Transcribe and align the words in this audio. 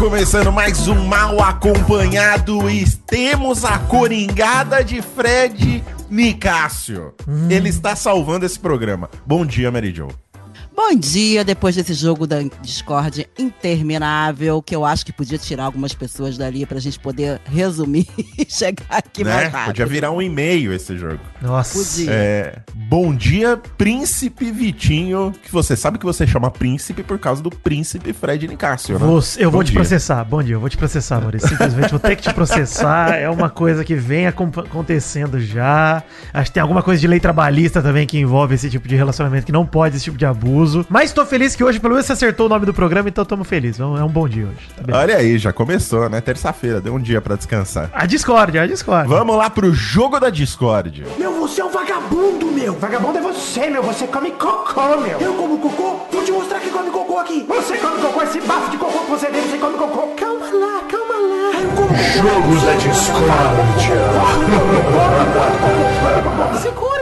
Começando 0.00 0.50
mais 0.50 0.88
um 0.88 1.04
Mal 1.04 1.42
Acompanhado 1.42 2.70
e 2.70 2.86
temos 3.06 3.66
a 3.66 3.78
coringada 3.80 4.82
de 4.82 5.02
Fred 5.02 5.84
Nicásio. 6.08 7.12
Ele 7.50 7.68
está 7.68 7.94
salvando 7.94 8.46
esse 8.46 8.58
programa. 8.58 9.10
Bom 9.26 9.44
dia, 9.44 9.70
Mary 9.70 9.92
Jo. 9.94 10.08
Bom 10.82 10.96
dia, 10.96 11.44
depois 11.44 11.76
desse 11.76 11.92
jogo 11.92 12.26
da 12.26 12.38
Discord 12.62 13.28
interminável, 13.38 14.62
que 14.62 14.74
eu 14.74 14.84
acho 14.84 15.04
que 15.04 15.12
podia 15.12 15.36
tirar 15.36 15.64
algumas 15.64 15.92
pessoas 15.92 16.38
dali 16.38 16.64
pra 16.64 16.80
gente 16.80 16.98
poder 16.98 17.38
resumir 17.44 18.08
e 18.36 18.46
chegar 18.48 18.86
aqui 18.88 19.22
né? 19.22 19.32
mais 19.32 19.52
rápido. 19.52 19.66
Podia 19.66 19.86
virar 19.86 20.10
um 20.10 20.22
e-mail 20.22 20.72
esse 20.72 20.96
jogo. 20.96 21.20
Nossa. 21.40 21.78
Podia. 21.78 22.10
É, 22.10 22.58
bom 22.74 23.14
dia, 23.14 23.58
Príncipe 23.76 24.50
Vitinho, 24.50 25.32
que 25.42 25.52
você 25.52 25.76
sabe 25.76 25.98
que 25.98 26.04
você 26.04 26.26
chama 26.26 26.50
Príncipe 26.50 27.02
por 27.02 27.18
causa 27.18 27.42
do 27.42 27.50
Príncipe 27.50 28.12
Fred 28.14 28.48
Nicásio, 28.48 28.98
né? 28.98 29.06
Você- 29.06 29.44
eu 29.44 29.50
vou 29.50 29.60
Bom 29.60 29.64
te 29.64 29.72
dia. 29.72 29.80
processar. 29.80 30.24
Bom 30.24 30.42
dia, 30.42 30.54
eu 30.54 30.60
vou 30.60 30.70
te 30.70 30.78
processar, 30.78 31.20
Maurício. 31.20 31.46
Simplesmente 31.46 31.90
vou 31.90 32.00
ter 32.00 32.16
que 32.16 32.22
te 32.22 32.32
processar. 32.34 33.14
É 33.16 33.28
uma 33.28 33.50
coisa 33.50 33.84
que 33.84 33.94
vem 33.94 34.26
acontecendo 34.26 35.38
já. 35.38 36.02
Acho 36.32 36.50
que 36.50 36.54
tem 36.54 36.62
alguma 36.62 36.82
coisa 36.82 36.98
de 37.00 37.06
lei 37.06 37.20
trabalhista 37.20 37.82
também 37.82 38.06
que 38.06 38.18
envolve 38.18 38.54
esse 38.54 38.70
tipo 38.70 38.88
de 38.88 38.96
relacionamento, 38.96 39.44
que 39.44 39.52
não 39.52 39.66
pode 39.66 39.96
esse 39.96 40.04
tipo 40.04 40.16
de 40.16 40.24
abuso. 40.24 40.69
Mas 40.88 41.12
tô 41.12 41.24
feliz 41.24 41.56
que 41.56 41.64
hoje, 41.64 41.78
pelo 41.78 41.94
menos, 41.94 42.06
você 42.06 42.12
acertou 42.12 42.46
o 42.46 42.48
nome 42.48 42.66
do 42.66 42.74
programa, 42.74 43.08
então 43.08 43.24
tamo 43.24 43.44
feliz. 43.44 43.78
É 43.80 43.84
um 43.84 44.08
bom 44.08 44.28
dia 44.28 44.46
hoje. 44.46 44.68
Tá? 44.74 44.98
Olha 44.98 45.16
aí, 45.16 45.38
já 45.38 45.52
começou, 45.52 46.08
né? 46.08 46.20
Terça-feira, 46.20 46.80
deu 46.80 46.94
um 46.94 47.00
dia 47.00 47.20
pra 47.20 47.36
descansar. 47.36 47.90
A 47.92 48.06
Discord, 48.06 48.58
a 48.58 48.66
Discord. 48.66 49.08
Vamos 49.08 49.36
lá 49.36 49.48
pro 49.50 49.72
jogo 49.72 50.18
da 50.18 50.30
Discord. 50.30 51.04
Meu, 51.18 51.32
você 51.34 51.60
é 51.60 51.64
um 51.64 51.70
vagabundo, 51.70 52.46
meu! 52.46 52.74
Vagabundo 52.74 53.18
é 53.18 53.20
você, 53.20 53.68
meu! 53.70 53.82
Você 53.82 54.06
come 54.06 54.30
cocô, 54.32 54.96
meu! 54.98 55.18
Eu 55.20 55.34
como 55.34 55.58
cocô? 55.58 56.00
Vou 56.10 56.24
te 56.24 56.32
mostrar 56.32 56.60
que 56.60 56.70
come 56.70 56.90
cocô 56.90 57.18
aqui! 57.18 57.44
Você 57.48 57.76
come 57.78 58.00
cocô, 58.00 58.22
esse 58.22 58.40
bafo 58.40 58.70
de 58.70 58.78
cocô 58.78 58.98
que 59.00 59.10
você 59.10 59.26
tem, 59.26 59.42
você 59.42 59.58
come 59.58 59.76
cocô! 59.78 60.08
Calma 60.16 60.46
lá, 60.46 60.80
calma 60.88 61.14
lá! 61.14 61.60
Eu 61.60 61.70
como 61.70 61.88
cocô! 61.88 62.00
Jogos 62.20 62.62
da. 62.62 62.70
Segura, 66.60 66.60
segura 66.60 66.99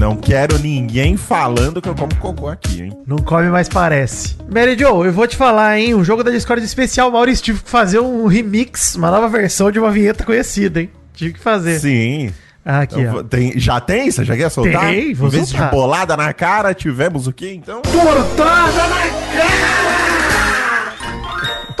Não 0.00 0.16
quero 0.16 0.58
ninguém 0.58 1.14
falando 1.14 1.82
que 1.82 1.86
eu 1.86 1.94
como 1.94 2.14
cocô 2.16 2.48
aqui, 2.48 2.84
hein? 2.84 2.92
Não 3.06 3.18
come, 3.18 3.50
mas 3.50 3.68
parece. 3.68 4.34
Mary 4.50 4.74
Jo, 4.74 5.04
eu 5.04 5.12
vou 5.12 5.26
te 5.26 5.36
falar, 5.36 5.78
hein? 5.78 5.94
Um 5.94 6.02
jogo 6.02 6.24
da 6.24 6.30
Discord 6.30 6.64
especial, 6.64 7.10
Maurício, 7.10 7.44
tive 7.44 7.62
que 7.62 7.68
fazer 7.68 7.98
um 8.00 8.24
remix, 8.26 8.94
uma 8.94 9.10
nova 9.10 9.28
versão 9.28 9.70
de 9.70 9.78
uma 9.78 9.90
vinheta 9.90 10.24
conhecida, 10.24 10.80
hein? 10.80 10.90
Tive 11.12 11.34
que 11.34 11.40
fazer. 11.40 11.78
Sim. 11.80 12.32
Ah, 12.64 12.80
Aqui, 12.80 12.98
Então, 12.98 13.16
ó. 13.18 13.22
tem- 13.22 13.52
já 13.60 13.78
tem? 13.78 14.10
Você 14.10 14.24
já 14.24 14.34
quer 14.34 14.48
soltar? 14.50 14.86
Tem, 14.86 15.12
vou 15.12 15.28
Em 15.28 15.32
vez 15.32 15.44
de 15.48 15.50
soltar. 15.52 15.70
bolada 15.70 16.16
na 16.16 16.32
cara, 16.32 16.72
tivemos 16.72 17.26
o 17.26 17.32
quê, 17.32 17.52
então? 17.52 17.82
Tortada 17.82 18.86
na 18.88 19.99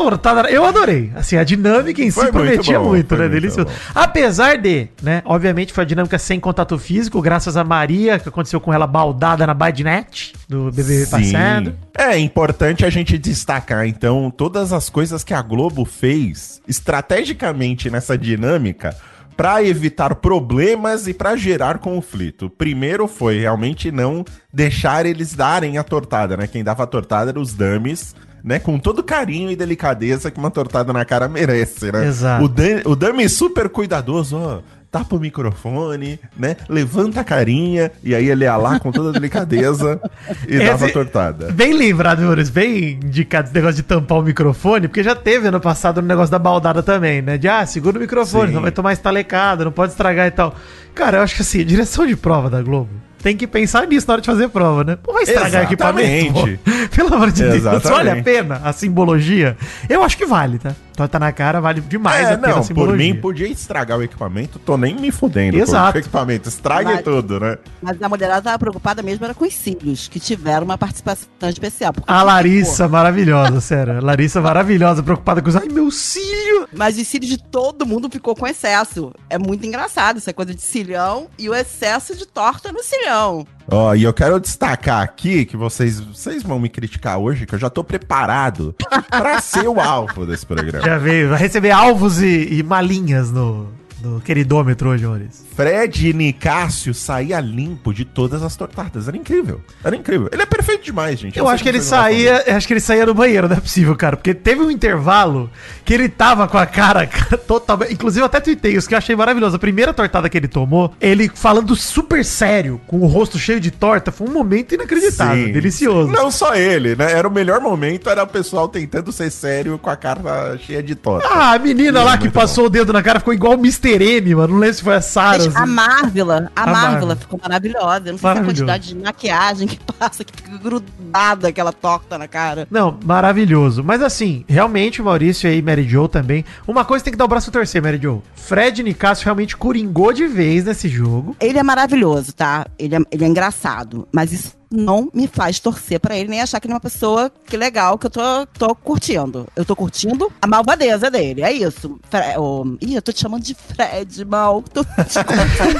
Tortada. 0.02 0.50
Eu 0.50 0.64
adorei. 0.64 1.12
Assim, 1.14 1.36
a 1.36 1.44
dinâmica 1.44 2.02
em 2.02 2.10
Foi 2.10 2.26
si 2.26 2.32
muito 2.32 2.46
prometia 2.46 2.78
bom, 2.78 2.88
muito, 2.88 3.14
né? 3.14 3.20
muito 3.22 3.32
Delicioso. 3.32 3.68
bom. 3.68 3.74
Apesar 3.94 4.56
de, 4.56 4.88
né? 5.02 5.22
Obviamente 5.24 5.72
foi 5.72 5.84
a 5.84 5.86
dinâmica 5.86 6.18
sem 6.18 6.40
contato 6.40 6.78
físico, 6.78 7.20
graças 7.20 7.56
a 7.56 7.64
Maria, 7.64 8.18
que 8.18 8.28
aconteceu 8.28 8.60
com 8.60 8.72
ela 8.72 8.86
baldada 8.86 9.46
na 9.46 9.54
Badnet, 9.54 10.32
do 10.48 10.70
BBB 10.70 11.06
passado. 11.06 11.76
É 11.96 12.18
importante 12.18 12.84
a 12.84 12.90
gente 12.90 13.18
destacar, 13.18 13.86
então, 13.86 14.30
todas 14.30 14.72
as 14.72 14.88
coisas 14.88 15.22
que 15.22 15.34
a 15.34 15.42
Globo 15.42 15.84
fez 15.84 16.60
estrategicamente 16.66 17.90
nessa 17.90 18.16
dinâmica 18.16 18.96
para 19.36 19.64
evitar 19.64 20.16
problemas 20.16 21.08
e 21.08 21.14
para 21.14 21.34
gerar 21.34 21.78
conflito. 21.78 22.50
Primeiro 22.50 23.08
foi 23.08 23.38
realmente 23.38 23.90
não 23.90 24.22
deixar 24.52 25.06
eles 25.06 25.34
darem 25.34 25.78
a 25.78 25.82
tortada, 25.82 26.36
né? 26.36 26.46
Quem 26.46 26.62
dava 26.62 26.82
a 26.82 26.86
tortada 26.86 27.30
eram 27.30 27.40
os 27.40 27.54
dummies, 27.54 28.14
né? 28.42 28.58
Com 28.58 28.78
todo 28.78 29.02
carinho 29.02 29.50
e 29.50 29.56
delicadeza 29.56 30.30
que 30.30 30.38
uma 30.38 30.50
tortada 30.50 30.92
na 30.92 31.04
cara 31.04 31.28
merece, 31.28 31.90
né? 31.92 32.06
Exato. 32.06 32.44
O, 32.44 32.48
Dan- 32.48 32.82
o 32.84 32.94
dummy 32.96 33.28
super 33.28 33.68
cuidadoso, 33.68 34.36
ó. 34.36 34.60
Tapa 34.90 35.14
o 35.14 35.20
microfone, 35.20 36.18
né? 36.36 36.56
Levanta 36.68 37.20
a 37.20 37.24
carinha 37.24 37.92
e 38.02 38.12
aí 38.12 38.28
ele 38.28 38.42
ia 38.44 38.56
lá 38.56 38.80
com 38.80 38.90
toda 38.90 39.10
a 39.10 39.12
delicadeza 39.12 40.00
e 40.48 40.58
dava 40.66 40.84
a 40.84 40.86
Esse- 40.86 40.92
tortada. 40.92 41.52
Bem 41.52 41.72
lembrado, 41.72 42.22
Maurício, 42.22 42.52
bem 42.52 42.94
indicado 42.94 43.46
esse 43.46 43.54
negócio 43.54 43.76
de 43.76 43.84
tampar 43.84 44.18
o 44.18 44.22
microfone, 44.22 44.88
porque 44.88 45.04
já 45.04 45.14
teve 45.14 45.46
ano 45.46 45.60
passado 45.60 46.02
no 46.02 46.08
negócio 46.08 46.32
da 46.32 46.40
baldada 46.40 46.82
também, 46.82 47.22
né? 47.22 47.38
De, 47.38 47.46
ah, 47.46 47.64
segura 47.64 47.98
o 47.98 48.00
microfone, 48.00 48.48
Sim. 48.48 48.54
não 48.54 48.62
vai 48.62 48.72
tomar 48.72 48.92
estalecada, 48.92 49.64
não 49.64 49.70
pode 49.70 49.92
estragar 49.92 50.26
e 50.26 50.32
tal. 50.32 50.56
Cara, 50.92 51.18
eu 51.18 51.22
acho 51.22 51.36
que 51.36 51.42
assim, 51.42 51.64
direção 51.64 52.04
de 52.04 52.16
prova 52.16 52.50
da 52.50 52.60
Globo. 52.60 52.90
Tem 53.22 53.36
que 53.36 53.46
pensar 53.46 53.86
nisso 53.86 54.06
na 54.06 54.14
hora 54.14 54.22
de 54.22 54.26
fazer 54.26 54.48
prova, 54.48 54.82
né? 54.82 54.96
Pô, 55.02 55.12
vai 55.12 55.24
estragar 55.24 55.64
equipamento. 55.64 56.38
Exatamente. 56.38 56.60
pô. 56.64 56.70
Pelo 56.96 57.14
amor 57.14 57.30
de 57.30 57.42
Deus, 57.42 57.54
Exatamente. 57.56 57.88
vale 57.88 58.10
a 58.10 58.22
pena 58.22 58.60
a 58.64 58.72
simbologia? 58.72 59.56
Eu 59.88 60.02
acho 60.02 60.16
que 60.16 60.24
vale, 60.26 60.58
tá? 60.58 60.74
Torta 61.00 61.18
na 61.18 61.32
cara 61.32 61.60
vale 61.62 61.80
demais 61.80 62.28
É, 62.28 62.34
a 62.34 62.36
não, 62.36 62.62
por 62.66 62.94
mim 62.94 63.14
podia 63.14 63.48
estragar 63.48 63.98
o 63.98 64.02
equipamento, 64.02 64.58
tô 64.58 64.76
nem 64.76 64.94
me 64.94 65.10
fudendo. 65.10 65.56
Exato. 65.56 65.92
que 65.92 65.98
O 65.98 66.00
equipamento 66.00 66.46
estrague 66.48 66.92
Mas- 66.92 67.02
tudo, 67.02 67.40
né? 67.40 67.56
Mas 67.80 68.02
a 68.02 68.06
mulherada 68.06 68.42
tava 68.42 68.58
preocupada 68.58 69.02
mesmo 69.02 69.24
era 69.24 69.32
com 69.32 69.46
os 69.46 69.54
cílios, 69.54 70.08
que 70.08 70.20
tiveram 70.20 70.64
uma 70.66 70.76
participação 70.76 71.26
especial. 71.48 71.94
porque, 71.94 72.10
A 72.12 72.22
Larissa, 72.22 72.84
pô, 72.84 72.90
maravilhosa, 72.90 73.60
sério. 73.62 73.96
A 73.96 74.00
Larissa 74.02 74.40
maravilhosa, 74.42 75.02
preocupada 75.02 75.40
com 75.40 75.48
os. 75.48 75.56
Ai, 75.56 75.68
meu 75.68 75.90
cílio! 75.90 76.68
Mas 76.70 76.98
os 76.98 77.08
cílios 77.08 77.30
de 77.30 77.38
todo 77.38 77.86
mundo 77.86 78.10
ficou 78.10 78.34
com 78.36 78.46
excesso. 78.46 79.10
É 79.30 79.38
muito 79.38 79.66
engraçado 79.66 80.18
essa 80.18 80.34
coisa 80.34 80.54
de 80.54 80.60
cilhão 80.60 81.28
e 81.38 81.48
o 81.48 81.54
excesso 81.54 82.14
de 82.14 82.26
torta 82.26 82.70
no 82.70 82.82
cilhão. 82.82 83.46
Ó, 83.68 83.94
e 83.94 84.02
eu 84.02 84.12
quero 84.12 84.40
destacar 84.40 85.02
aqui 85.02 85.44
que 85.44 85.56
vocês, 85.56 86.00
vocês 86.00 86.42
vão 86.42 86.58
me 86.58 86.68
criticar 86.68 87.18
hoje, 87.18 87.46
que 87.46 87.54
eu 87.54 87.58
já 87.58 87.70
tô 87.70 87.84
preparado 87.84 88.74
pra 89.08 89.40
ser 89.40 89.68
o 89.68 89.80
alvo 89.80 90.26
desse 90.26 90.44
programa. 90.44 90.84
Já 90.84 90.98
veio, 90.98 91.28
vai 91.30 91.38
receber 91.38 91.70
alvos 91.70 92.20
e, 92.20 92.48
e 92.54 92.62
malinhas 92.62 93.30
no, 93.30 93.68
no 94.02 94.20
queridômetro 94.20 94.90
hoje, 94.90 95.06
Maurício. 95.06 95.44
Fred 95.54 96.08
e 96.08 96.12
Nicásio 96.12 96.94
saía 96.94 97.38
limpo 97.40 97.92
de 97.92 98.04
todas 98.04 98.42
as 98.42 98.56
tortadas. 98.56 99.08
Era 99.08 99.16
incrível. 99.16 99.60
Era 99.84 99.94
incrível. 99.94 100.28
Ele 100.32 100.42
é 100.42 100.46
perfeito 100.46 100.84
demais, 100.84 101.18
gente. 101.18 101.38
Eu 101.38 101.44
sei 101.44 101.54
acho 101.54 101.62
que 101.62 101.68
ele 101.68 101.82
saía, 101.82 102.44
eu 102.46 102.56
acho 102.56 102.66
que 102.66 102.72
ele 102.72 102.80
saía 102.80 103.04
do 103.04 103.14
banheiro, 103.14 103.48
não 103.48 103.56
é 103.56 103.60
possível, 103.60 103.94
cara, 103.96 104.16
porque 104.16 104.32
teve 104.32 104.62
um 104.62 104.70
intervalo 104.70 105.50
que 105.84 105.92
ele 105.92 106.08
tava 106.08 106.48
com 106.48 106.56
a 106.56 106.66
cara 106.66 107.06
totalmente, 107.46 107.92
inclusive 107.92 108.22
eu 108.22 108.26
até 108.26 108.40
tuitei 108.40 108.74
isso 108.74 108.88
que 108.88 108.94
eu 108.94 108.98
achei 108.98 109.14
maravilhoso. 109.14 109.56
A 109.56 109.58
primeira 109.58 109.92
tortada 109.92 110.28
que 110.28 110.38
ele 110.38 110.48
tomou, 110.48 110.94
ele 111.00 111.30
falando 111.34 111.76
super 111.76 112.24
sério, 112.24 112.80
com 112.86 113.00
o 113.00 113.06
rosto 113.06 113.38
cheio 113.38 113.60
de 113.60 113.70
torta, 113.70 114.10
foi 114.10 114.28
um 114.28 114.32
momento 114.32 114.74
inacreditável, 114.74 115.46
Sim. 115.46 115.52
delicioso. 115.52 116.10
Não 116.10 116.30
só 116.30 116.54
ele, 116.54 116.96
né? 116.96 117.12
Era 117.12 117.28
o 117.28 117.30
melhor 117.30 117.60
momento, 117.60 118.08
era 118.08 118.22
o 118.22 118.26
pessoal 118.26 118.68
tentando 118.68 119.12
ser 119.12 119.30
sério 119.30 119.78
com 119.78 119.90
a 119.90 119.96
cara 119.96 120.56
cheia 120.58 120.82
de 120.82 120.94
torta. 120.94 121.28
Ah, 121.28 121.52
a 121.52 121.58
menina 121.58 122.00
É, 122.00 122.02
lá 122.02 122.18
que 122.18 122.30
passou 122.30 122.66
o 122.66 122.70
dedo 122.70 122.92
na 122.92 123.02
cara 123.02 123.18
ficou 123.18 123.34
igual 123.34 123.52
o 123.52 123.58
Mr. 123.58 123.89
M, 123.92 124.34
mano. 124.34 124.54
Não 124.54 124.60
lembro 124.60 124.76
se 124.76 124.82
foi 124.82 124.94
a 124.94 125.00
Sarah. 125.00 125.38
Gente, 125.38 125.56
a 125.56 125.62
assim. 125.62 125.72
Marvela, 125.72 126.52
a, 126.54 126.62
A 126.62 126.66
Marvela 126.66 127.16
ficou 127.16 127.40
maravilhosa. 127.42 128.08
Eu 128.08 128.12
não 128.12 128.18
sei 128.18 128.32
se 128.32 128.38
a 128.38 128.44
quantidade 128.44 128.88
de 128.88 128.94
maquiagem 128.96 129.68
que 129.68 129.78
passa, 129.98 130.24
que 130.24 130.32
fica 130.36 130.56
grudada 130.58 131.48
aquela 131.48 131.72
torta 131.72 132.18
na 132.18 132.28
cara. 132.28 132.66
Não, 132.70 132.98
maravilhoso. 133.04 133.82
Mas 133.82 134.02
assim, 134.02 134.44
realmente 134.48 135.00
o 135.00 135.04
Maurício 135.04 135.50
e 135.50 135.62
Mary 135.62 135.88
Jo 135.88 136.08
também. 136.08 136.44
Uma 136.66 136.84
coisa 136.84 137.04
tem 137.04 137.12
que 137.12 137.18
dar 137.18 137.24
o 137.24 137.28
braço 137.28 137.50
a 137.50 137.52
torcer, 137.52 137.82
Mary 137.82 137.98
Jo. 138.00 138.22
Fred 138.34 138.82
Nicasso 138.82 139.24
realmente 139.24 139.56
coringou 139.56 140.12
de 140.12 140.26
vez 140.26 140.64
nesse 140.64 140.88
jogo. 140.88 141.36
Ele 141.40 141.58
é 141.58 141.62
maravilhoso, 141.62 142.32
tá? 142.32 142.66
Ele 142.78 142.96
é, 142.96 143.00
ele 143.10 143.24
é 143.24 143.28
engraçado. 143.28 144.06
Mas 144.12 144.32
isso 144.32 144.59
não 144.70 145.10
me 145.12 145.26
faz 145.26 145.58
torcer 145.58 145.98
pra 145.98 146.16
ele, 146.16 146.28
nem 146.28 146.40
achar 146.40 146.60
que 146.60 146.66
ele 146.66 146.72
é 146.72 146.76
uma 146.76 146.80
pessoa 146.80 147.30
que 147.46 147.56
legal, 147.56 147.98
que 147.98 148.06
eu 148.06 148.10
tô, 148.10 148.46
tô 148.46 148.74
curtindo. 148.74 149.48
Eu 149.56 149.64
tô 149.64 149.74
curtindo 149.74 150.32
a 150.40 150.46
malvadeza 150.46 151.10
dele. 151.10 151.42
É 151.42 151.52
isso. 151.52 151.98
Fre 152.08 152.38
oh, 152.38 152.64
ih, 152.80 152.94
eu 152.94 153.02
tô 153.02 153.12
te 153.12 153.20
chamando 153.20 153.42
de 153.42 153.54
Fred, 153.54 154.24
mal. 154.24 154.62
Tô 154.72 154.84
te 154.84 155.24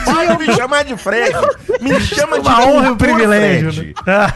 Pode 0.05 0.39
me 0.39 0.55
chamar 0.55 0.85
de 0.85 0.97
Fred. 0.97 1.35
Me 1.81 2.01
chama 2.01 2.41
de 2.41 2.49
Uma 2.49 2.67
honra 2.67 2.89
e 2.89 2.91
um 2.91 2.97
privilégio. 2.97 3.87
Né? 3.87 3.95
Ah. 4.07 4.35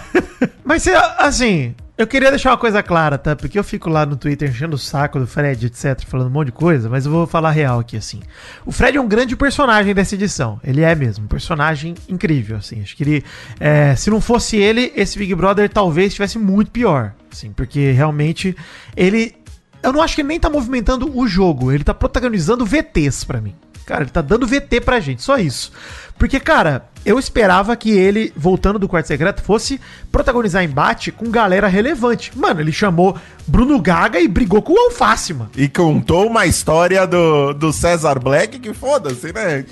Mas 0.65 0.83
você, 0.83 0.93
assim, 1.19 1.75
eu 1.97 2.09
queria 2.09 2.31
deixar 2.31 2.51
uma 2.51 2.59
coisa 2.59 2.83
clara, 2.83 3.17
tá? 3.17 3.37
Porque 3.37 3.57
eu 3.57 3.63
fico 3.63 3.89
lá 3.89 4.05
no 4.05 4.17
Twitter 4.17 4.51
enchendo 4.51 4.75
o 4.75 4.79
saco 4.79 5.21
do 5.21 5.27
Fred, 5.29 5.67
etc, 5.67 6.05
falando 6.05 6.27
um 6.27 6.31
monte 6.31 6.47
de 6.47 6.53
coisa, 6.53 6.89
mas 6.89 7.07
eu 7.07 7.13
vou 7.13 7.27
falar 7.27 7.53
real 7.53 7.79
aqui, 7.79 7.97
assim. 7.97 8.21
O 8.67 8.73
Fred 8.73 8.99
é 8.99 9.01
um 9.01 9.07
grande 9.07 9.37
personagem 9.37 9.95
dessa 9.95 10.17
edição. 10.17 10.61
Ele 10.65 10.83
é 10.83 10.93
mesmo, 10.95 11.25
um 11.25 11.29
personagem 11.29 11.95
incrível, 12.09 12.57
assim. 12.57 12.83
Acho 12.83 12.97
que 12.97 13.05
ele, 13.05 13.25
é, 13.61 13.95
se 13.95 14.11
não 14.11 14.21
fosse 14.21 14.57
ele, 14.57 14.93
esse 14.97 15.17
Big 15.17 15.33
Brother 15.37 15.69
talvez 15.71 16.09
estivesse 16.09 16.37
muito 16.37 16.73
pior, 16.73 17.13
assim, 17.33 17.53
porque 17.53 17.93
realmente 17.93 18.57
ele... 18.97 19.37
Eu 19.81 19.93
não 19.93 20.01
acho 20.01 20.15
que 20.15 20.23
ele 20.23 20.29
nem 20.29 20.41
tá 20.41 20.49
movimentando 20.51 21.17
o 21.17 21.29
jogo, 21.29 21.71
ele 21.71 21.85
tá 21.85 21.93
protagonizando 21.93 22.65
VTs 22.65 23.23
pra 23.23 23.41
mim. 23.41 23.55
Cara, 23.87 24.03
ele 24.03 24.11
tá 24.11 24.23
dando 24.23 24.47
VT 24.47 24.81
pra 24.81 24.99
gente, 24.99 25.23
só 25.23 25.37
isso. 25.37 25.71
Porque, 26.19 26.41
cara, 26.41 26.89
eu 27.05 27.19
esperava 27.19 27.77
que 27.77 27.91
ele, 27.91 28.33
voltando 28.35 28.79
do 28.79 28.89
quarto 28.89 29.07
secreto, 29.07 29.43
fosse 29.43 29.79
protagonizar 30.15 30.63
embate 30.63 31.11
com 31.11 31.29
galera 31.29 31.67
relevante. 31.67 32.31
Mano, 32.39 32.61
ele 32.61 32.71
chamou 32.71 33.17
Bruno 33.49 33.81
Gaga 33.83 34.21
e 34.21 34.29
brigou 34.29 34.63
com 34.63 34.73
o 34.73 34.79
Alface, 34.79 35.35
mano. 35.35 35.51
E 35.57 35.69
contou 35.69 36.29
uma 36.29 36.47
história 36.47 37.05
do, 37.05 37.53
do 37.53 37.73
César 37.73 38.21
Black 38.21 38.61
que 38.61 38.73
foda-se, 38.73 39.33
né? 39.33 39.65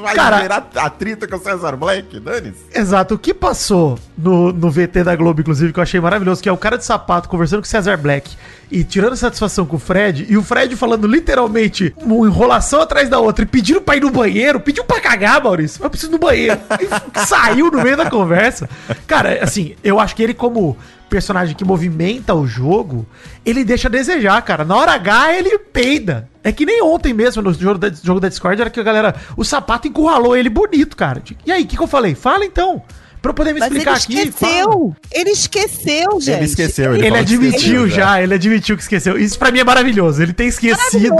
Vai 0.00 0.14
Cara- 0.14 0.40
gerar 0.40 0.70
atrito 0.76 1.28
com 1.28 1.36
o 1.36 1.38
César 1.38 1.76
Black, 1.76 2.18
dane-se. 2.18 2.64
Exato. 2.74 3.14
O 3.14 3.18
que 3.18 3.34
passou 3.34 3.98
no, 4.16 4.50
no 4.54 4.70
VT 4.70 5.04
da 5.04 5.14
Globo, 5.14 5.42
inclusive, 5.42 5.70
que 5.70 5.78
eu 5.78 5.82
achei 5.82 6.00
maravilhoso, 6.00 6.42
que 6.42 6.48
é 6.48 6.52
o 6.52 6.56
cara 6.56 6.78
de 6.78 6.84
sapato 6.86 7.28
conversando 7.28 7.60
com 7.60 7.66
o 7.66 7.68
Cesar 7.70 7.98
Black 7.98 8.30
e 8.70 8.84
tirando 8.84 9.16
satisfação 9.16 9.66
com 9.66 9.76
o 9.76 9.80
Fred, 9.80 10.26
e 10.30 10.36
o 10.36 10.42
Fred 10.44 10.76
falando 10.76 11.04
literalmente 11.06 11.92
uma 11.98 12.24
enrolação 12.26 12.80
atrás 12.80 13.08
da 13.08 13.18
outra 13.18 13.42
e 13.44 13.46
pedindo 13.46 13.80
pra 13.80 13.96
ir 13.96 14.00
no 14.00 14.10
banheiro, 14.10 14.60
pediu 14.60 14.84
pra 14.84 15.00
cagar, 15.00 15.42
Maurício. 15.42 15.84
Eu 15.84 15.90
preciso 15.90 16.10
ir 16.10 16.14
no 16.14 16.18
banheiro. 16.18 16.58
E 17.20 17.26
saiu 17.26 17.70
no 17.70 17.82
meio 17.82 17.96
da 17.96 18.08
conversa. 18.08 18.68
Cara, 19.06 19.42
assim, 19.42 19.74
eu 19.82 19.89
acho 19.98 20.14
que 20.14 20.22
ele, 20.22 20.34
como 20.34 20.76
personagem 21.08 21.56
que 21.56 21.64
movimenta 21.64 22.34
o 22.34 22.46
jogo, 22.46 23.04
ele 23.44 23.64
deixa 23.64 23.88
a 23.88 23.90
desejar, 23.90 24.40
cara. 24.42 24.64
Na 24.64 24.76
hora 24.76 24.92
H, 24.92 25.34
ele 25.34 25.58
peida. 25.58 26.28
É 26.44 26.52
que 26.52 26.64
nem 26.64 26.82
ontem 26.82 27.12
mesmo, 27.12 27.42
no 27.42 27.52
jogo 27.52 27.78
da, 27.78 27.90
jogo 27.90 28.20
da 28.20 28.28
Discord, 28.28 28.60
era 28.60 28.70
que 28.70 28.80
a 28.80 28.84
galera. 28.84 29.14
O 29.36 29.44
sapato 29.44 29.88
encurralou 29.88 30.36
ele 30.36 30.48
bonito, 30.48 30.96
cara. 30.96 31.22
E 31.44 31.50
aí, 31.50 31.64
o 31.64 31.66
que, 31.66 31.76
que 31.76 31.82
eu 31.82 31.86
falei? 31.86 32.14
Fala 32.14 32.44
então. 32.44 32.82
Pra 33.20 33.30
eu 33.30 33.34
poder 33.34 33.52
me 33.52 33.60
Mas 33.60 33.70
ele 33.70 33.78
explicar 33.80 33.96
aqui. 33.96 34.32
fala. 34.32 34.50
esqueceu. 34.52 34.96
Ele 35.12 35.30
esqueceu, 35.30 36.20
gente. 36.20 36.36
Ele 36.36 36.44
esqueceu, 36.44 36.94
Ele, 36.94 37.02
que 37.10 37.16
admitiu 37.16 37.50
esqueceu 37.50 37.88
já, 37.88 38.22
ele 38.22 38.34
admitiu 38.34 38.76
que 38.76 38.82
esqueceu. 38.82 39.18
Isso 39.18 39.38
pra 39.38 39.50
mim 39.50 39.58
é 39.58 39.64
maravilhoso. 39.64 40.22
Ele 40.22 40.32
tem 40.32 40.48
esquecido 40.48 41.14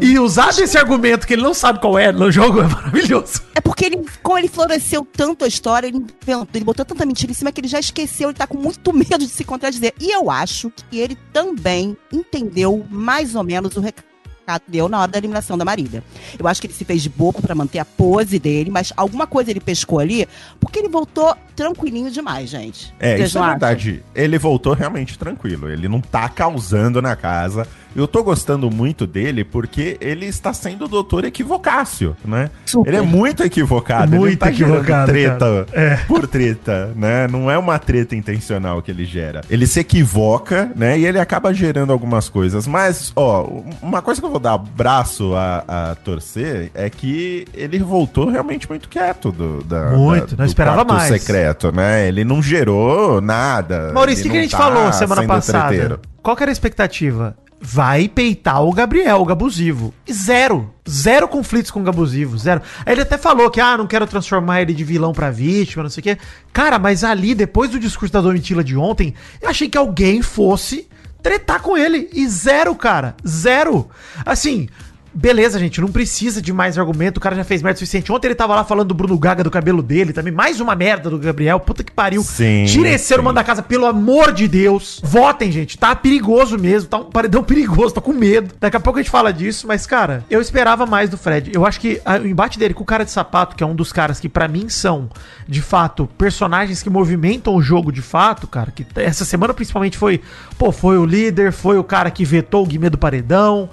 e 0.00 0.18
usado 0.18 0.60
esse 0.60 0.78
argumento 0.78 1.26
que 1.26 1.34
ele 1.34 1.42
não 1.42 1.52
sabe 1.52 1.80
qual 1.80 1.98
é 1.98 2.10
no 2.10 2.30
jogo 2.30 2.60
é 2.60 2.66
maravilhoso. 2.68 3.42
É 3.54 3.60
porque 3.60 3.84
ele, 3.84 4.04
como 4.22 4.38
ele 4.38 4.48
floresceu 4.48 5.06
tanto 5.12 5.44
a 5.44 5.48
história, 5.48 5.86
ele 5.88 5.98
inventou, 5.98 6.48
ele 6.54 6.64
botou 6.64 6.84
tanta 6.84 7.04
mentira 7.04 7.30
em 7.32 7.34
cima 7.34 7.52
que 7.52 7.60
ele 7.60 7.68
já 7.68 7.78
esqueceu, 7.80 8.30
ele 8.30 8.38
tá 8.38 8.46
com 8.46 8.56
muito 8.56 8.92
medo 8.92 9.18
de 9.18 9.28
se 9.28 9.44
contradizer. 9.44 9.92
E 10.00 10.10
eu 10.10 10.30
acho 10.30 10.70
que 10.90 10.98
ele 10.98 11.16
também 11.32 11.96
entendeu 12.12 12.84
mais 12.90 13.34
ou 13.34 13.44
menos 13.44 13.76
o 13.76 13.80
recado 13.80 14.11
que 14.46 14.70
deu 14.70 14.88
na 14.88 15.00
hora 15.00 15.10
da 15.10 15.18
eliminação 15.18 15.56
da 15.56 15.64
Marília. 15.64 16.02
Eu 16.38 16.46
acho 16.46 16.60
que 16.60 16.66
ele 16.66 16.74
se 16.74 16.84
fez 16.84 17.02
de 17.02 17.08
bobo 17.08 17.40
pra 17.40 17.54
manter 17.54 17.78
a 17.78 17.84
pose 17.84 18.38
dele, 18.38 18.70
mas 18.70 18.92
alguma 18.96 19.26
coisa 19.26 19.50
ele 19.50 19.60
pescou 19.60 19.98
ali, 19.98 20.28
porque 20.60 20.78
ele 20.78 20.88
voltou 20.88 21.34
tranquilinho 21.54 22.10
demais, 22.10 22.50
gente. 22.50 22.92
É, 22.98 23.16
Vocês 23.16 23.28
isso 23.28 23.38
é 23.38 23.46
verdade. 23.46 24.04
Ele 24.14 24.38
voltou 24.38 24.74
realmente 24.74 25.18
tranquilo. 25.18 25.68
Ele 25.68 25.88
não 25.88 26.00
tá 26.00 26.28
causando 26.28 27.00
na 27.00 27.14
casa. 27.14 27.66
Eu 27.94 28.06
tô 28.08 28.22
gostando 28.22 28.70
muito 28.70 29.06
dele 29.06 29.44
porque 29.44 29.96
ele 30.00 30.26
está 30.26 30.52
sendo 30.52 30.86
o 30.86 30.88
doutor 30.88 31.24
equivocácio, 31.24 32.16
né? 32.24 32.50
Super. 32.64 32.90
Ele 32.90 32.96
é 32.96 33.02
muito 33.02 33.42
equivocado. 33.42 34.12
ele 34.12 34.18
Muito 34.18 34.32
não 34.32 34.38
tá 34.38 34.50
equivocado, 34.50 35.12
treta. 35.12 35.66
É. 35.72 35.96
por 36.06 36.26
treta, 36.26 36.92
né? 36.96 37.28
Não 37.28 37.50
é 37.50 37.58
uma 37.58 37.78
treta 37.78 38.16
intencional 38.16 38.80
que 38.82 38.90
ele 38.90 39.04
gera. 39.04 39.42
Ele 39.50 39.66
se 39.66 39.80
equivoca, 39.80 40.70
né? 40.74 40.98
E 40.98 41.06
ele 41.06 41.18
acaba 41.18 41.52
gerando 41.52 41.92
algumas 41.92 42.28
coisas. 42.28 42.66
Mas, 42.66 43.12
ó, 43.14 43.42
uma 43.82 44.00
coisa 44.00 44.20
que 44.20 44.26
eu 44.26 44.30
vou 44.30 44.40
dar 44.40 44.58
braço 44.58 45.34
a, 45.34 45.64
a 45.90 45.94
torcer 45.96 46.70
é 46.74 46.88
que 46.88 47.46
ele 47.54 47.78
voltou 47.78 48.28
realmente 48.30 48.68
muito 48.68 48.88
quieto 48.88 49.30
do, 49.30 49.62
da, 49.64 49.90
Muito, 49.90 50.36
não 50.36 50.44
esperava 50.44 50.84
mais. 50.84 51.08
secreto, 51.20 51.72
né? 51.72 52.08
Ele 52.08 52.24
não 52.24 52.42
gerou 52.42 53.20
nada. 53.20 53.92
Maurício, 53.92 54.26
o 54.26 54.30
que, 54.30 54.30
Ele 54.30 54.32
que 54.32 54.38
a 54.38 54.42
gente 54.42 54.50
tá 54.52 54.58
falou 54.58 54.92
semana 54.92 55.26
passada? 55.26 55.68
treteiro. 55.68 56.00
Qual 56.22 56.36
que 56.36 56.42
era 56.44 56.50
a 56.50 56.52
expectativa? 56.52 57.36
Vai 57.64 58.08
peitar 58.08 58.60
o 58.64 58.72
Gabriel, 58.72 59.20
o 59.20 59.24
Gabusivo. 59.24 59.94
E 60.04 60.12
Zero. 60.12 60.74
Zero 60.88 61.28
conflitos 61.28 61.70
com 61.70 61.80
o 61.80 61.84
Gabusivo. 61.84 62.36
Zero. 62.36 62.60
Aí 62.84 62.92
ele 62.92 63.02
até 63.02 63.16
falou 63.16 63.48
que, 63.50 63.60
ah, 63.60 63.78
não 63.78 63.86
quero 63.86 64.04
transformar 64.04 64.62
ele 64.62 64.74
de 64.74 64.82
vilão 64.82 65.12
pra 65.12 65.30
vítima, 65.30 65.84
não 65.84 65.90
sei 65.90 66.00
o 66.00 66.04
quê. 66.04 66.18
Cara, 66.52 66.76
mas 66.76 67.04
ali, 67.04 67.36
depois 67.36 67.70
do 67.70 67.78
discurso 67.78 68.12
da 68.12 68.20
Domitila 68.20 68.64
de 68.64 68.76
ontem, 68.76 69.14
eu 69.40 69.48
achei 69.48 69.68
que 69.68 69.78
alguém 69.78 70.22
fosse 70.22 70.88
tretar 71.22 71.62
com 71.62 71.78
ele. 71.78 72.10
E 72.12 72.26
zero, 72.26 72.74
cara. 72.74 73.14
Zero. 73.24 73.88
Assim. 74.26 74.68
Beleza, 75.14 75.58
gente, 75.58 75.80
não 75.80 75.88
precisa 75.88 76.40
de 76.40 76.52
mais 76.52 76.78
argumento. 76.78 77.18
O 77.18 77.20
cara 77.20 77.36
já 77.36 77.44
fez 77.44 77.60
merda 77.62 77.76
o 77.76 77.78
suficiente. 77.80 78.10
Ontem 78.10 78.28
ele 78.28 78.34
tava 78.34 78.54
lá 78.54 78.64
falando 78.64 78.88
do 78.88 78.94
Bruno 78.94 79.18
Gaga, 79.18 79.44
do 79.44 79.50
cabelo 79.50 79.82
dele 79.82 80.12
também. 80.12 80.32
Mais 80.32 80.58
uma 80.60 80.74
merda 80.74 81.10
do 81.10 81.18
Gabriel. 81.18 81.60
Puta 81.60 81.84
que 81.84 81.92
pariu. 81.92 82.22
Sim, 82.22 82.64
Tira 82.66 82.88
esse 82.88 83.04
ser 83.04 83.20
humano 83.20 83.34
da 83.34 83.44
casa, 83.44 83.62
pelo 83.62 83.84
amor 83.84 84.32
de 84.32 84.48
Deus. 84.48 85.00
Votem, 85.04 85.52
gente. 85.52 85.76
Tá 85.76 85.94
perigoso 85.94 86.56
mesmo. 86.58 86.88
Tá 86.88 86.96
um 86.98 87.04
paredão 87.10 87.44
perigoso. 87.44 87.92
Tô 87.94 88.00
com 88.00 88.12
medo. 88.14 88.54
Daqui 88.58 88.76
a 88.76 88.80
pouco 88.80 88.98
a 88.98 89.02
gente 89.02 89.10
fala 89.10 89.32
disso. 89.32 89.66
Mas, 89.66 89.84
cara, 89.86 90.24
eu 90.30 90.40
esperava 90.40 90.86
mais 90.86 91.10
do 91.10 91.18
Fred. 91.18 91.52
Eu 91.54 91.66
acho 91.66 91.78
que 91.78 92.00
a- 92.04 92.16
o 92.16 92.26
embate 92.26 92.58
dele 92.58 92.72
com 92.72 92.82
o 92.82 92.86
cara 92.86 93.04
de 93.04 93.10
sapato, 93.10 93.54
que 93.54 93.62
é 93.62 93.66
um 93.66 93.74
dos 93.74 93.92
caras 93.92 94.18
que 94.18 94.28
pra 94.30 94.48
mim 94.48 94.68
são, 94.70 95.10
de 95.46 95.60
fato, 95.60 96.08
personagens 96.16 96.82
que 96.82 96.88
movimentam 96.88 97.54
o 97.54 97.60
jogo 97.60 97.92
de 97.92 98.00
fato, 98.00 98.46
cara. 98.46 98.70
Que 98.70 98.86
essa 98.96 99.24
semana 99.26 99.52
principalmente 99.52 99.98
foi, 99.98 100.22
pô, 100.58 100.72
foi 100.72 100.96
o 100.96 101.04
líder, 101.04 101.52
foi 101.52 101.76
o 101.76 101.84
cara 101.84 102.10
que 102.10 102.24
vetou 102.24 102.62
o 102.62 102.66
Guimê 102.66 102.88
do 102.88 102.96
paredão, 102.96 103.68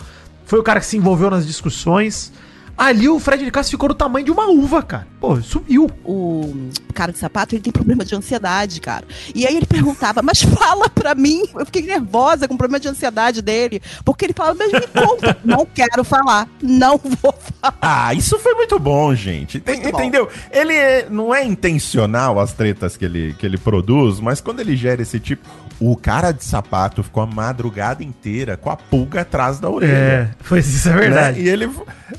foi 0.50 0.58
o 0.58 0.64
cara 0.64 0.80
que 0.80 0.88
se 0.88 0.98
envolveu 0.98 1.30
nas 1.30 1.46
discussões. 1.46 2.34
Ali 2.80 3.10
o 3.10 3.20
Fred 3.20 3.44
de 3.44 3.52
Castro 3.52 3.72
ficou 3.72 3.90
do 3.90 3.94
tamanho 3.96 4.24
de 4.26 4.32
uma 4.32 4.48
uva, 4.50 4.82
cara. 4.82 5.06
Pô, 5.20 5.36
subiu. 5.42 5.92
o 6.06 6.70
cara 6.94 7.12
de 7.12 7.18
sapato, 7.20 7.54
ele 7.54 7.62
tem 7.62 7.74
problema 7.74 8.06
de 8.06 8.16
ansiedade, 8.16 8.80
cara. 8.80 9.04
E 9.36 9.46
aí 9.46 9.58
ele 9.58 9.66
perguntava, 9.66 10.22
mas 10.22 10.42
fala 10.42 10.90
pra 10.90 11.14
mim. 11.14 11.44
Eu 11.54 11.66
fiquei 11.66 11.82
nervosa 11.82 12.48
com 12.48 12.54
o 12.54 12.58
problema 12.58 12.80
de 12.80 12.88
ansiedade 12.88 13.42
dele. 13.42 13.82
Porque 14.06 14.26
ele 14.26 14.34
falava, 14.34 14.58
mas 14.58 14.72
me 14.72 14.88
conta. 14.88 15.38
não 15.44 15.66
quero 15.66 16.06
falar. 16.06 16.48
Não 16.62 16.98
vou 16.98 17.34
falar. 17.62 17.78
Ah, 17.82 18.14
isso 18.14 18.40
foi 18.40 18.54
muito 18.56 18.80
bom, 18.80 19.14
gente. 19.14 19.62
Muito 19.66 19.82
bom. 19.92 20.00
entendeu? 20.00 20.30
Ele 20.50 20.74
é- 20.74 21.08
não 21.10 21.36
é 21.36 21.44
intencional 21.44 22.40
as 22.40 22.54
tretas 22.54 22.96
que 22.96 23.04
ele, 23.04 23.36
que 23.38 23.46
ele 23.46 23.58
produz, 23.58 24.22
mas 24.22 24.40
quando 24.40 24.62
ele 24.62 24.78
gera 24.78 25.02
esse 25.02 25.20
tipo. 25.20 25.48
O 25.82 25.96
cara 25.96 26.34
de 26.34 26.44
sapato 26.44 27.02
ficou 27.02 27.24
a 27.24 27.26
madrugada 27.26 28.04
inteira 28.04 28.58
com 28.58 28.70
a 28.70 28.76
pulga 28.76 29.22
atrás 29.22 29.62
da 29.62 29.70
orelha. 29.70 29.94
É, 29.94 30.30
foi 30.42 30.60
isso, 30.60 30.90
é 30.90 30.94
verdade. 30.94 31.40
Né? 31.40 31.46
E 31.46 31.50
ele. 31.50 31.72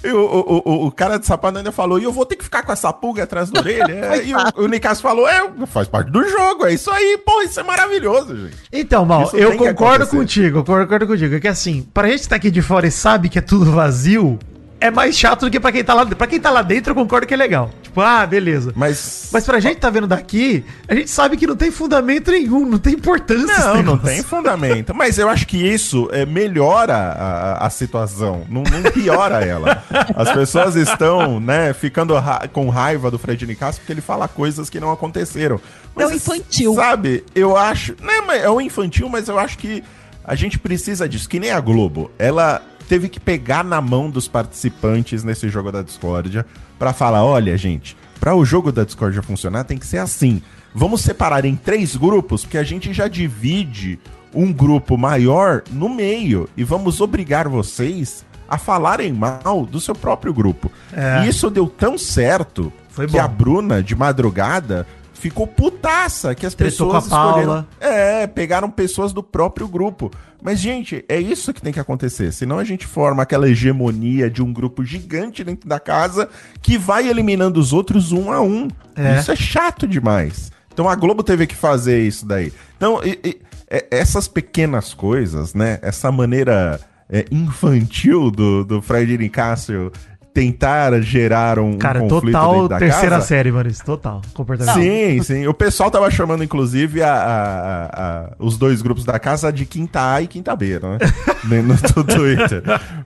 e 0.03 0.09
o, 0.09 0.45
o, 0.50 0.62
o, 0.64 0.87
o 0.87 0.93
cara 0.93 1.19
de 1.19 1.26
sapato 1.26 1.58
ainda 1.58 1.70
falou: 1.70 1.99
e 1.99 2.05
eu 2.05 2.12
vou 2.12 2.26
ter 2.26 2.35
que 2.35 2.44
ficar 2.44 2.64
com 2.64 2.73
essa 2.73 2.93
pulga 2.93 3.23
atrás 3.23 3.50
da 3.50 3.61
orelha? 3.61 4.11
E 4.20 4.35
o, 4.35 4.64
o 4.64 4.67
Nicasso 4.67 5.00
falou: 5.00 5.29
é, 5.29 5.50
faz 5.67 5.87
parte 5.87 6.11
do 6.11 6.29
jogo, 6.29 6.67
é 6.67 6.75
isso 6.75 6.91
aí, 6.91 7.19
pô, 7.25 7.41
isso 7.43 7.61
é 7.61 7.62
maravilhoso, 7.62 8.37
gente. 8.37 8.56
Então, 8.73 9.05
Mal, 9.05 9.25
Isso 9.25 9.37
eu 9.37 9.52
que 9.52 9.58
concordo 9.58 10.06
contigo, 10.06 10.58
eu 10.58 10.64
concordo 10.64 11.06
contigo. 11.06 11.35
É 11.37 11.41
que 11.41 11.49
assim, 11.49 11.87
pra 11.94 12.08
gente 12.08 12.20
estar 12.20 12.37
aqui 12.37 12.50
de 12.50 12.61
fora 12.61 12.87
e 12.87 12.91
sabe 12.91 13.29
que 13.29 13.38
é 13.38 13.43
tudo 13.43 13.70
vazio, 13.70 14.38
é 14.81 14.91
mais 14.91 15.17
chato 15.17 15.43
do 15.43 15.50
que 15.50 15.61
pra 15.61 15.71
quem 15.73 15.85
tá 15.85 15.93
lá 15.94 16.03
dentro. 16.05 16.17
Pra 16.17 16.27
quem 16.27 16.41
tá 16.41 16.50
lá 16.50 16.62
dentro, 16.62 16.91
eu 16.93 16.94
concordo 16.94 17.27
que 17.27 17.35
é 17.35 17.37
legal. 17.37 17.71
Tipo, 17.82 18.00
ah, 18.00 18.25
beleza. 18.27 18.73
Mas. 18.75 19.29
Mas 19.32 19.44
pra 19.44 19.61
gente 19.61 19.76
tá 19.78 19.90
vendo 19.90 20.07
daqui, 20.07 20.64
a 20.88 20.95
gente 20.95 21.11
sabe 21.11 21.37
que 21.37 21.47
não 21.47 21.57
tem 21.57 21.71
fundamento 21.71 22.31
nenhum, 22.31 22.64
não 22.66 22.78
tem 22.78 22.95
importância 22.95 23.47
Não, 23.75 23.83
não 23.83 23.99
tem 23.99 24.23
fundamento. 24.23 24.95
Mas 24.95 25.19
eu 25.19 25.28
acho 25.28 25.47
que 25.47 25.57
isso 25.57 26.09
é, 26.12 26.25
melhora 26.25 26.95
a, 26.97 27.66
a 27.66 27.71
situação, 27.71 28.45
não, 28.49 28.62
não 28.62 28.90
piora 28.93 29.45
ela. 29.45 29.83
As 30.16 30.33
pessoas 30.33 30.76
estão, 30.76 31.38
né, 31.40 31.73
ficando 31.73 32.14
ra- 32.14 32.49
com 32.52 32.69
raiva 32.69 33.11
do 33.11 33.19
Fred 33.19 33.47
Nicasso 33.47 33.78
porque 33.81 33.93
ele 33.93 34.00
fala 34.00 34.26
coisas 34.28 34.71
que 34.71 34.81
não 34.81 34.90
aconteceram. 34.90 35.61
É 35.99 36.07
o 36.07 36.12
infantil. 36.12 36.75
Sabe, 36.75 37.25
eu 37.35 37.57
acho. 37.57 37.97
Né, 38.00 38.21
mas 38.26 38.43
é 38.43 38.49
o 38.49 38.61
infantil, 38.61 39.09
mas 39.09 39.28
eu 39.28 39.38
acho 39.38 39.59
que 39.59 39.83
a 40.25 40.35
gente 40.35 40.59
precisa 40.59 41.09
disso. 41.09 41.28
Que 41.28 41.40
nem 41.40 41.50
a 41.50 41.61
Globo. 41.61 42.11
Ela 42.19 42.62
teve 42.90 43.09
que 43.09 43.20
pegar 43.20 43.62
na 43.62 43.80
mão 43.80 44.11
dos 44.11 44.26
participantes 44.26 45.23
nesse 45.23 45.49
jogo 45.49 45.70
da 45.70 45.80
discórdia 45.80 46.44
pra 46.76 46.92
falar: 46.92 47.25
olha, 47.25 47.56
gente, 47.56 47.97
pra 48.18 48.35
o 48.35 48.44
jogo 48.44 48.73
da 48.73 48.82
discórdia 48.82 49.23
funcionar 49.23 49.62
tem 49.62 49.78
que 49.78 49.87
ser 49.87 49.99
assim. 49.99 50.42
Vamos 50.75 51.00
separar 51.00 51.44
em 51.44 51.54
três 51.54 51.94
grupos, 51.94 52.42
porque 52.42 52.59
a 52.59 52.64
gente 52.64 52.92
já 52.92 53.06
divide 53.06 53.97
um 54.35 54.52
grupo 54.52 54.99
maior 54.99 55.62
no 55.70 55.88
meio 55.88 56.49
e 56.56 56.64
vamos 56.64 57.00
obrigar 57.00 57.49
vocês 57.49 58.25
a 58.49 58.59
falarem 58.59 59.12
mal 59.12 59.64
do 59.70 59.80
seu 59.80 59.94
próprio 59.94 60.35
grupo. 60.35 60.68
É. 60.92 61.25
E 61.25 61.28
isso 61.28 61.49
deu 61.49 61.68
tão 61.68 61.97
certo 61.97 62.73
Foi 62.88 63.06
que 63.06 63.12
bom. 63.12 63.20
a 63.20 63.28
Bruna, 63.28 63.80
de 63.85 63.94
madrugada, 63.94 64.85
ficou 65.21 65.47
putaça 65.47 66.35
que 66.35 66.47
as 66.47 66.55
Tretou 66.55 66.89
pessoas 66.89 67.07
com 67.09 67.15
a 67.15 67.19
Paula. 67.19 67.69
É, 67.79 68.27
pegaram 68.27 68.71
pessoas 68.71 69.12
do 69.12 69.23
próprio 69.23 69.69
grupo. 69.69 70.11
Mas, 70.43 70.59
gente, 70.59 71.05
é 71.09 71.21
isso 71.21 71.53
que 71.53 71.61
tem 71.61 71.73
que 71.73 71.79
acontecer. 71.79 72.33
Senão 72.33 72.59
a 72.59 72.65
gente 72.65 72.87
forma 72.87 73.23
aquela 73.23 73.49
hegemonia 73.49 74.31
de 74.31 74.43
um 74.43 74.53
grupo 74.53 74.83
gigante 74.83 75.45
dentro 75.45 75.69
da 75.69 75.79
casa 75.79 76.29
que 76.62 76.79
vai 76.79 77.07
eliminando 77.09 77.61
os 77.61 77.73
outros 77.73 78.11
um 78.11 78.33
a 78.33 78.41
um. 78.41 78.69
É. 78.97 79.19
Isso 79.21 79.31
é 79.31 79.37
chato 79.37 79.87
demais. 79.87 80.50
Então 80.73 80.89
a 80.89 80.95
Globo 80.97 81.23
teve 81.23 81.47
que 81.47 81.55
fazer 81.55 82.03
isso 82.03 82.25
daí. 82.27 82.53
Então, 82.77 83.00
e- 83.05 83.19
e- 83.23 83.41
é- 83.69 83.87
essas 83.91 84.27
pequenas 84.27 84.95
coisas, 84.95 85.53
né? 85.53 85.79
Essa 85.83 86.11
maneira 86.11 86.81
é, 87.12 87.27
infantil 87.31 88.31
do, 88.31 88.65
do 88.65 88.81
Fred 88.81 89.19
Nicásio 89.19 89.93
tentar 90.33 91.01
gerar 91.03 91.59
um, 91.59 91.71
um 91.73 91.79
Cara, 91.79 92.01
conflito 92.01 92.33
total 92.33 92.69
da 92.69 92.79
terceira 92.79 93.17
casa. 93.17 93.27
série, 93.27 93.51
Maurício. 93.51 93.85
Total. 93.85 94.23
Comportamento. 94.33 94.75
Sim, 94.75 95.23
sim. 95.23 95.47
O 95.47 95.55
pessoal 95.55 95.91
tava 95.91 96.11
chamando, 96.11 96.45
inclusive, 96.45 97.03
a, 97.03 97.13
a- 97.13 97.91
a- 97.93 98.33
os 98.39 98.57
dois 98.57 98.81
grupos 98.81 99.05
da 99.05 99.19
casa 99.19 99.53
de 99.53 99.67
quinta 99.67 100.13
A 100.15 100.23
e 100.23 100.27
quinta 100.27 100.55
B, 100.55 100.79
né? 100.79 100.99
No, 101.43 101.63
no 101.63 102.05
Twitter. 102.05 102.63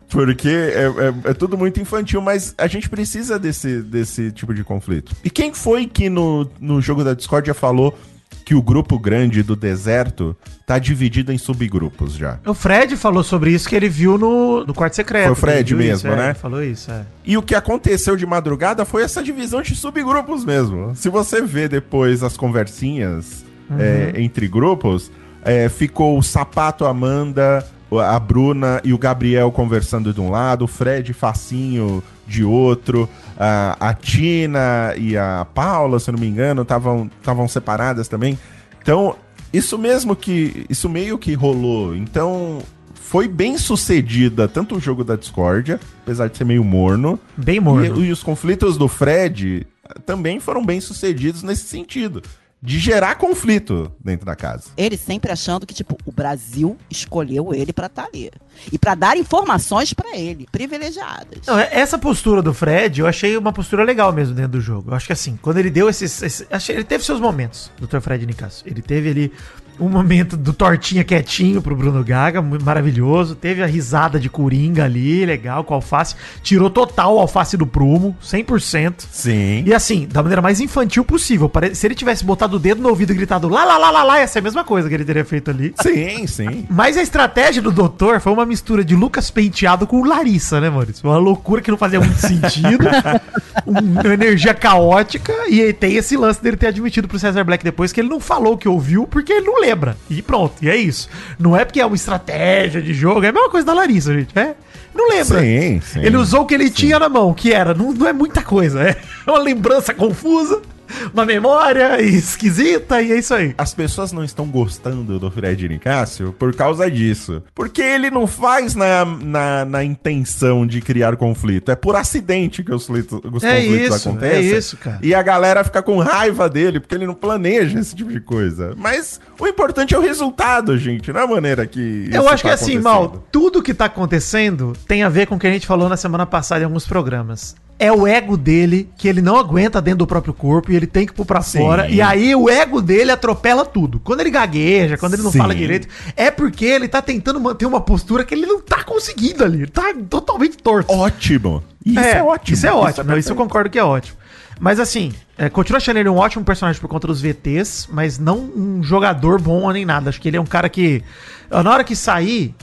Porque 0.08 0.48
é, 0.48 0.84
é- 1.26 1.30
é 1.30 1.34
tudo 1.34 1.56
muito 1.56 1.80
infantil, 1.80 2.20
mas 2.20 2.54
a 2.58 2.66
gente 2.66 2.88
precisa 2.88 3.38
desse, 3.38 3.80
desse 3.80 4.30
tipo 4.32 4.52
de 4.52 4.62
conflito. 4.64 5.14
E 5.24 5.30
quem 5.30 5.54
foi 5.54 5.86
que 5.86 6.10
no, 6.10 6.50
no 6.60 6.80
jogo 6.80 7.02
da 7.04 7.14
Discord 7.14 7.52
falou 7.54 7.96
que 8.44 8.54
o 8.54 8.60
grupo 8.60 8.98
grande 8.98 9.42
do 9.42 9.56
deserto 9.56 10.36
tá 10.66 10.78
dividido 10.78 11.32
em 11.32 11.38
subgrupos 11.38 12.14
já? 12.14 12.38
O 12.46 12.52
Fred 12.52 12.96
falou 12.96 13.24
sobre 13.24 13.50
isso 13.50 13.68
que 13.68 13.74
ele 13.74 13.88
viu 13.88 14.18
no, 14.18 14.64
no 14.66 14.74
quarto 14.74 14.94
secreto. 14.94 15.24
Foi 15.24 15.32
o 15.32 15.36
Fred 15.36 15.74
mesmo, 15.74 15.94
isso, 15.94 16.06
é, 16.08 16.16
né? 16.16 16.24
ele 16.26 16.34
falou 16.34 16.62
isso, 16.62 16.90
é. 16.90 17.02
E 17.24 17.36
o 17.36 17.42
que 17.42 17.54
aconteceu 17.54 18.16
de 18.16 18.26
madrugada 18.26 18.84
foi 18.84 19.02
essa 19.02 19.22
divisão 19.22 19.62
de 19.62 19.74
subgrupos 19.74 20.44
mesmo. 20.44 20.94
Se 20.94 21.08
você 21.08 21.40
vê 21.40 21.68
depois 21.68 22.22
as 22.22 22.36
conversinhas 22.36 23.44
é, 23.78 24.12
entre 24.20 24.46
grupos, 24.46 25.10
é, 25.42 25.68
ficou 25.68 26.18
o 26.18 26.22
Sapato 26.22 26.84
Amanda, 26.84 27.66
a 28.02 28.18
Bruna 28.18 28.80
e 28.84 28.92
o 28.92 28.98
Gabriel 28.98 29.50
conversando 29.52 30.12
de 30.12 30.20
um 30.20 30.30
lado, 30.30 30.64
o 30.64 30.68
Fred 30.68 31.12
Facinho 31.12 32.02
de 32.26 32.42
outro, 32.42 33.08
a, 33.38 33.76
a 33.80 33.94
Tina 33.94 34.94
e 34.96 35.16
a 35.16 35.46
Paula, 35.54 35.98
se 35.98 36.10
eu 36.10 36.12
não 36.12 36.20
me 36.20 36.26
engano, 36.28 36.62
estavam 36.62 37.48
separadas 37.48 38.08
também. 38.08 38.38
Então, 38.82 39.16
isso 39.52 39.78
mesmo 39.78 40.14
que. 40.16 40.66
Isso 40.68 40.88
meio 40.88 41.18
que 41.18 41.34
rolou. 41.34 41.94
Então. 41.94 42.62
Foi 42.94 43.28
bem 43.28 43.58
sucedida 43.58 44.48
tanto 44.48 44.76
o 44.76 44.80
jogo 44.80 45.04
da 45.04 45.14
discórdia, 45.14 45.78
apesar 46.02 46.26
de 46.28 46.38
ser 46.38 46.44
meio 46.44 46.64
morno, 46.64 47.20
Bem 47.36 47.60
morno. 47.60 48.00
e, 48.02 48.06
e 48.08 48.10
os 48.10 48.22
conflitos 48.22 48.78
do 48.78 48.88
Fred 48.88 49.66
também 50.06 50.40
foram 50.40 50.64
bem 50.64 50.80
sucedidos 50.80 51.42
nesse 51.42 51.64
sentido. 51.64 52.22
De 52.66 52.78
gerar 52.78 53.16
conflito 53.16 53.92
dentro 54.02 54.24
da 54.24 54.34
casa. 54.34 54.70
Ele 54.74 54.96
sempre 54.96 55.30
achando 55.30 55.66
que, 55.66 55.74
tipo, 55.74 55.98
o 56.06 56.10
Brasil 56.10 56.78
escolheu 56.90 57.52
ele 57.52 57.74
pra 57.74 57.86
estar 57.88 58.06
ali. 58.06 58.30
E 58.72 58.78
pra 58.78 58.94
dar 58.94 59.18
informações 59.18 59.92
pra 59.92 60.16
ele, 60.16 60.46
privilegiadas. 60.50 61.40
Não, 61.46 61.58
é- 61.58 61.68
essa 61.72 61.98
postura 61.98 62.40
do 62.40 62.54
Fred, 62.54 63.00
eu 63.02 63.06
achei 63.06 63.36
uma 63.36 63.52
postura 63.52 63.84
legal 63.84 64.12
mesmo 64.14 64.34
dentro 64.34 64.52
do 64.52 64.60
jogo. 64.62 64.90
Eu 64.90 64.94
acho 64.94 65.06
que 65.06 65.12
assim, 65.12 65.38
quando 65.42 65.58
ele 65.58 65.68
deu 65.68 65.90
esses. 65.90 66.22
esse- 66.22 66.46
achei- 66.50 66.74
ele 66.76 66.84
teve 66.84 67.04
seus 67.04 67.20
momentos, 67.20 67.70
Dr. 67.78 68.00
Fred 68.00 68.24
Nicasso. 68.24 68.62
Ele 68.66 68.80
teve 68.80 69.10
ali 69.10 69.32
um 69.78 69.88
momento 69.88 70.36
do 70.36 70.52
tortinha 70.52 71.04
quietinho 71.04 71.60
pro 71.60 71.74
Bruno 71.74 72.02
Gaga, 72.04 72.40
maravilhoso. 72.40 73.34
Teve 73.34 73.62
a 73.62 73.66
risada 73.66 74.18
de 74.18 74.28
Coringa 74.28 74.84
ali, 74.84 75.24
legal, 75.24 75.64
com 75.64 75.74
alface. 75.74 76.14
Tirou 76.42 76.70
total 76.70 77.16
o 77.16 77.18
alface 77.18 77.56
do 77.56 77.66
prumo, 77.66 78.16
100%. 78.22 79.04
Sim. 79.10 79.64
E 79.66 79.74
assim, 79.74 80.06
da 80.10 80.22
maneira 80.22 80.42
mais 80.42 80.60
infantil 80.60 81.04
possível. 81.04 81.50
Se 81.72 81.86
ele 81.86 81.94
tivesse 81.94 82.24
botado 82.24 82.56
o 82.56 82.60
dedo 82.60 82.82
no 82.82 82.88
ouvido 82.88 83.12
e 83.12 83.16
gritado 83.16 83.48
lá, 83.48 83.64
lá, 83.64 83.78
lá, 83.78 83.90
lá, 83.90 84.02
lá, 84.02 84.20
ia 84.20 84.26
ser 84.26 84.38
a 84.38 84.42
mesma 84.42 84.64
coisa 84.64 84.88
que 84.88 84.94
ele 84.94 85.04
teria 85.04 85.24
feito 85.24 85.50
ali. 85.50 85.74
Sim, 85.80 86.26
sim. 86.26 86.66
Mas 86.70 86.96
a 86.96 87.02
estratégia 87.02 87.60
do 87.60 87.72
doutor 87.72 88.20
foi 88.20 88.32
uma 88.32 88.46
mistura 88.46 88.84
de 88.84 88.94
Lucas 88.94 89.30
Penteado 89.30 89.86
com 89.86 90.04
Larissa, 90.04 90.60
né, 90.60 90.70
Maurício? 90.70 91.08
Uma 91.08 91.18
loucura 91.18 91.60
que 91.60 91.70
não 91.70 91.78
fazia 91.78 92.00
muito 92.00 92.18
sentido. 92.18 92.84
uma 93.66 94.12
energia 94.12 94.54
caótica. 94.54 95.32
E 95.48 95.72
tem 95.72 95.96
esse 95.96 96.16
lance 96.16 96.42
dele 96.42 96.56
ter 96.56 96.68
admitido 96.68 97.08
pro 97.08 97.18
Cesar 97.18 97.44
Black 97.44 97.64
depois 97.64 97.92
que 97.92 98.00
ele 98.00 98.08
não 98.08 98.20
falou 98.20 98.56
que 98.56 98.68
ouviu 98.68 99.06
porque 99.06 99.32
ele 99.32 99.46
não 99.46 99.63
lembra. 99.66 99.96
E 100.08 100.20
pronto, 100.22 100.54
e 100.62 100.68
é 100.68 100.76
isso. 100.76 101.08
Não 101.38 101.56
é 101.56 101.64
porque 101.64 101.80
é 101.80 101.86
uma 101.86 101.96
estratégia 101.96 102.80
de 102.82 102.92
jogo, 102.92 103.24
é 103.24 103.28
a 103.28 103.32
mesma 103.32 103.50
coisa 103.50 103.66
da 103.66 103.72
Larissa, 103.72 104.12
gente. 104.12 104.38
É. 104.38 104.54
Não 104.94 105.08
lembra. 105.08 105.40
Sim, 105.40 105.80
sim. 105.80 106.00
Ele 106.00 106.16
usou 106.16 106.42
o 106.42 106.46
que 106.46 106.54
ele 106.54 106.70
tinha 106.70 106.98
na 106.98 107.08
mão, 107.08 107.34
que 107.34 107.52
era, 107.52 107.74
não, 107.74 107.92
não 107.92 108.06
é 108.06 108.12
muita 108.12 108.42
coisa, 108.42 108.80
é 108.82 108.96
uma 109.26 109.38
lembrança 109.38 109.92
confusa, 109.92 110.62
uma 111.12 111.24
memória 111.24 112.00
esquisita, 112.02 113.00
e 113.02 113.12
é 113.12 113.18
isso 113.18 113.34
aí. 113.34 113.54
As 113.56 113.74
pessoas 113.74 114.12
não 114.12 114.24
estão 114.24 114.46
gostando 114.46 115.18
do 115.18 115.30
Fred 115.30 115.68
Nicásio 115.68 116.34
por 116.38 116.54
causa 116.54 116.90
disso. 116.90 117.42
Porque 117.54 117.82
ele 117.82 118.10
não 118.10 118.26
faz 118.26 118.74
na, 118.74 119.04
na, 119.04 119.64
na 119.64 119.84
intenção 119.84 120.66
de 120.66 120.80
criar 120.80 121.16
conflito. 121.16 121.70
É 121.70 121.76
por 121.76 121.96
acidente 121.96 122.62
que 122.62 122.72
os, 122.72 122.86
conflitos- 122.86 123.20
os 123.32 123.44
É 123.44 123.56
conflitos 123.62 123.96
isso, 123.96 124.08
acontecem. 124.08 124.36
é 124.38 124.58
isso, 124.58 124.76
cara. 124.76 124.98
E 125.02 125.14
a 125.14 125.22
galera 125.22 125.64
fica 125.64 125.82
com 125.82 125.98
raiva 125.98 126.48
dele 126.48 126.80
porque 126.80 126.94
ele 126.94 127.06
não 127.06 127.14
planeja 127.14 127.78
esse 127.78 127.94
tipo 127.94 128.10
de 128.12 128.20
coisa. 128.20 128.74
Mas 128.76 129.20
o 129.38 129.46
importante 129.46 129.94
é 129.94 129.98
o 129.98 130.02
resultado, 130.02 130.76
gente. 130.78 131.12
Não 131.12 131.20
é 131.20 131.24
a 131.24 131.26
maneira 131.26 131.66
que. 131.66 132.08
Eu 132.12 132.28
acho 132.28 132.42
que 132.42 132.48
tá 132.48 132.54
assim. 132.54 132.78
Mal, 132.78 133.24
tudo 133.30 133.62
que 133.62 133.72
tá 133.72 133.86
acontecendo 133.86 134.72
tem 134.86 135.02
a 135.02 135.08
ver 135.08 135.26
com 135.26 135.36
o 135.36 135.38
que 135.38 135.46
a 135.46 135.50
gente 135.50 135.66
falou 135.66 135.88
na 135.88 135.96
semana 135.96 136.26
passada 136.26 136.60
em 136.62 136.64
alguns 136.64 136.86
programas. 136.86 137.54
É 137.78 137.90
o 137.90 138.06
ego 138.06 138.36
dele 138.36 138.88
que 138.96 139.08
ele 139.08 139.20
não 139.20 139.36
aguenta 139.36 139.82
dentro 139.82 139.98
do 139.98 140.06
próprio 140.06 140.32
corpo 140.32 140.70
e 140.70 140.76
ele 140.76 140.86
tem 140.86 141.04
que 141.04 141.12
pôr 141.12 141.26
pra 141.26 141.42
Sim. 141.42 141.58
fora. 141.58 141.88
E 141.88 142.00
aí 142.00 142.34
o 142.34 142.48
ego 142.48 142.80
dele 142.80 143.10
atropela 143.10 143.64
tudo. 143.64 143.98
Quando 143.98 144.20
ele 144.20 144.30
gagueja, 144.30 144.96
quando 144.96 145.14
ele 145.14 145.22
não 145.22 145.32
Sim. 145.32 145.38
fala 145.38 145.54
direito, 145.54 145.88
é 146.16 146.30
porque 146.30 146.64
ele 146.64 146.86
tá 146.86 147.02
tentando 147.02 147.40
manter 147.40 147.66
uma 147.66 147.80
postura 147.80 148.24
que 148.24 148.34
ele 148.34 148.46
não 148.46 148.60
tá 148.60 148.84
conseguindo 148.84 149.42
ali. 149.42 149.62
Ele 149.62 149.66
tá 149.66 149.92
totalmente 150.08 150.56
torto. 150.56 150.92
Ótimo. 150.92 151.64
Isso 151.84 151.98
é, 151.98 152.22
ótimo. 152.22 152.54
Isso 152.54 152.66
é 152.66 152.72
ótimo. 152.72 153.04
Não, 153.04 153.18
isso 153.18 153.32
eu 153.32 153.36
concordo 153.36 153.68
que 153.68 153.78
é 153.78 153.84
ótimo. 153.84 154.16
Mas 154.60 154.78
assim, 154.78 155.12
é, 155.36 155.48
continuo 155.48 155.76
achando 155.76 155.96
ele 155.98 156.08
um 156.08 156.16
ótimo 156.16 156.44
personagem 156.44 156.80
por 156.80 156.88
conta 156.88 157.06
dos 157.06 157.20
VTs, 157.20 157.88
mas 157.90 158.18
não 158.18 158.38
um 158.38 158.82
jogador 158.82 159.40
bom 159.40 159.70
nem 159.72 159.84
nada. 159.84 160.10
Acho 160.10 160.20
que 160.20 160.28
ele 160.28 160.36
é 160.36 160.40
um 160.40 160.46
cara 160.46 160.68
que, 160.68 161.02
na 161.50 161.70
hora 161.70 161.84
que 161.84 161.96
sair, 161.96 162.54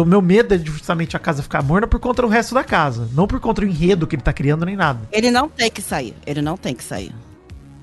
o 0.00 0.04
meu 0.04 0.20
medo 0.20 0.54
é 0.54 0.58
de 0.58 0.70
justamente 0.70 1.16
a 1.16 1.18
casa 1.18 1.42
ficar 1.42 1.62
morna 1.62 1.86
por 1.86 1.98
conta 2.00 2.22
do 2.22 2.28
resto 2.28 2.54
da 2.54 2.64
casa. 2.64 3.08
Não 3.14 3.26
por 3.26 3.40
conta 3.40 3.60
do 3.62 3.66
enredo 3.66 4.06
que 4.06 4.14
ele 4.16 4.22
tá 4.22 4.32
criando 4.32 4.64
nem 4.66 4.76
nada. 4.76 5.00
Ele 5.12 5.30
não 5.30 5.48
tem 5.48 5.70
que 5.70 5.80
sair. 5.82 6.14
Ele 6.26 6.42
não 6.42 6.56
tem 6.56 6.74
que 6.74 6.82
sair. 6.84 7.12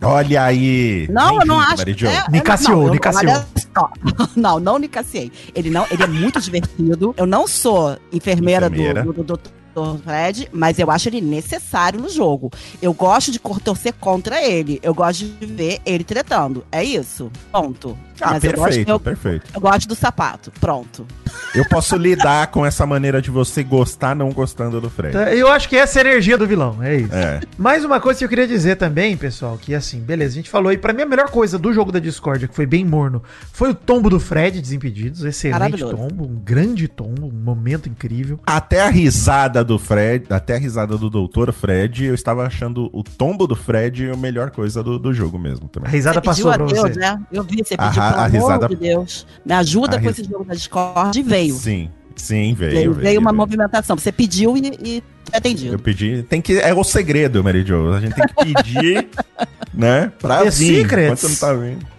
Olha 0.01 0.43
aí. 0.43 1.07
Não, 1.09 1.29
Bem 1.31 1.39
eu 1.39 1.45
não 1.47 1.59
vindo, 1.59 1.67
acho. 1.69 1.77
Mary 1.77 1.93
Jo. 1.97 2.07
é- 2.07 2.25
Nicaciou, 2.29 2.83
não, 2.85 2.93
Nicaciou. 2.93 3.43
Não, 4.35 4.59
não 4.59 4.77
Nicaciei. 4.79 5.31
Ele 5.53 5.69
não, 5.69 5.85
ele 5.91 6.01
é 6.03 6.07
muito 6.07 6.39
divertido. 6.41 7.13
Eu 7.17 7.25
não 7.27 7.47
sou 7.47 7.97
enfermeira, 8.11 8.67
Enfermeira. 8.67 9.03
Do, 9.03 9.13
do, 9.13 9.23
do 9.23 9.39
Dr. 9.77 10.03
Fred, 10.03 10.49
mas 10.51 10.79
eu 10.79 10.89
acho 10.89 11.09
ele 11.09 11.21
necessário 11.21 11.99
no 11.99 12.09
jogo. 12.09 12.51
Eu 12.81 12.93
gosto 12.93 13.31
de 13.31 13.39
torcer 13.39 13.93
contra 13.93 14.41
ele. 14.43 14.79
Eu 14.81 14.93
gosto 14.93 15.25
de 15.25 15.45
ver 15.45 15.79
ele 15.85 16.03
tretando. 16.03 16.65
É 16.71 16.83
isso. 16.83 17.31
Ponto. 17.51 17.97
Ah, 18.21 18.31
mas 18.31 18.43
eu 18.43 18.51
gosto, 18.53 18.63
perfeito, 18.63 18.89
eu, 18.89 18.99
perfeito. 18.99 19.45
eu 19.53 19.61
gosto 19.61 19.87
do 19.87 19.95
sapato. 19.95 20.51
Pronto. 20.59 21.05
Eu 21.53 21.67
posso 21.69 21.95
lidar 21.95 22.47
com 22.47 22.65
essa 22.65 22.85
maneira 22.85 23.21
de 23.21 23.29
você 23.29 23.63
gostar 23.63 24.15
não 24.15 24.31
gostando 24.31 24.81
do 24.81 24.89
Fred. 24.89 25.13
Tá, 25.13 25.33
Eu 25.33 25.49
acho 25.49 25.69
que 25.69 25.75
essa 25.75 25.99
é 25.99 26.03
a 26.03 26.09
energia 26.09 26.37
do 26.37 26.47
vilão, 26.47 26.81
é 26.81 26.95
isso. 26.95 27.13
É. 27.13 27.41
Mais 27.57 27.85
uma 27.85 27.99
coisa 27.99 28.17
que 28.19 28.25
eu 28.25 28.29
queria 28.29 28.47
dizer 28.47 28.75
também, 28.75 29.15
pessoal, 29.15 29.57
que 29.57 29.73
assim, 29.73 29.99
beleza, 29.99 30.33
a 30.33 30.35
gente 30.35 30.49
falou 30.49 30.69
aí, 30.69 30.77
pra 30.77 30.93
mim 30.93 31.03
a 31.03 31.05
melhor 31.05 31.29
coisa 31.29 31.57
do 31.57 31.71
jogo 31.71 31.91
da 31.91 31.99
Discord, 31.99 32.47
que 32.47 32.55
foi 32.55 32.65
bem 32.65 32.83
morno, 32.83 33.21
foi 33.51 33.69
o 33.71 33.75
tombo 33.75 34.09
do 34.09 34.19
Fred, 34.19 34.61
Desimpedidos, 34.61 35.23
excelente 35.23 35.79
tombo, 35.79 36.25
um 36.25 36.35
grande 36.43 36.87
tombo, 36.87 37.27
um 37.27 37.31
momento 37.31 37.87
incrível. 37.87 38.39
Até 38.45 38.81
a 38.81 38.89
risada 38.89 39.63
do 39.67 39.77
Fred, 39.77 40.25
até 40.31 40.55
a 40.55 40.57
risada 40.57 40.97
do 40.97 41.09
Doutor 41.09 41.51
Fred, 41.53 42.05
eu 42.05 42.15
estava 42.15 42.45
achando 42.45 42.89
o 42.93 43.03
tombo 43.03 43.45
do 43.45 43.55
Fred 43.55 44.09
a 44.09 44.15
melhor 44.17 44.49
coisa 44.49 44.81
do, 44.81 44.97
do 44.97 45.13
jogo 45.13 45.37
mesmo 45.37 45.65
A 45.65 45.69
também. 45.69 45.91
risada 45.91 46.15
Você 46.19 46.21
passou 46.25 46.51
pra 46.51 46.65
pediu 46.65 46.79
a 46.79 46.83
Deus, 46.83 46.93
você. 46.95 46.99
né? 46.99 47.21
Eu 47.31 47.43
vi, 47.43 47.57
você 47.63 47.75
A 47.77 47.87
pediu, 47.87 48.01
ra- 48.01 48.09
pelo 48.09 48.21
a 48.21 48.25
amor 48.25 48.41
risada- 48.41 48.67
de 48.69 48.75
Deus. 48.77 49.27
Me 49.45 49.53
ajuda 49.53 49.97
A 49.97 49.99
com 49.99 50.07
ris- 50.07 50.19
esse 50.19 50.29
jogo 50.29 50.45
da 50.45 50.53
Discord. 50.55 51.19
E 51.19 51.23
veio. 51.23 51.53
Sim, 51.55 51.89
sim, 52.15 52.53
veio. 52.55 52.71
Veio, 52.71 52.93
veio 52.93 53.19
uma 53.19 53.31
veio. 53.31 53.37
movimentação. 53.41 53.97
Você 53.97 54.11
pediu 54.11 54.55
e, 54.57 54.61
e 54.81 55.03
foi 55.29 55.37
atendido. 55.37 55.75
Eu 55.75 55.79
pedi. 55.79 56.23
Tem 56.23 56.41
que. 56.41 56.57
É 56.57 56.73
o 56.73 56.83
segredo, 56.83 57.43
Mary 57.43 57.63
Jo. 57.65 57.91
A 57.93 57.99
gente 57.99 58.15
tem 58.15 58.25
que 58.27 58.53
pedir, 58.63 59.07
né? 59.73 60.11
Pra 60.19 60.43
The 60.43 60.49
vir. 60.49 60.81
secrets. 60.81 61.23
Enquanto 61.23 61.29
não 61.29 61.35
tá 61.37 61.53
vindo. 61.53 61.97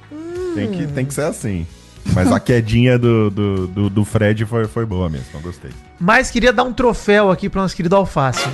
Tem, 0.54 0.70
que, 0.72 0.86
tem 0.88 1.04
que 1.06 1.14
ser 1.14 1.22
assim. 1.24 1.66
Mas 2.14 2.32
a 2.32 2.40
quedinha 2.40 2.98
do, 2.98 3.30
do, 3.30 3.66
do, 3.66 3.90
do 3.90 4.04
Fred 4.04 4.44
foi, 4.46 4.66
foi 4.66 4.84
boa 4.84 5.08
mesmo. 5.08 5.26
Eu 5.34 5.40
gostei. 5.40 5.70
Mas 5.98 6.30
queria 6.30 6.52
dar 6.52 6.64
um 6.64 6.72
troféu 6.72 7.30
aqui 7.30 7.48
pro 7.48 7.60
nosso 7.60 7.76
querido 7.76 7.96
Alface. 7.96 8.48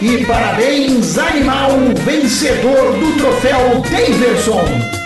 E 0.00 0.24
parabéns, 0.24 1.18
animal 1.18 1.70
vencedor 2.04 2.92
do 2.98 3.16
troféu 3.18 3.82
Daverson. 3.82 4.97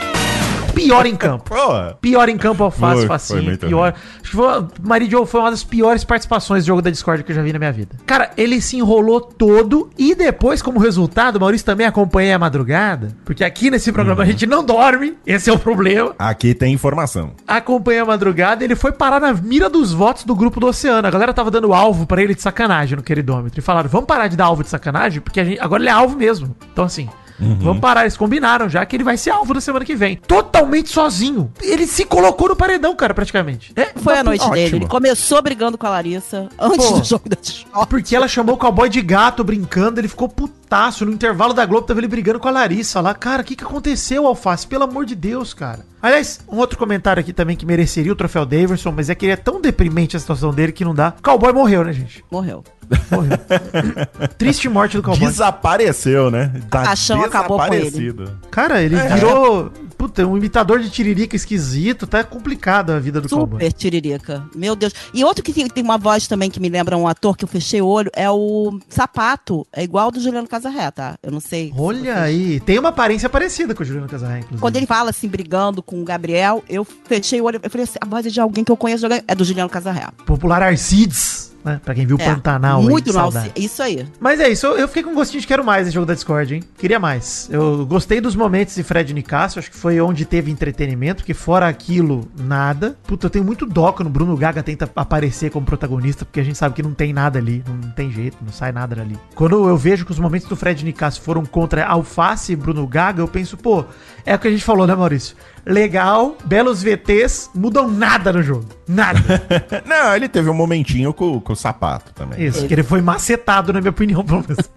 Pior 0.85 1.07
em 1.07 1.17
campo. 1.17 1.45
Pô! 1.55 1.95
Pior 2.01 2.29
em 2.29 2.37
campo, 2.37 2.65
Alface, 2.65 3.07
facinho. 3.07 3.57
pior. 3.59 3.95
Acho 4.21 4.31
que 4.31 4.37
foi, 4.37 4.67
Maridio 4.83 5.25
foi 5.27 5.41
uma 5.41 5.51
das 5.51 5.65
piores 5.65 6.05
participações 6.05 6.65
do 6.65 6.67
jogo 6.67 6.83
da 6.83 6.91
Discord 6.91 7.23
que 7.25 7.33
eu 7.33 7.37
já 7.37 7.43
vi 7.43 7.53
na 7.53 7.59
minha 7.59 7.73
vida. 7.73 7.97
Cara, 8.07 8.31
ele 8.37 8.61
se 8.61 8.77
enrolou 8.77 9.21
todo 9.21 9.91
e 9.99 10.15
depois, 10.15 10.61
como 10.63 10.79
resultado, 10.79 11.37
o 11.37 11.41
Maurício 11.41 11.65
também 11.67 11.87
acompanhei 11.87 12.33
a 12.33 12.39
madrugada. 12.39 13.09
Porque 13.25 13.45
aqui 13.45 13.71
nesse 13.71 13.93
programa 13.93 14.23
a 14.23 14.27
gente 14.27 14.47
não 14.47 14.65
dorme, 14.65 15.17
esse 15.27 15.49
é 15.51 15.53
o 15.53 15.59
problema. 15.59 16.15
Aqui 16.19 16.55
tem 16.55 16.73
informação. 16.73 17.33
Acompanhei 17.47 18.01
a 18.01 18.05
madrugada 18.05 18.63
e 18.63 18.67
ele 18.67 18.75
foi 18.75 18.93
parar 18.93 19.21
na 19.21 19.33
mira 19.33 19.69
dos 19.69 19.93
votos 19.93 20.25
do 20.25 20.35
grupo 20.35 20.59
do 20.61 20.67
Oceano. 20.67 21.07
A 21.07 21.11
galera 21.11 21.33
tava 21.35 21.51
dando 21.51 21.73
alvo 21.73 22.07
pra 22.07 22.23
ele 22.23 22.35
de 22.35 22.43
sacanagem 22.43 22.97
no 22.97 23.03
queridômetro. 23.03 23.59
E 23.59 23.63
falaram, 23.63 23.89
vamos 23.89 24.07
parar 24.07 24.29
de 24.29 24.37
dar 24.37 24.47
alvo 24.47 24.63
de 24.63 24.69
sacanagem, 24.71 25.21
porque 25.21 25.45
gente- 25.45 25.61
agora 25.61 25.83
ele 25.83 25.89
é 25.91 25.93
alvo 25.93 26.17
mesmo. 26.17 26.55
Então, 26.73 26.85
assim, 26.85 27.09
Vamos 27.39 27.81
parar, 27.81 28.03
eles 28.03 28.17
combinaram 28.17 28.69
já 28.69 28.85
que 28.87 28.97
ele 28.97 29.05
vai 29.05 29.17
ser 29.17 29.31
alvo 29.31 29.55
na 29.55 29.61
semana 29.61 29.85
que 29.85 29.95
vem. 29.95 30.17
Totalmente 30.17 30.91
sozinho. 30.91 31.53
Ele 31.61 31.87
se 31.87 32.05
colocou 32.05 32.49
no 32.49 32.57
paredão, 32.57 32.95
cara, 32.95 33.15
praticamente. 33.15 33.73
É, 33.75 33.91
Foi 33.97 34.17
a 34.19 34.25
noite 34.25 34.43
ótimo. 34.43 34.55
dele. 34.55 34.77
Ele 34.77 34.87
começou 34.87 35.43
brigando 35.43 35.77
com 35.77 35.87
a 35.87 35.91
Larissa 35.91 36.49
antes 36.59 36.87
Pô. 36.87 36.99
do 36.99 37.05
jogo 37.05 37.29
da 37.29 37.37
Discord. 37.41 37.89
Porque 37.89 38.15
ela 38.15 38.29
chamou 38.29 38.55
o 38.55 38.59
cowboy 38.59 38.89
de 38.89 39.03
gato 39.03 39.43
brincando, 39.43 40.01
ele 40.01 40.09
ficou 40.09 40.29
putaço. 40.29 41.05
No 41.05 41.13
intervalo 41.13 41.53
da 41.53 41.67
Globo 41.67 41.87
tava 41.87 42.01
ele 42.01 42.09
brigando 42.09 42.39
com 42.39 42.49
a 42.49 42.53
Larissa 42.53 43.01
lá. 43.01 43.15
Cara, 43.15 43.43
o 43.43 43.45
que, 43.45 43.57
que 43.57 43.65
aconteceu, 43.65 44.27
Alface? 44.27 44.67
Pelo 44.67 44.85
amor 44.85 45.05
de 45.05 45.15
Deus, 45.15 45.53
cara. 45.53 45.85
Aliás, 46.03 46.41
um 46.51 46.57
outro 46.59 46.77
comentário 46.79 47.21
aqui 47.21 47.33
também 47.33 47.57
que 47.57 47.65
mereceria 47.65 48.13
o 48.13 48.17
troféu 48.17 48.45
Davidson, 48.45 48.91
mas 48.93 49.09
é 49.09 49.15
que 49.15 49.25
ele 49.25 49.33
é 49.33 49.37
tão 49.37 49.61
deprimente 49.61 50.17
a 50.17 50.21
situação 50.21 50.53
dele 50.53 50.73
que 50.73 50.85
não 50.85 50.95
dá. 50.95 51.15
O 51.19 51.23
cowboy 51.23 51.53
morreu, 51.53 51.85
né, 51.85 51.93
gente? 51.93 52.25
Morreu. 52.31 52.65
Morreu. 53.11 53.39
Triste 54.37 54.69
morte 54.69 54.97
do 54.97 55.03
cowboy. 55.03 55.29
Desapareceu, 55.29 56.31
né? 56.31 56.53
Tá 56.69 56.83
A 56.83 57.25
acabou 57.25 57.59
com 57.59 57.65
ele. 57.73 57.85
desaparecido. 57.91 58.39
Cara, 58.51 58.83
ele 58.83 58.97
É. 58.97 59.15
virou. 59.15 59.71
Puta, 59.97 60.27
um 60.27 60.37
imitador 60.37 60.81
de 60.81 60.91
tiririca 60.91 61.37
esquisito. 61.37 62.07
Tá 62.09 62.25
complicada 62.25 62.97
a 62.97 62.99
vida 62.99 63.21
do 63.21 63.29
cowboy. 63.29 63.61
Super 63.61 63.73
tiririca. 63.73 64.43
Meu 64.55 64.75
Deus. 64.75 64.93
E 65.15 65.25
outro 65.25 65.45
que 65.45 65.53
tem, 65.53 65.83
uma 65.85 65.97
voz 65.97 66.27
também 66.27 66.51
que 66.51 66.59
me 66.59 66.69
lembra 66.69 66.97
um 66.97 67.07
ator 67.07 67.37
que 67.37 67.45
eu 67.45 67.49
fechei 67.49 67.81
o 67.81 67.87
olho 67.87 68.11
é 68.15 68.29
o 68.29 68.79
Sapato. 68.89 69.65
É 69.73 69.85
igual 69.85 70.07
ao 70.07 70.11
do 70.11 70.21
Juliano 70.21 70.49
Casarré, 70.49 70.91
tá? 70.91 71.17
Eu 71.23 71.31
não 71.31 71.39
sei. 71.41 71.69
se 71.69 71.75
Olha 71.81 71.99
vocês- 72.15 72.17
aí. 72.19 72.61
Tem 72.61 72.79
uma 72.81 72.89
aparência 72.89 73.29
parecida 73.29 73.75
com 73.75 73.83
o 73.83 73.87
Juliano 73.87 74.09
Casarré, 74.09 74.39
inclusive. 74.39 74.61
Quando 74.61 74.77
ele 74.77 74.87
fala 74.87 75.11
assim, 75.11 75.29
brigando 75.29 75.83
com 75.93 76.01
o 76.01 76.05
Gabriel, 76.05 76.65
eu 76.69 76.85
fechei 76.85 77.39
o 77.41 77.45
olho. 77.45 77.61
Eu 77.63 77.69
falei 77.71 77.85
assim, 77.85 77.99
a 78.01 78.07
voz 78.07 78.25
é 78.25 78.31
de 78.31 78.41
alguém 78.41 78.65
que 78.65 78.73
eu 78.73 78.77
conheço. 78.77 79.07
É 79.29 79.35
do 79.35 79.45
Juliano 79.45 79.69
Casarré. 79.69 80.07
Popular 80.25 80.63
Arcides, 80.63 81.53
né? 81.63 81.81
Pra 81.85 81.95
quem 81.95 82.07
viu 82.07 82.17
É, 82.19 82.25
Pantanal. 82.25 82.81
aí, 82.81 82.87
Muito 82.87 83.09
não. 83.09 83.21
saudade. 83.31 83.53
Isso 83.55 83.83
aí. 83.83 84.07
Mas 84.19 84.41
é 84.41 84.49
isso, 84.49 84.67
eu, 84.67 84.79
eu 84.79 84.89
fiquei 84.89 85.03
com 85.03 85.15
gostinho 85.15 85.41
de 85.41 85.47
quero 85.47 85.63
mais 85.65 85.87
esse 85.87 85.95
jogo 85.95 86.07
da 86.07 86.15
Discord, 86.15 86.55
hein? 86.55 86.65
Queria 86.79 86.99
mais. 86.99 87.49
Eu 87.53 87.85
gostei 87.87 88.21
dos 88.21 88.35
momentos 88.35 88.75
de 88.75 88.83
Fred 88.83 89.13
Nicásio, 89.13 89.59
acho 89.59 89.71
que 89.71 89.77
foi 89.77 90.01
onde 90.01 90.25
teve 90.25 90.51
entretenimento, 90.51 91.23
porque 91.23 91.35
fora 91.35 91.69
aquilo, 91.69 92.27
nada. 92.39 92.97
Puta, 93.07 93.27
eu 93.27 93.31
tenho 93.31 93.45
muito 93.45 93.67
dó 93.67 93.93
quando 93.93 94.07
o 94.09 94.11
Bruno 94.11 94.37
Gaga 94.37 94.63
tenta 94.63 94.91
aparecer 94.97 95.51
como 95.51 95.67
protagonista, 95.67 96.25
porque 96.25 96.41
a 96.41 96.45
gente 96.45 96.57
sabe 96.57 96.75
que 96.75 96.83
não 96.83 96.95
tem 96.95 97.13
nada 97.13 97.39
ali, 97.39 97.63
não, 97.69 97.91
tem 97.91 98.11
jeito, 98.11 98.39
não 98.41 98.53
sai 98.53 98.73
nada 98.73 98.97
dali. 98.97 99.19
Quando 99.35 99.69
eu 99.69 99.77
vejo 99.77 100.05
que 100.07 100.11
os 100.11 100.19
momentos 100.19 100.49
do 100.49 100.57
Fred 100.57 100.83
Nicásio 100.85 101.23
foram 101.23 101.45
contra 101.45 101.85
Alface 101.87 102.53
e 102.53 102.57
Bruno 102.57 102.87
Gaga, 102.87 103.21
eu 103.23 103.29
penso, 103.29 103.57
pô, 103.57 103.85
é 104.25 104.35
o 104.35 104.39
que 104.39 104.49
a 104.49 104.51
gente 104.51 104.65
falou, 104.65 104.87
né, 104.87 104.95
Maurício? 104.95 105.37
Legal, 105.65 106.37
belos 106.45 106.83
VTs, 106.83 107.51
mudam 107.55 107.89
nada 107.89 108.33
no 108.33 108.43
jogo. 108.43 108.67
Nada. 108.87 109.21
Não, 109.87 110.15
ele 110.15 110.29
teve 110.29 110.51
um 110.51 110.55
momentinho 110.55 111.15
com, 111.15 111.41
com 111.41 111.53
o 111.53 111.57
sapato 111.57 112.13
também. 112.13 112.45
Isso, 112.45 112.67
que 112.67 112.75
ele 112.75 112.83
foi 112.83 113.01
macetado, 113.01 113.73
na 113.73 113.81
minha 113.81 113.91
opinião, 113.91 114.23
pelo 114.27 114.45
menos. 114.47 114.69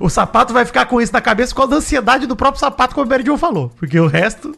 o 0.00 0.08
sapato 0.08 0.52
vai 0.52 0.64
ficar 0.64 0.86
com 0.86 1.00
isso 1.00 1.12
na 1.12 1.20
cabeça 1.20 1.54
com 1.54 1.62
a 1.62 1.66
ansiedade 1.66 2.26
do 2.26 2.36
próprio 2.36 2.60
sapato, 2.60 2.94
como 2.94 3.12
o 3.12 3.24
Jo 3.24 3.36
falou. 3.36 3.70
Porque 3.76 4.00
o 4.00 4.06
resto. 4.06 4.56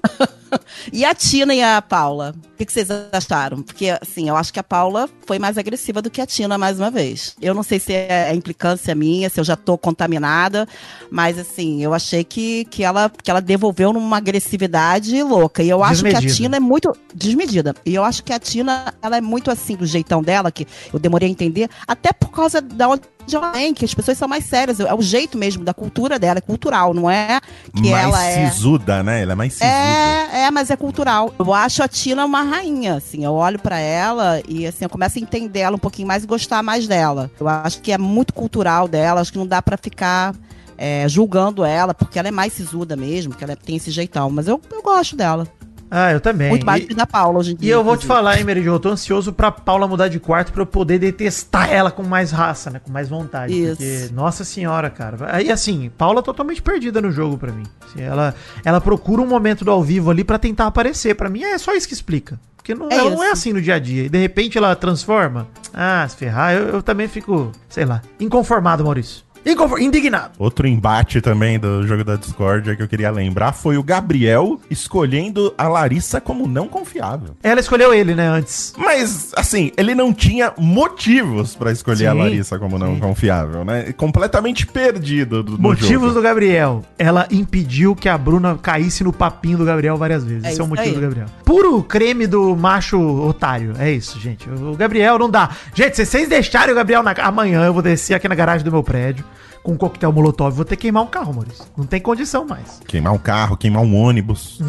E 0.93 1.05
a 1.05 1.15
Tina 1.15 1.55
e 1.55 1.63
a 1.63 1.83
Paula? 1.83 2.35
O 2.55 2.57
que, 2.57 2.65
que 2.65 2.73
vocês 2.73 2.89
acharam? 3.13 3.63
Porque, 3.63 3.91
assim, 4.01 4.29
eu 4.29 4.37
acho 4.37 4.53
que 4.53 4.59
a 4.59 4.63
Paula 4.63 5.09
foi 5.27 5.39
mais 5.39 5.59
agressiva 5.59 6.01
do 6.01 6.11
que 6.11 6.21
a 6.21 6.27
Tina 6.27 6.57
mais 6.57 6.79
uma 6.79 6.91
vez. 6.91 7.37
Eu 7.41 7.55
não 7.55 7.63
sei 7.63 7.79
se 7.79 7.93
é 7.93 8.35
implicância 8.35 8.95
minha, 8.95 9.29
se 9.29 9.39
eu 9.39 9.45
já 9.45 9.57
tô 9.57 9.77
contaminada, 9.77 10.67
mas, 11.11 11.39
assim, 11.39 11.83
eu 11.83 11.93
achei 11.93 12.25
que, 12.25 12.65
que, 12.67 12.83
ela, 12.83 13.11
que 13.23 13.31
ela 13.31 13.41
devolveu 13.41 13.93
numa 13.93 14.17
agressividade 14.17 15.23
louca. 15.23 15.63
E 15.63 15.69
eu 15.69 15.83
acho 15.83 16.03
que 16.05 16.15
a. 16.15 16.21
Tina 16.21 16.57
é 16.57 16.61
muito 16.61 16.97
desmedida. 17.15 17.75
E 17.85 17.95
eu 17.95 18.05
acho 18.05 18.23
que 18.25 18.33
a 18.33 18.39
Tina, 18.39 18.95
ela 19.03 19.17
é 19.17 19.21
muito 19.21 19.51
assim, 19.51 19.77
do 19.77 19.87
jeitão 19.87 20.23
dela, 20.23 20.51
que 20.51 20.67
eu 20.93 20.99
demorei 20.99 21.29
a 21.29 21.33
entender, 21.33 21.69
até 21.87 22.13
por 22.13 22.31
causa 22.31 22.61
da 22.61 22.89
onde 22.89 23.03
ela 23.35 23.51
vem, 23.51 23.75
que 23.75 23.85
as 23.85 23.95
pessoas 23.95 24.19
são 24.19 24.29
mais 24.29 24.45
sérias. 24.45 24.79
É 24.79 24.95
o 24.95 25.03
jeito 25.03 25.37
mesmo 25.37 25.65
da 25.65 25.75
cultura 25.75 26.19
dela, 26.19 26.39
é 26.39 26.41
cultural, 26.41 26.95
não 26.95 27.11
é 27.11 27.41
que 27.75 27.91
mais 27.91 28.05
ela 28.05 28.25
é. 28.25 28.51
sisuda, 28.51 29.03
né? 29.03 29.23
Ela 29.23 29.33
é 29.33 29.35
mais 29.35 29.55
sisuda. 29.55 29.71
É, 29.71 30.43
é, 30.43 30.51
mas 30.51 30.71
é 30.71 30.77
cultural. 30.77 31.35
Eu 31.39 31.53
acho 31.53 31.83
a 31.83 31.89
Tina 31.89 32.25
uma 32.25 32.43
rainha, 32.43 32.95
assim. 32.95 33.25
Eu 33.25 33.33
olho 33.33 33.59
pra 33.59 33.79
ela 33.79 34.41
e, 34.49 34.67
assim, 34.67 34.85
eu 34.85 34.91
começo 34.91 35.19
a 35.19 35.23
entender 35.23 35.61
ela 35.61 35.77
um 35.77 35.81
pouquinho 35.81 36.07
mais 36.07 36.25
e 36.25 36.27
gostar 36.27 36.63
mais 36.63 36.87
dela. 36.87 37.31
Eu 37.41 37.49
acho 37.49 37.81
que 37.81 37.91
é 37.91 37.99
muito 37.99 38.35
cultural 38.35 38.87
dela, 38.87 39.21
acho 39.21 39.33
que 39.33 39.39
não 39.39 39.47
dá 39.47 39.63
pra 39.63 39.77
ficar 39.77 40.35
é, 40.79 41.09
julgando 41.09 41.65
ela, 41.65 41.95
porque 41.95 42.19
ela 42.19 42.29
é 42.29 42.33
mais 42.33 42.53
sisuda 42.53 42.97
mesmo, 42.97 43.33
porque 43.33 43.45
ela 43.45 43.57
tem 43.57 43.77
esse 43.77 43.91
jeitão. 43.91 44.31
Mas 44.31 44.47
eu, 44.47 44.61
eu 44.71 44.83
gosto 44.83 45.17
dela. 45.17 45.47
Ah, 45.91 46.13
eu 46.13 46.21
também. 46.21 46.49
muito 46.51 46.67
mais 46.67 46.81
E- 46.81 46.85
do 46.85 46.89
que 46.89 46.95
da 46.95 47.07
Paula 47.07 47.39
hoje 47.39 47.53
em 47.53 47.55
E 47.55 47.59
dia. 47.59 47.75
eu 47.75 47.85
vou 47.85 47.97
te 47.97 48.07
falar, 48.07 48.39
hein, 48.39 48.47
Jo, 48.63 48.73
eu 48.75 48.81
tô 48.81 48.89
ansioso 48.91 49.33
pra 49.33 49.51
Paula 49.53 49.87
mudar 49.87 50.09
de 50.09 50.19
quarto 50.19 50.53
pra 50.53 50.63
eu 50.63 50.67
poder 50.67 50.99
detestar 50.99 51.71
ela 51.73 51.91
com 51.91 52.03
mais 52.03 52.31
raça, 52.31 52.71
né? 52.71 52.81
Com 52.83 52.91
mais 52.91 53.09
vontade. 53.09 53.53
Isso. 53.53 53.77
Porque, 53.77 54.09
nossa 54.13 54.45
senhora, 54.45 54.91
cara. 54.91 55.17
Aí, 55.31 55.51
assim, 55.51 55.91
Paula 55.97 56.23
totalmente 56.23 56.61
perdida 56.63 57.01
no 57.01 57.11
jogo 57.11 57.37
pra 57.39 57.53
mim. 57.53 57.65
Assim, 57.87 58.03
ela, 58.03 58.35
ela 58.65 58.81
procura 58.81 59.23
um 59.23 59.27
momento 59.27 59.65
do 59.65 59.71
ao 59.71 59.83
vivo 59.83 60.11
ali 60.11 60.25
pra 60.25 60.39
tentar 60.39 60.67
aparecer. 60.67 61.15
Pra 61.15 61.29
mim 61.29 61.43
é 61.43 61.57
só 61.59 61.73
isso 61.75 61.87
que 61.89 61.95
explica. 61.95 62.39
Porque 62.57 62.75
não, 62.75 62.89
É 62.91 62.97
ela 62.97 63.11
não 63.11 63.23
é 63.23 63.31
assim 63.31 63.53
no 63.53 63.63
dia 63.63 63.77
a 63.77 63.79
dia. 63.79 64.05
E 64.05 64.09
de 64.09 64.19
repente 64.19 64.59
ela 64.59 64.75
transforma. 64.75 65.47
Ah, 65.73 66.05
se 66.09 66.17
ferrar, 66.17 66.53
eu, 66.55 66.69
eu 66.69 66.83
também 66.83 67.07
fico, 67.07 67.53
sei 67.69 67.85
lá, 67.85 68.03
inconformado, 68.19 68.83
Maurício. 68.83 69.25
Inconfor- 69.47 69.81
indignado. 69.81 70.33
Outro 70.39 70.67
embate 70.67 71.21
também 71.21 71.59
do 71.59 71.87
jogo 71.87 72.03
da 72.05 72.17
Discord 72.17 72.77
que 72.77 72.83
eu 72.83 72.89
queria 72.89 73.11
lembrar 73.11 73.53
foi 73.53 73.79
o 73.79 73.83
Gabriel 73.83 74.61
escolhendo 74.69 75.55
a 75.57 75.69
Larissa 75.69 76.21
como 76.21 76.47
não 76.49 76.67
confiável. 76.69 77.37
Ela 77.43 77.61
escolheu 77.61 77.95
ele, 77.95 78.15
né, 78.15 78.27
antes. 78.29 78.75
Mas, 78.77 79.33
assim, 79.37 79.71
ele 79.77 79.95
não 79.95 80.13
tinha 80.13 80.53
motivos 80.59 81.55
pra 81.55 81.71
escolher 81.71 82.09
a 82.09 82.13
Sim, 82.13 82.19
Larissa 82.19 82.59
como 82.59 82.79
não 82.79 82.99
confiável, 82.99 83.65
né? 83.65 83.93
Completamente 83.97 84.67
perdido 84.67 85.43
do, 85.43 85.59
Motivos 85.61 86.09
jogo. 86.09 86.15
do 86.15 86.23
Gabriel. 86.23 86.85
Ela 86.99 87.27
impediu 87.31 87.95
que 87.95 88.09
a 88.09 88.19
Bruna 88.19 88.59
caísse 88.61 89.05
no 89.05 89.13
papinho 89.13 89.59
do 89.59 89.65
Gabriel 89.65 89.97
várias 89.97 90.25
vezes. 90.25 90.45
É 90.45 90.51
Esse 90.51 90.61
é 90.61 90.65
o 90.65 90.67
motivo 90.67 90.89
aí. 90.89 90.95
do 90.95 91.01
Gabriel. 91.01 91.27
Puro 91.45 91.83
creme 91.83 92.27
do 92.27 92.57
macho 92.57 92.99
otário. 93.01 93.75
É 93.79 93.91
isso, 93.93 94.19
gente. 94.19 94.49
O 94.51 94.75
Gabriel 94.77 95.19
não 95.19 95.31
dá. 95.31 95.51
Gente, 95.75 95.97
se 95.97 96.05
vocês 96.05 96.29
deixarem 96.29 96.73
o 96.73 96.77
Gabriel 96.77 97.03
na... 97.03 97.13
amanhã, 97.13 97.65
eu 97.65 97.73
vou 97.73 97.83
descer 97.83 98.15
aqui 98.15 98.29
na 98.29 98.35
garagem 98.35 98.65
do 98.65 98.73
meu 98.73 98.83
prédio 98.83 99.25
com 99.67 99.73
um 99.73 99.77
coquetel 99.77 100.13
molotov. 100.13 100.55
Vou 100.55 100.65
ter 100.65 100.77
que 100.77 100.83
queimar 100.83 101.03
um 101.03 101.09
carro, 101.09 101.35
Maurício. 101.35 101.65
Não 101.77 101.85
tem 101.85 102.01
condição 102.01 102.47
mais. 102.47 102.81
Queimar 102.87 103.13
um 103.13 103.19
carro, 103.19 103.57
queimar 103.57 103.83
um 103.83 103.97
ônibus. 103.97 104.61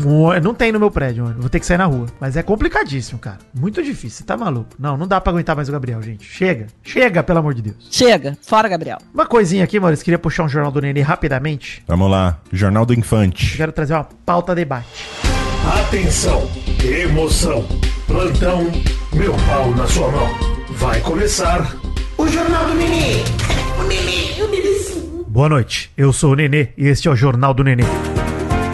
Não 0.41 0.55
tem 0.55 0.71
no 0.71 0.79
meu 0.79 0.89
prédio, 0.89 1.23
mano. 1.23 1.39
Vou 1.39 1.49
ter 1.49 1.59
que 1.59 1.65
sair 1.67 1.77
na 1.77 1.85
rua. 1.85 2.07
Mas 2.19 2.35
é 2.35 2.41
complicadíssimo, 2.41 3.19
cara. 3.19 3.37
Muito 3.53 3.83
difícil. 3.83 4.17
Você 4.17 4.23
tá 4.23 4.35
maluco. 4.35 4.69
Não, 4.79 4.97
não 4.97 5.07
dá 5.07 5.21
pra 5.21 5.31
aguentar 5.31 5.55
mais 5.55 5.69
o 5.69 5.71
Gabriel, 5.71 6.01
gente. 6.01 6.25
Chega. 6.25 6.65
Chega, 6.81 7.21
pelo 7.21 7.37
amor 7.37 7.53
de 7.53 7.61
Deus. 7.61 7.87
Chega, 7.91 8.35
fora, 8.41 8.67
Gabriel. 8.67 8.97
Uma 9.13 9.27
coisinha 9.27 9.63
aqui, 9.63 9.79
Maurício. 9.79 10.03
Queria 10.03 10.17
puxar 10.17 10.45
um 10.45 10.49
jornal 10.49 10.71
do 10.71 10.81
Nenê 10.81 11.01
rapidamente. 11.01 11.83
Vamos 11.87 12.09
lá, 12.09 12.39
Jornal 12.51 12.83
do 12.83 12.95
Infante. 12.95 13.55
Quero 13.55 13.71
trazer 13.71 13.93
uma 13.93 14.07
pauta 14.25 14.55
debate. 14.55 15.05
Atenção, 15.79 16.49
emoção, 16.83 17.67
plantão, 18.07 18.63
meu 19.13 19.33
pau 19.45 19.69
na 19.75 19.85
sua 19.85 20.09
mão. 20.09 20.27
Vai 20.71 20.99
começar 21.01 21.75
o 22.17 22.27
Jornal 22.27 22.65
do 22.65 22.73
Nenê. 22.73 23.23
O 23.79 23.83
Nenê, 23.83 24.41
o 24.41 24.47
Nenêzinho. 24.47 24.76
Boa 25.37 25.49
noite, 25.49 25.91
eu 25.95 26.11
sou 26.11 26.31
o 26.31 26.35
Nenê 26.35 26.69
e 26.75 26.87
este 26.87 27.07
é 27.07 27.11
o 27.11 27.15
Jornal 27.15 27.53
do 27.53 27.63
Nenê. 27.63 27.83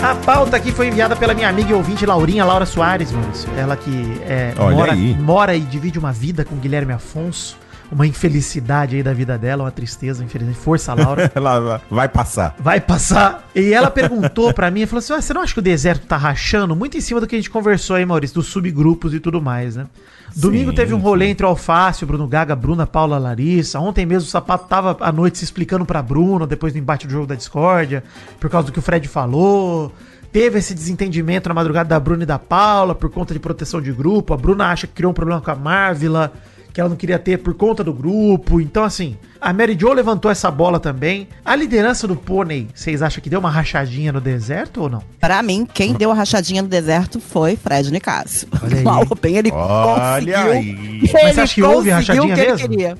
A 0.01 0.15
pauta 0.15 0.55
aqui 0.55 0.71
foi 0.71 0.87
enviada 0.87 1.13
pela 1.13 1.33
minha 1.33 1.49
amiga 1.49 1.71
e 1.71 1.73
ouvinte 1.73 2.05
Laurinha 2.05 2.45
Laura 2.45 2.65
Soares, 2.65 3.11
Maurício. 3.11 3.49
Ela 3.57 3.75
que 3.75 3.91
é, 4.21 4.53
mora, 4.55 4.93
aí. 4.93 5.13
mora 5.13 5.55
e 5.57 5.59
divide 5.59 5.99
uma 5.99 6.13
vida 6.13 6.45
com 6.45 6.55
Guilherme 6.55 6.93
Afonso. 6.93 7.57
Uma 7.93 8.07
infelicidade 8.07 8.95
aí 8.95 9.03
da 9.03 9.13
vida 9.13 9.37
dela, 9.37 9.63
uma 9.63 9.71
tristeza, 9.71 10.23
infelizmente. 10.23 10.57
Força, 10.57 10.93
Laura. 10.93 11.31
Ela 11.35 11.81
vai- 11.89 12.09
passar. 12.09 12.55
Vai 12.59 12.81
passar. 12.81 13.47
E 13.55 13.71
ela 13.73 13.91
perguntou 13.91 14.51
pra 14.53 14.71
mim, 14.71 14.85
falou 14.85 14.99
assim: 14.99 15.13
"Ah, 15.13 15.21
você 15.21 15.33
não 15.33 15.41
acha 15.41 15.53
que 15.53 15.59
o 15.59 15.63
deserto 15.63 16.05
tá 16.07 16.17
rachando? 16.17 16.75
Muito 16.75 16.97
em 16.97 17.01
cima 17.01 17.19
do 17.21 17.27
que 17.27 17.35
a 17.35 17.37
gente 17.37 17.49
conversou 17.49 17.95
aí, 17.95 18.05
Maurício, 18.05 18.35
dos 18.35 18.47
subgrupos 18.47 19.13
e 19.13 19.19
tudo 19.19 19.41
mais, 19.41 19.75
né? 19.75 19.85
Domingo 20.35 20.71
Sim, 20.71 20.75
teve 20.75 20.93
um 20.95 20.97
rolê 20.97 21.25
sim. 21.25 21.31
entre 21.31 21.45
o 21.45 21.49
Alface, 21.49 22.03
o 22.03 22.07
Bruno 22.07 22.27
Gaga, 22.27 22.55
Bruna, 22.55 22.87
Paula, 22.87 23.19
Larissa. 23.19 23.79
Ontem 23.79 24.03
mesmo 24.05 24.27
o 24.27 24.31
Sapato 24.31 24.67
tava 24.67 24.97
à 24.99 25.11
noite 25.11 25.37
se 25.37 25.43
explicando 25.43 25.85
pra 25.85 26.01
Bruno, 26.01 26.47
depois 26.47 26.73
do 26.73 26.79
embate 26.79 27.05
do 27.05 27.13
jogo 27.13 27.27
da 27.27 27.35
discórdia, 27.35 28.03
por 28.39 28.49
causa 28.49 28.65
do 28.67 28.71
que 28.73 28.79
o 28.79 28.81
Fred 28.81 29.07
falou. 29.07 29.93
Teve 30.31 30.57
esse 30.57 30.73
desentendimento 30.73 31.47
na 31.47 31.53
madrugada 31.53 31.89
da 31.89 31.99
Bruna 31.99 32.23
e 32.23 32.25
da 32.25 32.39
Paula 32.39 32.95
por 32.95 33.11
conta 33.11 33.31
de 33.35 33.39
proteção 33.39 33.79
de 33.79 33.91
grupo. 33.91 34.33
A 34.33 34.37
Bruna 34.37 34.65
acha 34.71 34.87
que 34.87 34.93
criou 34.93 35.11
um 35.11 35.13
problema 35.13 35.39
com 35.39 35.51
a 35.51 35.55
Marvila 35.55 36.33
que 36.73 36.81
ela 36.81 36.89
não 36.89 36.95
queria 36.97 37.19
ter 37.19 37.37
por 37.37 37.53
conta 37.53 37.83
do 37.83 37.93
grupo. 37.93 38.59
Então, 38.59 38.83
assim, 38.83 39.15
a 39.39 39.53
Mary 39.53 39.77
Jo 39.79 39.93
levantou 39.93 40.31
essa 40.31 40.49
bola 40.49 40.79
também. 40.79 41.27
A 41.45 41.55
liderança 41.55 42.07
do 42.07 42.15
Pônei, 42.15 42.67
vocês 42.73 43.03
acham 43.03 43.21
que 43.21 43.29
deu 43.29 43.39
uma 43.39 43.51
rachadinha 43.51 44.11
no 44.11 44.19
deserto 44.19 44.81
ou 44.81 44.89
não? 44.89 45.03
Pra 45.19 45.43
mim, 45.43 45.67
quem 45.71 45.93
deu 45.93 46.09
a 46.11 46.15
rachadinha 46.15 46.63
no 46.63 46.67
deserto 46.67 47.19
foi 47.19 47.55
Fred 47.55 47.91
Nicásio. 47.91 48.47
Olha 48.61 48.77
aí. 48.77 48.83
Mal 48.83 49.07
bem, 49.21 49.37
ele 49.37 49.51
Olha 49.51 50.15
conseguiu. 50.15 50.51
aí. 50.51 50.99
Mas 51.13 51.35
você 51.35 51.41
acha 51.41 51.53
que 51.55 51.63
houve 51.63 51.89
rachadinha 51.91 52.33
que 52.33 52.41
ele 52.41 52.51
mesmo? 52.51 52.69
queria. 52.69 52.97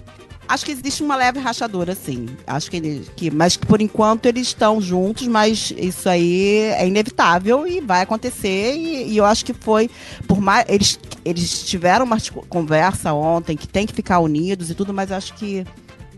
Acho 0.47 0.65
que 0.65 0.71
existe 0.71 1.01
uma 1.03 1.15
leve 1.15 1.39
rachadura, 1.39 1.95
sim. 1.95 2.27
Acho 2.45 2.69
que 2.69 2.77
ele. 2.77 3.07
Que, 3.15 3.31
mas 3.31 3.55
que 3.55 3.65
por 3.65 3.81
enquanto 3.81 4.25
eles 4.25 4.47
estão 4.47 4.81
juntos, 4.81 5.27
mas 5.27 5.73
isso 5.77 6.07
aí 6.09 6.57
é 6.77 6.87
inevitável 6.87 7.65
e 7.65 7.79
vai 7.81 8.01
acontecer. 8.01 8.75
E, 8.75 9.11
e 9.13 9.17
eu 9.17 9.25
acho 9.25 9.45
que 9.45 9.53
foi. 9.53 9.89
Por 10.27 10.39
mais. 10.41 10.65
Eles, 10.67 10.99
eles 11.23 11.63
tiveram 11.63 12.05
uma 12.05 12.17
conversa 12.49 13.13
ontem 13.13 13.55
que 13.55 13.67
tem 13.67 13.85
que 13.85 13.93
ficar 13.93 14.19
unidos 14.19 14.69
e 14.69 14.75
tudo, 14.75 14.93
mas 14.93 15.11
acho 15.11 15.33
que 15.35 15.65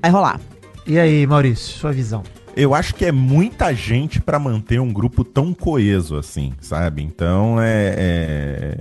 vai 0.02 0.12
rolar. 0.12 0.40
E 0.88 1.00
aí, 1.00 1.26
Maurício, 1.26 1.78
sua 1.78 1.92
visão? 1.92 2.24
eu 2.56 2.74
acho 2.74 2.96
que 2.96 3.06
é 3.06 3.12
muita 3.12 3.74
gente 3.74 4.22
pra 4.22 4.40
manter 4.40 4.80
um 4.80 4.92
grupo 4.94 5.26
tão 5.26 5.54
coeso 5.54 6.16
assim, 6.16 6.54
sabe? 6.62 7.04
Então 7.04 7.62
é. 7.62 7.96
é- 7.98 8.78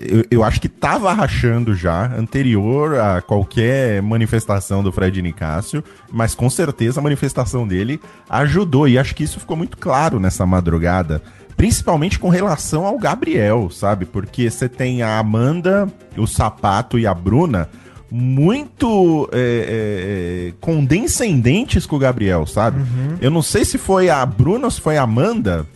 Eu, 0.00 0.24
eu 0.30 0.44
acho 0.44 0.58
que 0.60 0.68
tava 0.68 1.12
rachando 1.12 1.74
já, 1.74 2.06
anterior 2.16 2.98
a 2.98 3.20
qualquer 3.20 4.00
manifestação 4.00 4.82
do 4.82 4.90
Fred 4.90 5.20
Nicásio, 5.20 5.84
mas 6.10 6.34
com 6.34 6.48
certeza 6.48 7.00
a 7.00 7.02
manifestação 7.02 7.68
dele 7.68 8.00
ajudou, 8.28 8.88
e 8.88 8.98
acho 8.98 9.14
que 9.14 9.24
isso 9.24 9.38
ficou 9.38 9.58
muito 9.58 9.76
claro 9.76 10.18
nessa 10.18 10.46
madrugada, 10.46 11.22
principalmente 11.54 12.18
com 12.18 12.30
relação 12.30 12.86
ao 12.86 12.98
Gabriel, 12.98 13.68
sabe? 13.70 14.06
Porque 14.06 14.50
você 14.50 14.70
tem 14.70 15.02
a 15.02 15.18
Amanda, 15.18 15.86
o 16.16 16.26
Sapato 16.26 16.98
e 16.98 17.06
a 17.06 17.12
Bruna 17.12 17.68
muito 18.10 19.28
é, 19.32 19.38
é, 19.38 20.48
é, 20.48 20.52
condescendentes 20.60 21.84
com 21.84 21.96
o 21.96 21.98
Gabriel, 21.98 22.46
sabe? 22.46 22.80
Eu 23.20 23.30
não 23.30 23.42
sei 23.42 23.66
se 23.66 23.76
foi 23.76 24.08
a 24.08 24.24
Bruna 24.24 24.64
ou 24.64 24.70
se 24.70 24.80
foi 24.80 24.96
a 24.96 25.02
Amanda 25.02 25.66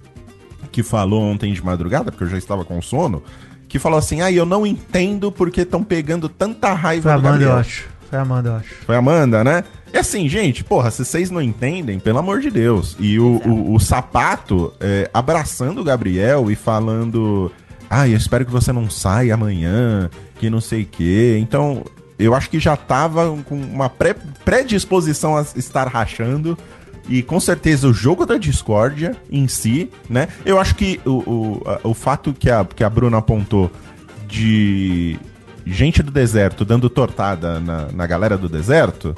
que 0.73 0.83
falou 0.83 1.23
ontem 1.23 1.53
de 1.53 1.65
madrugada, 1.65 2.11
porque 2.11 2.25
eu 2.25 2.29
já 2.29 2.37
estava 2.37 2.65
com 2.65 2.83
sono, 2.83 3.23
que 3.75 3.79
falou 3.81 3.99
assim: 3.99 4.21
ah, 4.21 4.31
eu 4.31 4.47
não 4.47 4.65
entendo 4.65 5.33
porque 5.33 5.63
estão 5.63 5.83
pegando 5.83 6.29
tanta 6.29 6.73
raiva 6.73 7.03
Foi 7.03 7.13
a 7.13 7.17
do 7.17 7.19
Amanda, 7.19 7.33
Gabriel. 7.33 7.51
eu 7.55 7.59
acho. 7.59 7.89
Foi 8.09 8.19
a 8.21 8.23
Amanda, 8.23 8.49
eu 8.51 8.55
acho. 8.55 8.75
Foi 8.87 8.95
a 8.95 8.99
Amanda, 9.01 9.43
né? 9.43 9.65
É 9.93 9.99
assim, 9.99 10.29
gente, 10.29 10.63
porra, 10.63 10.93
se 10.93 11.05
vocês 11.05 11.29
não 11.29 11.43
entendem, 11.43 11.99
pelo 11.99 12.19
amor 12.19 12.41
de 12.41 12.51
Deus. 12.51 12.97
E 13.01 13.19
o, 13.19 13.41
o, 13.45 13.75
o 13.75 13.81
sapato 13.81 14.73
é, 14.79 15.11
abraçando 15.13 15.81
o 15.81 15.85
Gabriel 15.85 16.53
e 16.53 16.55
falando: 16.55 17.51
Ah, 17.91 18.09
eu 18.09 18.17
espero 18.17 18.45
que 18.47 18.53
você 18.53 18.73
não 18.73 18.89
saia 18.89 19.35
amanhã, 19.35 20.09
que 20.39 20.49
não 20.49 20.61
sei 20.61 20.83
o 20.83 20.87
quê. 20.87 21.37
Então, 21.41 21.83
eu 22.17 22.33
acho 22.33 22.49
que 22.49 22.61
já 22.61 22.77
tava 22.77 23.37
com 23.45 23.57
uma 23.57 23.91
pré- 23.91 24.15
predisposição 24.45 25.37
a 25.37 25.45
estar 25.57 25.89
rachando. 25.89 26.57
E 27.09 27.23
com 27.23 27.38
certeza 27.38 27.87
o 27.88 27.93
jogo 27.93 28.25
da 28.25 28.37
discórdia 28.38 29.14
em 29.31 29.47
si, 29.47 29.90
né? 30.09 30.29
Eu 30.45 30.59
acho 30.59 30.75
que 30.75 31.01
o, 31.05 31.11
o, 31.11 31.62
a- 31.67 31.81
o 31.85 31.93
fato 31.95 32.33
que 32.33 32.51
a, 32.51 32.64
que 32.64 32.83
a 32.83 32.88
Bruna 32.88 33.19
apontou 33.19 33.71
de 34.29 35.19
gente 35.67 36.03
do 36.03 36.11
deserto 36.11 36.64
dando 36.64 36.88
tortada 36.90 37.61
na, 37.61 37.87
na 37.93 38.07
galera 38.07 38.37
do 38.37 38.49
deserto, 38.49 39.14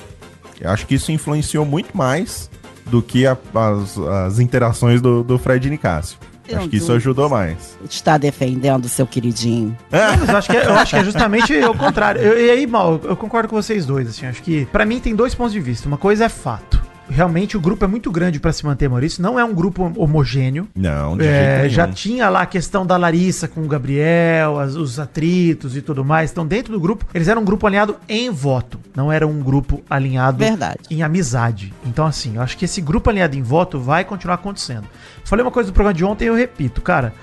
eu 0.60 0.70
acho 0.70 0.86
que 0.86 0.94
isso 0.94 1.10
influenciou 1.12 1.64
muito 1.64 1.96
mais 1.96 2.50
do 2.86 3.02
que 3.02 3.26
a- 3.26 3.36
as, 3.54 3.98
as 3.98 4.38
interações 4.38 5.00
do, 5.00 5.22
do 5.22 5.38
Fred 5.38 5.68
Nicásio. 5.70 6.18
Eu 6.48 6.58
Acho 6.58 6.68
que 6.68 6.76
isso 6.76 6.92
ajudou 6.92 7.28
mais. 7.28 7.76
Está 7.90 8.16
defendendo 8.16 8.84
o 8.84 8.88
seu 8.88 9.04
queridinho. 9.04 9.76
Mas 9.90 10.28
eu 10.28 10.36
acho, 10.36 10.48
que 10.50 10.56
é, 10.56 10.66
eu 10.66 10.74
acho 10.74 10.90
que 10.94 11.00
é 11.00 11.04
justamente 11.04 11.52
o 11.54 11.74
contrário. 11.74 12.20
Eu- 12.22 12.38
e 12.40 12.48
aí, 12.50 12.66
Mal, 12.68 13.00
eu 13.02 13.16
concordo 13.16 13.48
com 13.48 13.56
vocês 13.56 13.84
dois. 13.84 14.08
Assim, 14.08 14.26
acho 14.26 14.40
que, 14.44 14.64
pra 14.66 14.84
mim, 14.86 15.00
tem 15.00 15.12
dois 15.16 15.34
pontos 15.34 15.52
de 15.52 15.58
vista. 15.60 15.88
Uma 15.88 15.98
coisa 15.98 16.26
é 16.26 16.28
fato. 16.28 16.75
Realmente, 17.08 17.56
o 17.56 17.60
grupo 17.60 17.84
é 17.84 17.88
muito 17.88 18.10
grande 18.10 18.40
pra 18.40 18.52
se 18.52 18.66
manter, 18.66 18.88
Maurício. 18.88 19.22
Não 19.22 19.38
é 19.38 19.44
um 19.44 19.54
grupo 19.54 19.92
homogêneo. 19.96 20.66
Não, 20.74 21.16
de 21.16 21.24
É, 21.24 21.60
jeito 21.60 21.72
já 21.74 21.86
tinha 21.86 22.28
lá 22.28 22.42
a 22.42 22.46
questão 22.46 22.84
da 22.84 22.96
Larissa 22.96 23.46
com 23.46 23.62
o 23.62 23.68
Gabriel, 23.68 24.58
as- 24.58 24.74
os 24.74 24.98
atritos 24.98 25.76
e 25.76 25.80
tudo 25.82 26.04
mais. 26.04 26.32
Então, 26.32 26.44
dentro 26.44 26.72
do 26.72 26.80
grupo, 26.80 27.06
eles 27.14 27.28
eram 27.28 27.42
um 27.42 27.44
grupo 27.44 27.64
alinhado 27.66 27.96
em 28.08 28.28
voto. 28.30 28.80
Não 28.94 29.12
era 29.12 29.24
um 29.26 29.40
grupo 29.40 29.82
alinhado 29.88 30.38
Verdade. 30.38 30.80
em 30.90 31.02
amizade. 31.04 31.72
Então, 31.84 32.04
assim, 32.04 32.36
eu 32.36 32.42
acho 32.42 32.58
que 32.58 32.64
esse 32.64 32.80
grupo 32.80 33.08
alinhado 33.08 33.36
em 33.36 33.42
voto 33.42 33.78
vai 33.78 34.04
continuar 34.04 34.34
acontecendo. 34.34 34.84
Falei 35.24 35.44
uma 35.44 35.52
coisa 35.52 35.70
do 35.70 35.72
programa 35.74 35.94
de 35.94 36.04
ontem 36.04 36.24
e 36.24 36.28
eu 36.28 36.34
repito, 36.34 36.82
cara. 36.82 37.14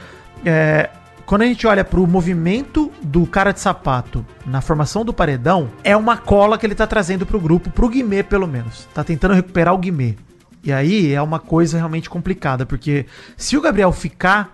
É, 0.46 0.89
quando 1.25 1.43
a 1.43 1.45
gente 1.45 1.65
olha 1.65 1.83
pro 1.83 2.05
movimento 2.05 2.91
do 3.01 3.25
cara 3.25 3.51
de 3.51 3.59
sapato 3.59 4.25
na 4.45 4.62
formação 4.62 5.05
do 5.05 5.13
paredão, 5.13 5.69
é 5.83 5.95
uma 5.95 6.17
cola 6.17 6.57
que 6.57 6.65
ele 6.65 6.75
tá 6.75 6.86
trazendo 6.86 7.25
pro 7.25 7.39
grupo, 7.39 7.69
pro 7.69 7.89
Guimê, 7.89 8.23
pelo 8.23 8.47
menos. 8.47 8.88
Tá 8.93 9.03
tentando 9.03 9.33
recuperar 9.33 9.73
o 9.73 9.77
Guimê. 9.77 10.15
E 10.63 10.71
aí 10.71 11.13
é 11.13 11.21
uma 11.21 11.39
coisa 11.39 11.77
realmente 11.77 12.09
complicada, 12.09 12.65
porque 12.65 13.05
se 13.38 13.57
o 13.57 13.62
Gabriel 13.62 13.91
ficar, 13.91 14.53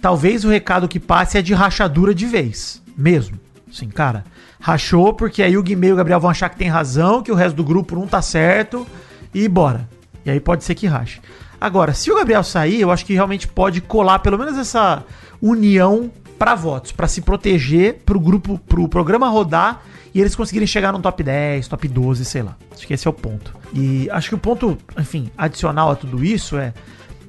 talvez 0.00 0.44
o 0.44 0.48
recado 0.48 0.88
que 0.88 1.00
passe 1.00 1.38
é 1.38 1.42
de 1.42 1.54
rachadura 1.54 2.14
de 2.14 2.26
vez. 2.26 2.82
Mesmo. 2.96 3.38
Sim, 3.70 3.88
cara. 3.88 4.24
Rachou, 4.60 5.14
porque 5.14 5.42
aí 5.42 5.56
o 5.56 5.62
Guimê 5.62 5.88
e 5.88 5.92
o 5.92 5.96
Gabriel 5.96 6.20
vão 6.20 6.30
achar 6.30 6.48
que 6.48 6.56
tem 6.56 6.68
razão, 6.68 7.22
que 7.22 7.30
o 7.30 7.34
resto 7.34 7.56
do 7.56 7.64
grupo 7.64 7.94
não 7.94 8.06
tá 8.06 8.20
certo, 8.20 8.86
e 9.32 9.46
bora. 9.46 9.88
E 10.24 10.30
aí 10.30 10.40
pode 10.40 10.64
ser 10.64 10.74
que 10.74 10.86
rache. 10.86 11.20
Agora, 11.60 11.92
se 11.92 12.10
o 12.10 12.16
Gabriel 12.16 12.42
sair, 12.44 12.80
eu 12.80 12.90
acho 12.90 13.04
que 13.04 13.14
realmente 13.14 13.48
pode 13.48 13.80
colar 13.80 14.20
pelo 14.20 14.38
menos 14.38 14.56
essa 14.56 15.04
união 15.40 16.10
pra 16.38 16.54
votos, 16.54 16.92
pra 16.92 17.08
se 17.08 17.20
proteger 17.20 18.00
pro 18.06 18.20
grupo, 18.20 18.58
pro 18.68 18.88
programa 18.88 19.28
rodar 19.28 19.82
e 20.14 20.20
eles 20.20 20.34
conseguirem 20.34 20.66
chegar 20.66 20.92
no 20.92 21.00
top 21.00 21.22
10, 21.22 21.68
top 21.68 21.88
12, 21.88 22.24
sei 22.24 22.42
lá. 22.42 22.56
Acho 22.72 22.86
que 22.86 22.94
esse 22.94 23.06
é 23.06 23.10
o 23.10 23.12
ponto. 23.12 23.54
E 23.74 24.08
acho 24.10 24.28
que 24.28 24.34
o 24.34 24.38
ponto, 24.38 24.78
enfim, 24.98 25.30
adicional 25.36 25.90
a 25.90 25.96
tudo 25.96 26.24
isso 26.24 26.56
é 26.56 26.72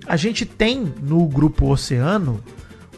a 0.08 0.16
gente 0.16 0.46
tem 0.46 0.92
no 1.02 1.26
grupo 1.28 1.70
Oceano 1.72 2.42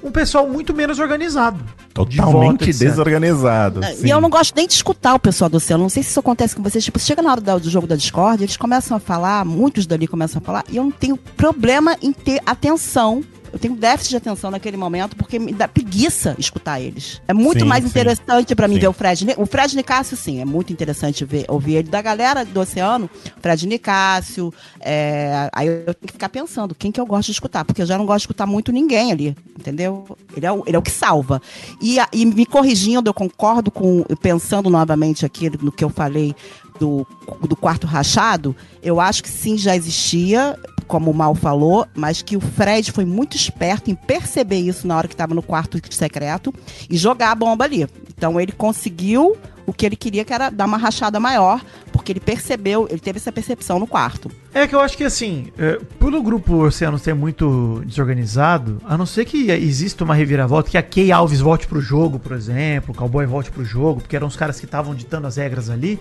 um 0.04 0.12
pessoal 0.12 0.48
muito 0.48 0.74
menos 0.74 0.98
organizado. 0.98 1.64
de 2.08 2.18
voto, 2.18 2.32
Totalmente 2.32 2.74
desorganizado. 2.74 3.84
sim. 3.84 4.08
E 4.08 4.10
eu 4.10 4.20
não 4.20 4.30
gosto 4.30 4.56
nem 4.56 4.66
de 4.66 4.74
escutar 4.74 5.14
o 5.14 5.20
pessoal 5.20 5.50
do 5.50 5.58
Oceano. 5.58 5.84
Não 5.84 5.90
sei 5.90 6.02
se 6.04 6.10
isso 6.10 6.20
acontece 6.20 6.56
com 6.56 6.64
vocês. 6.64 6.84
Tipo, 6.84 6.98
chega 7.00 7.22
na 7.22 7.32
hora 7.32 7.42
do 7.60 7.70
jogo 7.70 7.86
da 7.86 7.96
Discord, 7.96 8.44
eles 8.44 8.58
começam 8.58 8.98
a 8.98 9.00
falar, 9.00 9.46
muitos 9.46 9.86
dali 9.86 10.08
começam 10.08 10.42
a 10.42 10.46
falar, 10.46 10.64
e 10.70 10.78
eu 10.78 10.84
não 10.84 10.92
tenho 10.92 11.18
problema 11.18 11.96
em 12.02 12.12
ter 12.12 12.42
atenção. 12.46 13.24
Eu 13.52 13.60
tenho 13.60 13.76
déficit 13.76 14.12
de 14.12 14.18
atenção 14.18 14.50
naquele 14.50 14.78
momento, 14.78 15.16
porque 15.16 15.38
me 15.38 15.52
dá 15.52 15.68
preguiça 15.68 16.36
escutar 16.38 16.80
eles. 16.80 17.22
É 17.28 17.34
muito 17.34 17.62
Sim, 17.62 17.66
mais 17.66 17.86
interessante 17.86 18.56
pra 18.56 18.68
mim 18.68 18.76
Sim. 18.76 18.82
ver 18.82 18.88
o 18.88 18.94
Fred. 18.94 19.26
O 19.38 19.46
Fred 19.46 19.76
Nicásio, 19.76 20.16
sim, 20.16 20.40
é 20.40 20.46
muito 20.46 20.72
interessante 20.72 21.26
ver, 21.26 21.46
ouvir 21.48 21.76
ele. 21.76 21.90
Da 21.90 22.02
galera 22.02 22.46
do 22.46 22.60
Oceano, 22.60 23.10
Fred 23.42 23.68
Nicásio. 23.68 24.54
é, 24.80 25.50
aí 25.54 25.68
eu 25.68 25.94
tenho 25.94 26.08
que 26.08 26.14
ficar 26.14 26.30
pensando, 26.30 26.74
quem 26.74 26.92
que 26.92 27.00
eu 27.00 27.06
gosto 27.06 27.28
de 27.28 27.34
escutar? 27.34 27.66
Porque 27.66 27.82
eu 27.82 27.86
já 27.86 27.98
não 27.98 28.06
gosto 28.06 28.20
de 28.20 28.24
escutar 28.24 28.46
muito 28.46 28.72
ninguém 28.72 29.12
ali, 29.12 29.36
entendeu? 29.60 30.18
Ele 30.36 30.46
é 30.46 30.52
o, 30.52 30.64
ele 30.66 30.76
é 30.76 30.80
o 30.80 30.82
que 30.82 30.92
salva. 30.92 31.42
E, 31.82 31.98
e 32.14 32.26
me 32.26 32.46
corrigindo, 32.46 33.10
eu 33.10 33.14
concordo 33.14 33.70
com. 33.70 34.04
Pensando 34.22 34.70
novamente 34.70 35.26
aqui 35.26 35.50
no 35.62 35.72
que 35.72 35.84
eu 35.84 35.90
falei 35.90 36.36
do, 36.80 37.06
do 37.48 37.56
quarto 37.56 37.86
rachado, 37.86 38.56
eu 38.82 39.00
acho 39.00 39.22
que 39.22 39.30
sim, 39.30 39.58
já 39.58 39.76
existia, 39.76 40.58
como 40.92 41.10
o 41.10 41.14
Mal 41.14 41.34
falou, 41.34 41.88
mas 41.96 42.22
que 42.22 42.36
o 42.36 42.42
Fred 42.42 42.92
foi 42.92 43.06
muito 43.06 43.38
esperto 43.38 43.90
em 43.90 43.96
perceber 43.96 44.60
isso 44.60 44.86
na 44.86 44.98
hora 44.98 45.08
que 45.08 45.14
estava 45.14 45.34
no 45.34 45.42
quarto 45.42 45.80
secreto 45.90 46.54
e 46.90 46.98
jogar 46.98 47.32
a 47.32 47.36
bomba 47.36 47.64
ali. 47.64 47.88
Então 48.10 48.38
ele 48.38 48.52
conseguiu 48.52 49.38
o 49.66 49.72
que 49.72 49.86
ele 49.86 49.96
queria, 49.96 50.26
que 50.26 50.34
era 50.34 50.50
dar 50.50 50.66
uma 50.66 50.76
rachada 50.76 51.18
maior, 51.18 51.64
porque 51.94 52.12
ele 52.12 52.20
percebeu, 52.20 52.88
ele 52.90 53.00
teve 53.00 53.20
essa 53.20 53.32
percepção 53.32 53.80
no 53.80 53.88
quarto. 53.88 54.30
É 54.54 54.68
que 54.68 54.76
eu 54.76 54.82
acho 54.82 54.98
que 54.98 55.06
assim, 55.06 55.48
é, 55.58 55.80
pelo 55.98 56.22
grupo 56.22 56.66
Oceano 56.66 57.00
ser 57.00 57.16
muito 57.16 57.82
desorganizado, 57.86 58.82
a 58.84 58.98
não 58.98 59.06
ser 59.06 59.24
que 59.24 59.50
exista 59.50 60.04
uma 60.04 60.14
reviravolta, 60.14 60.70
que 60.70 60.78
a 60.78 60.84
Kay 60.84 61.10
Alves 61.10 61.40
volte 61.40 61.68
pro 61.68 61.80
jogo, 61.80 62.20
por 62.20 62.34
exemplo, 62.34 62.94
o 62.94 62.98
Cowboy 62.98 63.26
volte 63.26 63.50
pro 63.50 63.64
jogo, 63.64 64.02
porque 64.02 64.18
eram 64.18 64.28
os 64.28 64.36
caras 64.36 64.60
que 64.60 64.66
estavam 64.66 64.94
ditando 64.94 65.26
as 65.26 65.38
regras 65.38 65.70
ali. 65.70 65.98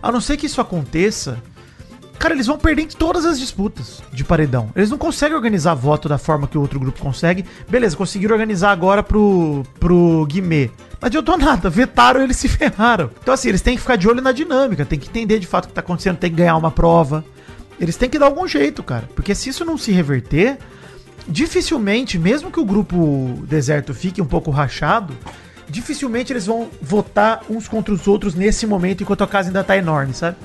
A 0.00 0.12
não 0.12 0.20
ser 0.20 0.36
que 0.36 0.46
isso 0.46 0.60
aconteça, 0.60 1.42
cara, 2.22 2.34
eles 2.34 2.46
vão 2.46 2.56
perder 2.56 2.82
em 2.82 2.86
todas 2.86 3.24
as 3.26 3.36
disputas 3.36 4.00
de 4.12 4.22
paredão. 4.22 4.70
Eles 4.76 4.88
não 4.88 4.96
conseguem 4.96 5.36
organizar 5.36 5.74
voto 5.74 6.08
da 6.08 6.18
forma 6.18 6.46
que 6.46 6.56
o 6.56 6.60
outro 6.60 6.78
grupo 6.78 7.00
consegue. 7.00 7.44
Beleza, 7.68 7.96
conseguiram 7.96 8.34
organizar 8.34 8.70
agora 8.70 9.02
pro, 9.02 9.64
pro 9.80 10.24
Guimê. 10.26 10.70
Não 11.00 11.08
adiantou 11.08 11.36
nada, 11.36 11.68
vetaram 11.68 12.22
eles 12.22 12.36
se 12.36 12.46
ferraram. 12.48 13.10
Então, 13.20 13.34
assim, 13.34 13.48
eles 13.48 13.60
têm 13.60 13.74
que 13.74 13.80
ficar 13.80 13.96
de 13.96 14.08
olho 14.08 14.22
na 14.22 14.30
dinâmica, 14.30 14.84
tem 14.84 15.00
que 15.00 15.08
entender 15.08 15.40
de 15.40 15.48
fato 15.48 15.64
o 15.64 15.68
que 15.68 15.74
tá 15.74 15.80
acontecendo, 15.80 16.16
tem 16.16 16.30
que 16.30 16.36
ganhar 16.36 16.56
uma 16.56 16.70
prova. 16.70 17.24
Eles 17.80 17.96
têm 17.96 18.08
que 18.08 18.20
dar 18.20 18.26
algum 18.26 18.46
jeito, 18.46 18.84
cara. 18.84 19.08
Porque 19.16 19.34
se 19.34 19.48
isso 19.48 19.64
não 19.64 19.76
se 19.76 19.90
reverter, 19.90 20.58
dificilmente, 21.26 22.20
mesmo 22.20 22.52
que 22.52 22.60
o 22.60 22.64
grupo 22.64 23.42
deserto 23.48 23.92
fique 23.92 24.22
um 24.22 24.26
pouco 24.26 24.52
rachado, 24.52 25.12
dificilmente 25.68 26.32
eles 26.32 26.46
vão 26.46 26.70
votar 26.80 27.42
uns 27.50 27.66
contra 27.66 27.92
os 27.92 28.06
outros 28.06 28.36
nesse 28.36 28.64
momento 28.64 29.02
enquanto 29.02 29.24
a 29.24 29.26
casa 29.26 29.48
ainda 29.48 29.64
tá 29.64 29.76
enorme, 29.76 30.14
sabe? 30.14 30.36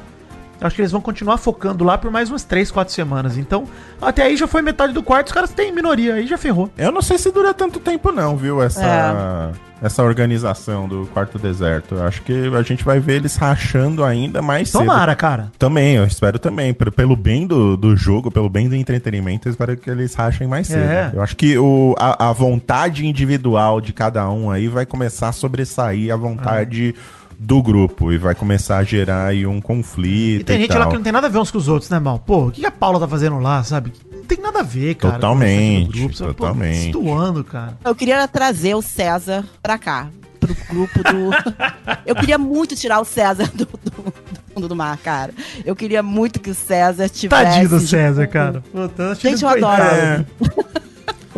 Eu 0.60 0.68
acho 0.68 0.76
que 0.76 0.82
eles 0.82 0.92
vão 0.92 1.02
continuar 1.02 1.38
focando 1.38 1.84
lá 1.84 1.98
por 1.98 2.12
mais 2.12 2.30
umas 2.30 2.44
3, 2.44 2.72
4 2.72 2.94
semanas. 2.94 3.38
Então, 3.38 3.66
até 4.02 4.24
aí 4.24 4.36
já 4.36 4.48
foi 4.48 4.62
metade 4.62 4.94
do 4.94 5.04
quarto, 5.04 5.28
os 5.28 5.34
caras 5.34 5.52
têm 5.52 5.72
minoria, 5.72 6.16
aí 6.16 6.28
já 6.28 6.38
ferrou. 6.38 6.70
Eu 6.78 6.92
não 6.92 7.02
sei 7.02 7.18
se 7.18 7.32
dura 7.32 7.54
tanto 7.54 7.80
tempo, 7.80 8.12
não, 8.12 8.36
viu? 8.36 8.62
Essa, 8.62 9.52
essa 9.82 10.04
organização 10.04 10.88
do 10.88 11.08
quarto 11.14 11.38
deserto. 11.38 11.96
Eu 11.96 12.06
acho 12.06 12.22
que 12.24 12.34
a 12.56 12.62
gente 12.64 12.84
vai 12.84 13.00
ver 13.00 13.18
eles 13.18 13.36
rachando 13.36 14.04
ainda 14.04 14.42
mais 14.42 14.70
cedo. 14.70 14.82
Tomara, 14.82 15.16
cara. 15.16 15.52
Também, 15.58 15.96
eu 15.96 16.06
espero 16.06 16.40
também. 16.40 16.74
Pelo 16.74 17.16
bem 17.16 17.46
do, 17.46 17.78
do 17.78 17.96
jogo, 17.96 18.32
pelo 18.32 18.50
bem 18.50 18.68
do 18.68 18.76
entretenimento, 18.76 19.48
eu 19.48 19.52
espero 19.52 19.78
que 19.78 19.90
eles 19.90 20.14
rachem 20.16 20.48
mais 20.48 20.68
cedo. 20.68 20.84
É. 20.84 21.12
Eu 21.14 21.22
acho 21.22 21.36
que 21.36 21.58
o, 21.58 21.96
a, 22.00 22.30
a 22.30 22.34
vontade 22.34 23.06
individual 23.06 23.80
de 23.80 23.94
cada 23.94 24.28
um 24.30 24.50
aí 24.50 24.68
vai 24.68 24.86
começar 24.86 25.30
a 25.30 25.32
sobressair 25.32 26.12
a 26.12 26.18
vontade 26.18 26.96
do 27.40 27.62
grupo 27.62 28.12
e 28.12 28.18
vai 28.18 28.34
começar 28.34 28.78
a 28.78 28.84
gerar 28.84 29.28
aí 29.28 29.46
um 29.46 29.62
conflito. 29.62 30.42
E 30.42 30.44
tem 30.44 30.60
gente 30.62 30.70
tal. 30.70 30.80
lá 30.80 30.88
que 30.88 30.96
não 30.96 31.04
tem 31.04 31.12
nada 31.12 31.28
a 31.28 31.30
ver 31.30 31.38
uns 31.38 31.52
com 31.52 31.58
os 31.58 31.68
outros, 31.68 31.90
né, 31.90 32.00
mal? 32.00 32.20
Pô, 32.20 32.48
o 32.48 32.52
que 32.52 32.66
a 32.66 32.72
Paula 32.72 33.00
tá 33.00 33.08
fazendo 33.08 33.40
lá, 33.40 33.64
sabe? 33.64 33.94
Não 34.12 34.24
tem 34.24 34.40
nada 34.40 34.60
a 34.60 34.64
ver, 34.64 34.96
cara. 34.96 35.14
o 35.14 35.16
Totalmente, 35.18 36.08
do 36.08 36.16
sabe? 36.16 36.34
Pô, 36.34 36.44
totalmente. 36.46 36.92
Destoando, 36.92 37.44
cara. 37.44 37.78
Eu 37.86 37.96
queria 37.96 38.28
trazer 38.28 38.76
o 38.76 38.82
César 38.82 39.46
pra 39.62 39.78
cá, 39.78 40.08
pro 40.40 40.56
grupo 40.70 41.00
do. 41.04 41.30
Eu 42.06 42.16
queria 42.16 42.38
muito 42.38 42.76
tirar 42.76 43.00
o 43.00 43.06
César 43.06 43.50
do, 43.54 43.66
do- 43.66 44.14
fundo 44.54 44.68
do 44.68 44.76
mar, 44.76 44.98
cara. 44.98 45.32
Eu 45.64 45.76
queria 45.76 46.02
muito 46.02 46.40
que 46.40 46.50
o 46.50 46.56
César 46.56 47.08
tivesse. 47.08 47.44
Tadinho 47.44 47.70
do 47.70 47.80
César, 47.80 48.26
cara. 48.28 48.64
Puta, 48.72 49.14
Gente, 49.16 49.44
eu 49.44 49.50
adoro. 49.50 49.84
É. 49.84 50.26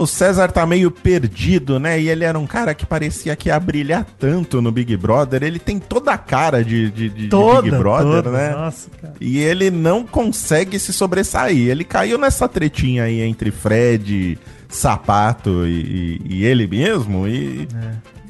O 0.02 0.08
César 0.08 0.52
tá 0.52 0.66
meio 0.66 0.90
perdido, 0.90 1.80
né? 1.80 2.00
E 2.00 2.10
ele 2.10 2.24
era 2.24 2.38
um 2.40 2.48
cara 2.48 2.74
que 2.74 2.86
parecia 2.86 3.36
que 3.36 3.50
ia 3.50 3.60
brilhar 3.60 4.06
tanto 4.18 4.62
no 4.62 4.72
Big 4.72 4.96
Brother. 4.98 5.44
Ele 5.44 5.60
tem 5.60 5.80
toda 5.80 6.12
a 6.14 6.18
cara 6.18 6.64
de, 6.64 6.90
de- 6.90 7.10
de- 7.10 7.28
Toda, 7.28 7.62
Big 7.62 7.78
Brother, 7.78 8.24
toda. 8.24 8.32
né? 8.32 8.50
Nossa, 8.56 8.90
cara. 9.02 9.14
E 9.20 9.38
ele 9.40 9.70
não 9.70 10.04
consegue 10.06 10.80
se 10.80 10.92
sobressair. 10.94 11.70
Ele 11.70 11.84
caiu 11.84 12.18
nessa 12.18 12.48
tretinha 12.48 13.04
aí 13.04 13.22
entre 13.22 13.52
Fred, 13.52 14.38
Sapato 14.68 15.66
e, 15.66 16.20
e- 16.22 16.22
e 16.38 16.46
ele 16.46 16.66
mesmo. 16.68 17.28
E. 17.28 17.68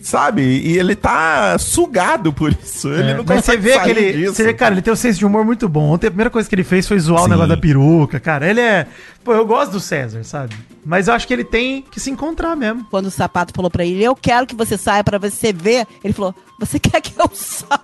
Sabe? 0.01 0.41
E 0.41 0.77
ele 0.77 0.95
tá 0.95 1.57
sugado 1.57 2.31
por 2.33 2.51
isso. 2.51 2.87
Ele 2.87 3.11
É, 3.11 3.13
não 3.17 3.23
mas 3.25 3.43
você 3.45 3.51
consegue 3.57 3.61
vê 3.61 3.69
que 3.71 3.77
sair 3.79 3.89
ele. 3.97 4.17
disso. 4.19 4.33
Você 4.35 4.43
vê, 4.43 4.53
cara, 4.53 4.73
ele 4.73 4.81
tem 4.81 4.93
um 4.93 4.95
senso 4.95 5.19
de 5.19 5.25
humor 5.25 5.45
muito 5.45 5.67
bom. 5.69 5.89
Ontem 5.91 6.07
a 6.07 6.11
primeira 6.11 6.29
coisa 6.29 6.47
que 6.47 6.55
ele 6.55 6.63
fez 6.63 6.87
foi 6.87 6.97
zoar 6.99 7.19
Sim. 7.21 7.25
o 7.25 7.29
negócio 7.29 7.49
da 7.49 7.57
peruca, 7.57 8.19
cara. 8.19 8.49
Ele 8.49 8.61
é. 8.61 8.87
Pô, 9.23 9.33
eu 9.33 9.45
gosto 9.45 9.71
do 9.73 9.79
César, 9.79 10.23
sabe? 10.23 10.55
Mas 10.85 11.07
eu 11.07 11.13
acho 11.13 11.27
que 11.27 11.33
ele 11.33 11.43
tem 11.43 11.83
que 11.91 11.99
se 11.99 12.09
encontrar 12.09 12.55
mesmo. 12.55 12.85
Quando 12.89 13.07
o 13.07 13.11
sapato 13.11 13.53
falou 13.53 13.69
pra 13.69 13.85
ele, 13.85 14.03
eu 14.03 14.15
quero 14.15 14.47
que 14.47 14.55
você 14.55 14.77
saia 14.77 15.03
pra 15.03 15.17
você 15.17 15.51
ver, 15.53 15.85
ele 16.03 16.13
falou, 16.13 16.33
você 16.59 16.79
quer 16.79 17.01
que 17.01 17.13
eu 17.19 17.29
saia? 17.33 17.79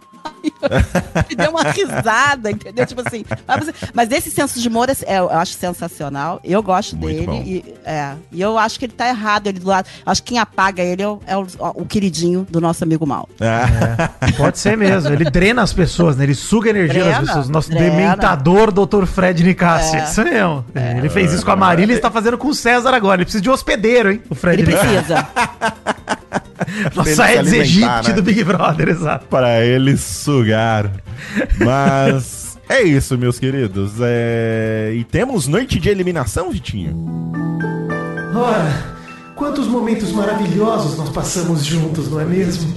Ele 1.30 1.36
deu 1.36 1.52
uma 1.52 1.64
risada, 1.64 2.52
entendeu? 2.52 2.86
Tipo 2.86 3.02
assim. 3.06 3.24
Mas, 3.48 3.70
mas 3.94 4.12
esse 4.12 4.30
senso 4.32 4.60
de 4.60 4.68
humor, 4.68 4.88
é- 4.90 5.18
eu 5.18 5.30
acho 5.32 5.54
sensacional. 5.54 6.40
Eu 6.44 6.62
gosto 6.62 6.96
Muito 6.96 7.14
dele. 7.16 7.26
bom. 7.26 7.44
E, 7.46 7.74
é, 7.86 8.14
e 8.32 8.42
eu 8.42 8.58
acho 8.58 8.78
que 8.80 8.86
ele 8.86 8.94
tá 8.94 9.08
errado. 9.08 9.48
Ele 9.48 9.60
do 9.60 9.68
lado. 9.68 9.88
Acho 10.06 10.22
que 10.24 10.30
quem 10.30 10.40
apaga 10.40 10.82
ele 10.84 11.02
é 11.02 11.08
o, 11.08 11.20
é 11.28 11.38
o- 11.38 11.48
o 11.76 11.86
queridinho 11.86 12.46
do 12.50 12.60
nosso 12.62 12.84
amigo 12.84 13.06
mal. 13.06 13.28
Ah, 13.40 14.10
Pode 14.38 14.60
ser 14.60 14.76
mesmo. 14.78 15.12
Ele 15.14 15.26
drena 15.30 15.62
as 15.62 15.74
pessoas, 15.74 16.16
né? 16.18 16.24
Ele 16.24 16.36
suga 16.36 16.70
a 16.70 16.72
energia 16.72 17.04
Drena, 17.04 17.20
das 17.20 17.28
pessoas. 17.28 17.50
Nosso 17.50 17.70
drena. 17.70 17.90
dementador, 17.90 18.72
Dr. 18.72 19.06
Fred 19.06 19.44
Nicássia. 19.44 20.00
É. 20.00 20.04
Isso 20.04 20.24
mesmo. 20.24 20.66
Ele 20.98 21.10
fez 21.10 21.32
isso 21.34 21.46
com 21.46 21.52
a 21.52 21.56
Marília 21.56 21.94
e 21.94 21.96
está 21.98 22.10
fazendo 22.12 22.38
com 22.38 22.48
o 22.48 22.54
César 22.54 22.94
agora. 22.94 23.18
Ele 23.18 23.26
precisa 23.26 23.42
de 23.42 23.50
um 23.50 23.54
hospedeiro, 23.54 24.12
hein? 24.12 24.22
O 24.30 24.36
Fred 24.36 24.62
Ele 24.62 24.72
precisa. 24.76 25.28
Nossa 26.96 27.24
Aedes 27.24 27.54
alimentar, 27.54 27.94
aegypti 27.94 28.10
né? 28.10 28.16
do 28.16 28.24
Big 28.24 28.44
Brother, 28.44 28.90
exato. 28.90 29.26
para 29.28 29.64
ele 29.66 29.98
sugar. 29.98 30.92
Mas 31.58 32.58
é 32.70 32.82
isso, 32.82 33.18
meus 33.18 33.40
queridos. 33.40 33.94
É... 34.02 34.94
E 34.96 35.04
temos 35.04 35.48
noite 35.48 35.80
de 35.80 35.90
eliminação, 35.90 36.52
Vitinho? 36.52 37.32
Ora, 38.36 38.96
quantos 39.36 39.68
momentos 39.68 40.12
maravilhosos 40.12 40.98
nós 40.98 41.10
passamos 41.10 41.64
juntos, 41.64 42.10
não 42.10 42.20
é 42.20 42.26
mesmo? 42.26 42.74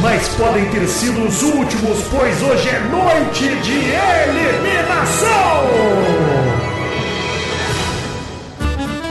Mas 0.00 0.28
podem 0.28 0.64
ter 0.70 0.86
sido 0.86 1.24
os 1.26 1.42
últimos, 1.42 1.98
pois 2.10 2.40
hoje 2.42 2.68
é 2.68 2.80
noite 2.88 3.48
de 3.62 3.78
eliminação! 4.30 5.48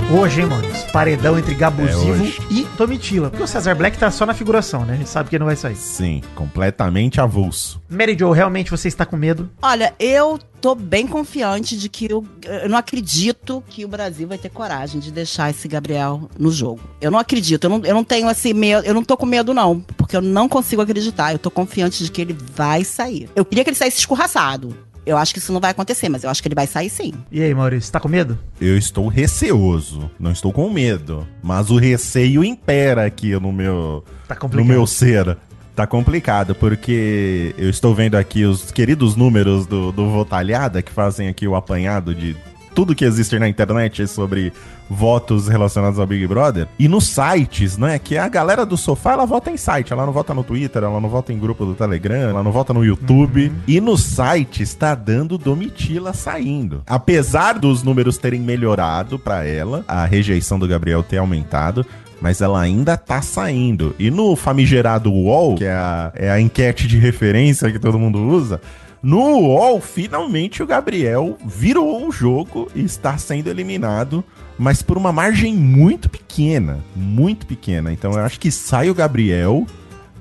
Hoje, 0.10 0.40
hein, 0.40 0.48
mano? 0.48 0.77
Paredão 0.92 1.38
entre 1.38 1.54
Gabusivo 1.54 2.26
É 2.26 2.54
e 2.54 2.66
Tomitila. 2.78 3.30
Porque 3.30 3.44
o 3.44 3.48
Cesar 3.48 3.76
Black 3.76 3.98
tá 3.98 4.10
só 4.10 4.26
na 4.26 4.34
figuração, 4.34 4.86
né? 4.86 4.94
A 4.94 4.98
gente 4.98 5.10
sabe 5.10 5.30
que 5.30 5.36
ele 5.36 5.42
não 5.42 5.48
vai 5.48 5.56
sair. 5.56 5.76
Sim, 5.76 6.22
completamente 6.36 7.22
avulso. 7.22 7.82
Mary 7.90 8.18
Jo, 8.18 8.32
realmente 8.32 8.72
você 8.72 8.88
está 8.88 9.06
com 9.06 9.16
medo? 9.16 9.50
Olha, 9.62 9.94
eu 10.00 10.40
tô 10.60 10.74
bem 10.74 11.06
confiante 11.06 11.78
de 11.78 11.88
que 11.88 12.12
eu, 12.12 12.26
eu 12.44 12.70
não 12.70 12.78
acredito 12.78 13.64
que 13.70 13.86
o 13.86 13.88
Brasil 13.88 14.28
vai 14.28 14.38
ter 14.38 14.50
coragem 14.50 15.00
de 15.00 15.12
deixar 15.12 15.50
esse 15.50 15.68
Gabriel 15.68 16.30
no 16.38 16.52
jogo. 16.52 16.82
Eu 17.00 17.12
não 17.12 17.20
acredito, 17.20 17.66
eu 17.66 17.70
não, 17.70 17.86
eu 17.86 17.94
não 17.94 18.04
tenho 18.04 18.30
esse 18.30 18.54
medo, 18.54 18.86
eu 18.86 18.94
não 18.94 19.04
tô 19.04 19.16
com 19.16 19.26
medo 19.26 19.54
não, 19.54 19.80
porque 19.96 20.18
eu 20.18 20.22
não 20.22 20.50
consigo 20.50 20.82
acreditar. 20.82 21.32
Eu 21.32 21.40
tô 21.40 21.52
confiante 21.52 22.04
de 22.04 22.12
que 22.12 22.22
ele 22.22 22.36
vai 22.56 22.84
sair. 22.84 23.30
Eu 23.36 23.46
queria 23.46 23.64
que 23.64 23.70
ele 23.70 23.78
saísse 23.78 24.00
escorraçado. 24.00 24.76
Eu 25.08 25.18
acho 25.18 25.34
que 25.34 25.40
isso 25.40 25.54
não 25.54 25.60
vai 25.62 25.72
acontecer, 25.72 26.10
mas 26.10 26.24
eu 26.24 26.30
acho 26.30 26.42
que 26.42 26.48
ele 26.50 26.56
vai 26.56 26.68
sair 26.68 26.90
sim. 26.90 27.14
E 27.32 27.42
aí, 27.42 27.54
Maurício, 27.54 27.92
tá 27.92 28.00
com 28.00 28.10
medo? 28.10 28.38
Eu 28.60 28.78
estou 28.78 29.08
receoso, 29.08 30.12
não 30.20 30.32
estou 30.32 30.52
com 30.52 30.70
medo, 30.70 31.26
mas 31.42 31.70
o 31.72 31.78
receio 31.78 32.44
impera 32.44 33.06
aqui 33.06 33.32
no 33.40 33.52
meu, 33.54 34.04
Tá 34.28 34.36
no 34.36 34.42
complicado. 34.42 34.68
meu 34.68 34.86
ser. 34.86 35.38
Tá 35.76 35.86
complicado, 35.88 36.56
porque 36.56 37.54
eu 37.58 37.70
estou 37.70 37.94
vendo 37.96 38.16
aqui 38.16 38.44
os 38.46 38.72
queridos 38.72 39.16
números 39.16 39.66
do, 39.68 39.92
do 39.92 40.10
Votalhada, 40.10 40.82
que 40.82 40.92
fazem 40.92 41.28
aqui 41.30 41.48
o 41.48 41.56
apanhado 41.56 42.14
de 42.16 42.36
tudo 42.78 42.94
que 42.94 43.04
existe 43.04 43.40
na 43.40 43.50
internet 43.50 44.08
sobre 44.08 44.54
votos 44.88 45.48
relacionados 45.48 45.98
ao 45.98 46.06
Big 46.06 46.28
Brother. 46.28 46.68
E 46.78 46.88
nos 46.88 47.08
sites, 47.08 47.76
né? 47.76 47.98
Que 47.98 48.20
a 48.20 48.28
galera 48.28 48.68
do 48.68 48.78
sofá, 48.78 49.14
ela 49.14 49.26
vota 49.26 49.50
em 49.50 49.58
site. 49.58 49.92
Ela 49.92 50.06
não 50.06 50.14
vota 50.14 50.32
no 50.32 50.44
Twitter, 50.44 50.84
ela 50.84 51.02
não 51.02 51.10
vota 51.10 51.34
em 51.34 51.40
grupo 51.40 51.66
do 51.66 51.74
Telegram, 51.74 52.30
ela 52.30 52.44
não 52.44 52.52
vota 52.52 52.76
no 52.76 52.86
YouTube. 52.86 53.52
E 53.68 53.82
no 53.82 53.98
site 53.98 54.62
está 54.62 54.94
dando 54.94 55.40
Domitila 55.40 56.14
saindo. 56.14 56.84
Apesar 56.86 57.54
dos 57.58 57.82
números 57.82 58.20
terem 58.20 58.42
melhorado 58.42 59.18
pra 59.18 59.44
ela, 59.44 59.84
a 59.88 60.06
rejeição 60.06 60.60
do 60.60 60.68
Gabriel 60.68 61.02
ter 61.02 61.18
aumentado, 61.18 61.84
mas 62.22 62.42
ela 62.42 62.62
ainda 62.62 62.96
tá 62.96 63.24
saindo. 63.24 63.96
E 63.98 64.12
no 64.12 64.36
famigerado 64.36 65.12
UOL, 65.12 65.56
que 65.56 65.66
é 65.66 65.74
a, 65.74 66.12
é 66.14 66.30
a 66.30 66.40
enquete 66.40 66.88
de 66.88 67.00
referência 67.00 67.72
que 67.72 67.80
todo 67.80 67.98
mundo 67.98 68.20
usa, 68.20 68.62
no 69.02 69.20
UOL, 69.20 69.80
finalmente 69.80 70.64
o 70.64 70.68
Gabriel 70.68 71.38
virou 71.46 72.08
o 72.08 72.12
jogo 72.12 72.70
e 72.74 72.84
está 72.84 73.18
sendo 73.18 73.48
eliminado, 73.48 74.24
mas 74.58 74.82
por 74.82 74.98
uma 74.98 75.12
margem 75.12 75.54
muito 75.54 76.10
pequena. 76.10 76.80
Muito 76.96 77.46
pequena. 77.46 77.92
Então 77.92 78.14
eu 78.14 78.20
acho 78.20 78.40
que 78.40 78.52
sai 78.52 78.90
o 78.90 78.96
Gabriel, 78.96 79.66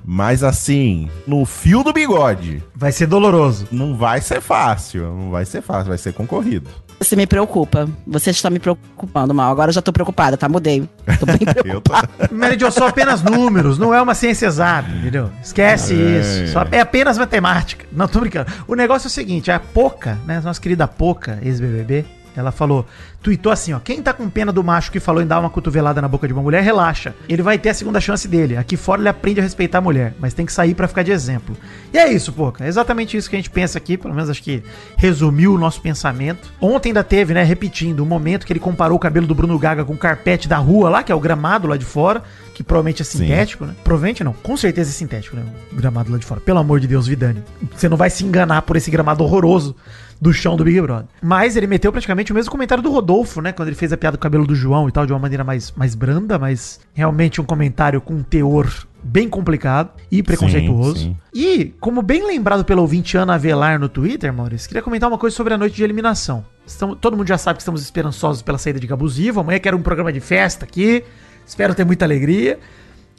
mas 0.05 0.43
assim, 0.43 1.09
no 1.25 1.45
fio 1.45 1.83
do 1.83 1.91
bigode. 1.91 2.63
Vai 2.75 2.91
ser 2.91 3.07
doloroso. 3.07 3.67
Não 3.71 3.95
vai 3.95 4.21
ser 4.21 4.41
fácil, 4.41 5.13
não 5.13 5.31
vai 5.31 5.45
ser 5.45 5.61
fácil, 5.61 5.89
vai 5.89 5.97
ser 5.97 6.13
concorrido. 6.13 6.69
Você 6.99 7.15
me 7.15 7.27
preocupa. 7.27 7.87
Você 8.07 8.31
está 8.31 8.49
me 8.49 8.57
preocupando 8.59 9.33
mal. 9.33 9.51
Agora 9.51 9.69
eu 9.69 9.73
já 9.73 9.81
tô 9.81 9.93
preocupada, 9.93 10.35
tá? 10.35 10.49
Mudei. 10.49 10.87
Tô 11.19 11.25
bem 11.25 11.37
tô... 11.53 11.61
preocupada. 11.63 12.09
Mary 12.31 12.57
Jo, 12.59 12.71
são 12.71 12.87
apenas 12.87 13.21
números, 13.21 13.77
não 13.77 13.93
é 13.93 14.01
uma 14.01 14.15
ciência 14.15 14.47
exata, 14.47 14.89
entendeu? 14.89 15.29
Esquece 15.43 15.93
É. 15.93 16.19
isso. 16.19 16.53
Só 16.53 16.65
é 16.71 16.79
apenas 16.79 17.17
matemática. 17.17 17.85
Não, 17.91 18.07
tô 18.07 18.19
brincando. 18.19 18.51
O 18.67 18.73
negócio 18.75 19.07
é 19.07 19.09
o 19.09 19.11
seguinte, 19.11 19.51
a 19.51 19.59
Poca, 19.59 20.17
né, 20.25 20.41
nossa 20.43 20.59
querida 20.59 20.87
Poca, 20.87 21.39
ex-BBB, 21.43 22.03
ela 22.37 22.51
falou, 22.51 22.85
tweetou 23.21 23.51
assim, 23.51 23.73
ó, 23.73 23.79
quem 23.79 24.01
tá 24.01 24.13
com 24.13 24.29
pena 24.29 24.51
do 24.51 24.63
macho 24.63 24.91
que 24.91 24.99
falou 24.99 25.21
em 25.21 25.27
dar 25.27 25.39
uma 25.39 25.49
cotovelada 25.49 26.01
na 26.01 26.07
boca 26.07 26.27
de 26.27 26.33
uma 26.33 26.43
mulher, 26.43 26.61
relaxa. 26.61 27.15
Ele 27.27 27.41
vai 27.41 27.57
ter 27.57 27.69
a 27.69 27.73
segunda 27.73 27.99
chance 27.99 28.27
dele. 28.27 28.55
Aqui 28.55 28.77
fora 28.77 29.01
ele 29.01 29.09
aprende 29.09 29.39
a 29.39 29.43
respeitar 29.43 29.79
a 29.79 29.81
mulher, 29.81 30.13
mas 30.19 30.33
tem 30.33 30.45
que 30.45 30.53
sair 30.53 30.75
pra 30.75 30.87
ficar 30.87 31.03
de 31.03 31.11
exemplo. 31.11 31.57
E 31.91 31.97
é 31.97 32.11
isso, 32.11 32.31
Poca. 32.31 32.63
É 32.63 32.67
exatamente 32.67 33.17
isso 33.17 33.29
que 33.29 33.35
a 33.35 33.39
gente 33.39 33.49
pensa 33.49 33.77
aqui, 33.77 33.97
pelo 33.97 34.13
menos 34.13 34.29
acho 34.29 34.43
que 34.43 34.63
resumiu 34.95 35.53
o 35.53 35.57
nosso 35.57 35.81
pensamento. 35.81 36.53
Ontem 36.61 36.89
ainda 36.89 37.03
teve, 37.03 37.33
né, 37.33 37.43
repetindo, 37.43 38.01
o 38.01 38.05
momento 38.05 38.45
que 38.45 38.53
ele 38.53 38.59
comparou 38.59 38.97
o 38.97 38.99
cabelo 38.99 39.25
do 39.25 39.33
Bruno 39.33 39.57
Gaga 39.57 39.83
com 39.83 39.93
o 39.93 39.97
carpete 39.97 40.47
da 40.47 40.57
rua 40.57 40.89
lá, 40.89 41.03
que 41.03 41.11
é 41.11 41.15
o 41.15 41.19
gramado 41.19 41.67
lá 41.67 41.75
de 41.75 41.85
fora, 41.85 42.21
que 42.53 42.63
provavelmente 42.63 43.01
é 43.01 43.05
sintético, 43.05 43.65
né? 43.65 43.75
Provavelmente 43.83 44.23
não, 44.23 44.33
com 44.33 44.57
certeza 44.57 44.89
é 44.89 44.93
sintético, 44.93 45.35
né? 45.35 45.43
O 45.71 45.75
gramado 45.75 46.11
lá 46.11 46.17
de 46.17 46.25
fora. 46.25 46.41
Pelo 46.41 46.59
amor 46.59 46.79
de 46.79 46.87
Deus, 46.87 47.07
Vidani. 47.07 47.43
Você 47.75 47.87
não 47.87 47.97
vai 47.97 48.09
se 48.09 48.23
enganar 48.23 48.63
por 48.63 48.75
esse 48.75 48.89
gramado 48.89 49.23
horroroso 49.23 49.75
do 50.19 50.33
chão 50.33 50.55
do 50.57 50.63
Big 50.63 50.79
Brother. 50.81 51.05
Mas 51.21 51.55
ele 51.55 51.67
meteu 51.67 51.91
praticamente 51.91 52.31
o 52.31 52.35
mesmo 52.35 52.51
comentário 52.51 52.83
do 52.83 52.91
Rodolfo, 52.91 53.41
né? 53.41 53.51
Quando 53.51 53.69
ele 53.69 53.75
fez 53.75 53.93
a 53.93 53.97
piada 53.97 54.17
do 54.17 54.19
cabelo 54.19 54.45
do 54.47 54.55
João 54.55 54.89
e 54.89 54.91
tal, 54.91 55.05
de 55.05 55.13
uma 55.13 55.19
maneira 55.19 55.43
mais, 55.43 55.71
mais 55.75 55.93
branda, 55.95 56.37
mas 56.39 56.79
realmente 56.93 57.39
um 57.39 57.43
comentário 57.43 58.01
com 58.01 58.13
um 58.15 58.23
teor 58.23 58.67
bem 59.03 59.29
complicado 59.29 59.91
e 60.11 60.21
preconceituoso. 60.23 60.97
sim. 60.97 61.17
E, 61.33 61.73
como 61.79 62.01
bem 62.01 62.25
lembrado 62.27 62.65
pelo 62.65 62.81
ouvinte 62.81 63.15
Ana 63.15 63.35
Avelar 63.35 63.79
no 63.79 63.87
Twitter, 63.87 64.33
Maurício, 64.33 64.67
queria 64.67 64.81
comentar 64.81 65.07
uma 65.07 65.17
coisa 65.17 65.35
sobre 65.35 65.53
a 65.53 65.57
noite 65.57 65.75
de 65.75 65.83
eliminação. 65.83 66.43
Estamos- 66.65 66.97
todo 66.99 67.15
mundo 67.15 67.27
já 67.27 67.37
sabe 67.37 67.57
que 67.57 67.61
estamos 67.61 67.81
esperançosos 67.81 68.41
pela 68.41 68.57
saída 68.57 68.79
de 68.79 68.87
Gabusivo. 68.87 69.39
Amanhã 69.39 69.59
quero 69.59 69.77
um 69.77 69.81
programa 69.81 70.11
de 70.11 70.19
festa 70.19 70.65
aqui. 70.65 71.03
Espero 71.45 71.73
ter 71.73 71.85
muita 71.85 72.03
alegria. 72.03 72.59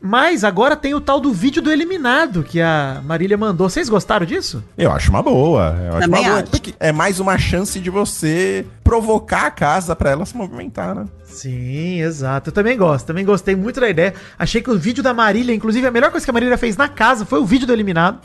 Mas 0.00 0.44
agora 0.44 0.76
tem 0.76 0.94
o 0.94 1.00
tal 1.00 1.20
do 1.20 1.32
vídeo 1.32 1.61
do 1.61 1.72
eliminado 1.72 2.44
que 2.44 2.61
a 2.61 3.02
Marília 3.04 3.37
mandou. 3.37 3.68
Vocês 3.68 3.88
gostaram 3.88 4.24
disso? 4.24 4.62
Eu 4.76 4.92
acho 4.92 5.11
uma 5.11 5.22
boa. 5.22 5.76
Eu 5.80 5.96
acho 5.96 6.00
Também 6.06 6.20
uma 6.22 6.28
boa. 6.28 6.42
acho. 6.42 6.50
porque 6.50 6.74
é 6.78 6.92
mais 6.92 7.18
uma 7.18 7.37
chance 7.37 7.80
de 7.80 7.90
você 7.90 8.64
provocar 8.84 9.46
a 9.46 9.50
casa 9.50 9.96
pra 9.96 10.11
ela 10.11 10.24
se 10.24 10.37
movimentar, 10.37 10.94
né? 10.94 11.04
Sim, 11.24 12.00
exato. 12.00 12.50
Eu 12.50 12.54
também 12.54 12.76
gosto. 12.76 13.06
Também 13.06 13.24
gostei 13.24 13.56
muito 13.56 13.80
da 13.80 13.88
ideia. 13.88 14.14
Achei 14.38 14.62
que 14.62 14.70
o 14.70 14.78
vídeo 14.78 15.02
da 15.02 15.12
Marília, 15.12 15.54
inclusive, 15.54 15.87
a 15.87 15.90
melhor 15.90 16.11
coisa 16.12 16.24
que 16.24 16.30
a 16.30 16.32
Marília 16.34 16.56
fez 16.56 16.76
na 16.76 16.88
casa 16.88 17.26
foi 17.26 17.40
o 17.40 17.44
vídeo 17.44 17.66
do 17.66 17.72
eliminado. 17.72 18.20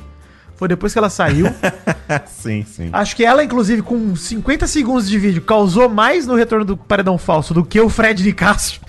Foi 0.56 0.68
depois 0.68 0.94
que 0.94 1.00
ela 1.00 1.10
saiu. 1.10 1.48
sim, 2.28 2.64
sim. 2.64 2.90
Acho 2.94 3.16
que 3.16 3.26
ela, 3.26 3.44
inclusive, 3.44 3.82
com 3.82 4.16
50 4.16 4.68
segundos 4.68 5.10
de 5.10 5.18
vídeo, 5.18 5.42
causou 5.42 5.90
mais 5.90 6.28
no 6.28 6.36
retorno 6.36 6.64
do 6.64 6.78
Paredão 6.78 7.18
Falso 7.18 7.52
do 7.54 7.66
que 7.66 7.80
o 7.82 7.90
Fred 7.90 8.22
de 8.22 8.32
Castro. 8.32 8.80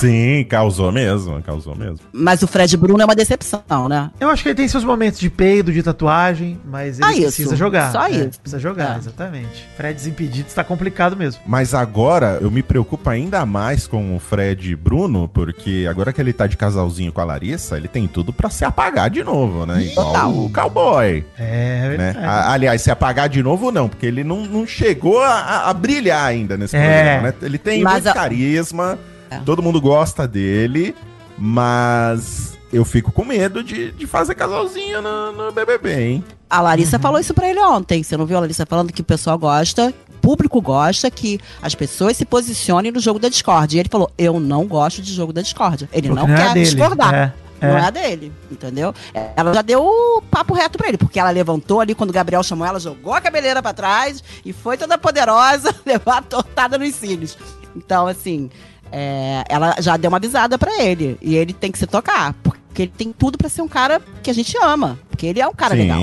Sim, 0.00 0.44
causou 0.48 0.90
mesmo, 0.92 1.42
causou 1.42 1.74
mesmo. 1.74 1.98
Mas 2.12 2.42
o 2.42 2.46
Fred 2.46 2.76
Bruno 2.76 3.00
é 3.02 3.04
uma 3.04 3.14
decepção, 3.14 3.88
né? 3.88 4.10
Eu 4.20 4.28
acho 4.30 4.42
que 4.42 4.48
ele 4.50 4.56
tem 4.56 4.68
seus 4.68 4.84
momentos 4.84 5.18
de 5.18 5.30
peido, 5.30 5.72
de 5.72 5.82
tatuagem, 5.82 6.58
mas 6.64 6.98
ele 6.98 7.06
Ah, 7.08 7.12
isso. 7.12 7.22
precisa 7.22 7.56
jogar. 7.56 7.92
Só 7.92 8.06
É, 8.06 8.10
isso. 8.10 8.40
Precisa 8.40 8.58
jogar, 8.58 8.96
É. 8.96 8.98
exatamente. 8.98 9.68
Fred 9.76 9.94
desimpedido 9.94 10.48
está 10.48 10.62
complicado 10.64 11.16
mesmo. 11.16 11.40
Mas 11.46 11.74
agora 11.74 12.38
eu 12.40 12.50
me 12.50 12.62
preocupo 12.62 13.08
ainda 13.08 13.44
mais 13.46 13.86
com 13.86 14.16
o 14.16 14.18
Fred 14.18 14.74
Bruno, 14.76 15.28
porque 15.28 15.86
agora 15.88 16.12
que 16.12 16.20
ele 16.20 16.32
tá 16.32 16.46
de 16.46 16.56
casalzinho 16.56 17.12
com 17.12 17.20
a 17.20 17.24
Larissa, 17.24 17.76
ele 17.76 17.88
tem 17.88 18.06
tudo 18.06 18.32
pra 18.32 18.50
se 18.50 18.64
apagar 18.64 19.10
de 19.10 19.22
novo, 19.22 19.64
né? 19.66 19.82
Igual 19.84 20.06
Total. 20.12 20.30
o 20.30 20.50
cowboy. 20.52 21.24
É, 21.38 21.88
Né? 21.88 21.96
verdade. 22.12 22.18
A- 22.26 22.52
aliás, 22.52 22.82
se 22.82 22.90
apagar 22.90 23.28
de 23.28 23.42
novo, 23.42 23.70
não, 23.70 23.88
porque 23.88 24.06
ele 24.06 24.24
não, 24.24 24.44
não 24.44 24.66
chegou 24.66 25.20
a, 25.22 25.28
a- 25.40 25.70
a 25.70 25.74
brilhar 25.74 26.24
ainda 26.26 26.56
nesse 26.56 26.76
É. 26.76 26.80
programa, 26.80 27.22
né? 27.28 27.34
Ele 27.42 27.58
tem 27.58 27.82
Mas 27.82 27.94
muito 27.94 28.08
a- 28.08 28.14
carisma, 28.14 28.98
É. 29.30 29.38
todo 29.40 29.62
mundo 29.62 29.80
gosta 29.80 30.26
dele, 30.26 30.94
mas 31.38 32.56
eu 32.72 32.84
fico 32.84 33.12
com 33.12 33.24
medo 33.24 33.62
de, 33.62 33.92
de 33.92 34.06
fazer 34.06 34.34
casalzinho 34.34 35.00
no, 35.00 35.32
no 35.32 35.52
BBB, 35.52 36.00
hein? 36.00 36.24
A 36.48 36.58
Uhum. 36.58 36.64
Larissa 36.64 36.98
falou 36.98 37.18
isso 37.18 37.34
pra 37.34 37.48
ele 37.48 37.60
ontem. 37.60 38.02
Você 38.02 38.16
não 38.16 38.26
viu 38.26 38.36
a 38.36 38.40
Larissa 38.40 38.66
falando 38.66 38.92
que 38.92 39.00
o 39.00 39.04
pessoal 39.04 39.38
gosta, 39.38 39.92
o 40.08 40.18
público 40.20 40.60
gosta 40.60 41.10
que 41.10 41.40
as 41.62 41.74
pessoas 41.74 42.16
se 42.16 42.24
posicionem 42.24 42.92
no 42.92 43.00
jogo 43.00 43.18
da 43.18 43.28
Discord. 43.28 43.76
E 43.76 43.80
ele 43.80 43.88
falou: 43.88 44.10
Eu 44.18 44.38
não 44.38 44.64
gosto 44.66 45.00
de 45.02 45.12
jogo 45.12 45.32
da 45.32 45.42
Discord. 45.42 45.88
Ele 45.92 46.08
Porque 46.08 46.20
não, 46.20 46.28
não 46.28 46.34
é 46.34 46.38
quer 46.38 46.54
dele. 46.54 46.64
discordar. 46.66 47.14
É, 47.14 47.32
Não 47.66 47.76
é. 47.76 47.80
é 47.80 47.84
a 47.84 47.90
dele, 47.90 48.32
entendeu? 48.50 48.94
Ela 49.34 49.54
já 49.54 49.62
deu 49.62 49.82
o 49.84 50.22
papo 50.22 50.52
reto 50.54 50.76
pra 50.78 50.88
ele, 50.88 50.98
porque 50.98 51.18
ela 51.18 51.30
levantou 51.30 51.80
ali 51.80 51.94
quando 51.94 52.10
o 52.10 52.12
Gabriel 52.12 52.42
chamou 52.42 52.66
ela, 52.66 52.78
jogou 52.78 53.12
a 53.14 53.20
cabeleira 53.20 53.62
pra 53.62 53.72
trás 53.72 54.22
e 54.44 54.52
foi 54.52 54.76
toda 54.76 54.96
poderosa, 54.98 55.74
levou 55.86 56.12
a 56.12 56.20
tortada 56.22 56.76
nos 56.78 56.94
cílios. 56.94 57.36
Então, 57.74 58.06
assim, 58.06 58.50
é, 58.92 59.44
ela 59.48 59.76
já 59.80 59.96
deu 59.96 60.08
uma 60.08 60.16
avisada 60.18 60.58
pra 60.58 60.82
ele. 60.82 61.16
E 61.20 61.34
ele 61.36 61.52
tem 61.52 61.70
que 61.70 61.78
se 61.78 61.86
tocar, 61.86 62.34
porque 62.42 62.82
ele 62.82 62.92
tem 62.96 63.12
tudo 63.12 63.38
pra 63.38 63.48
ser 63.48 63.62
um 63.62 63.68
cara 63.68 64.00
que 64.22 64.30
a 64.30 64.34
gente 64.34 64.56
ama. 64.62 64.98
Porque 65.10 65.26
ele 65.26 65.40
é 65.40 65.46
um 65.46 65.54
cara 65.54 65.74
sim, 65.74 65.80
legal. 65.82 66.00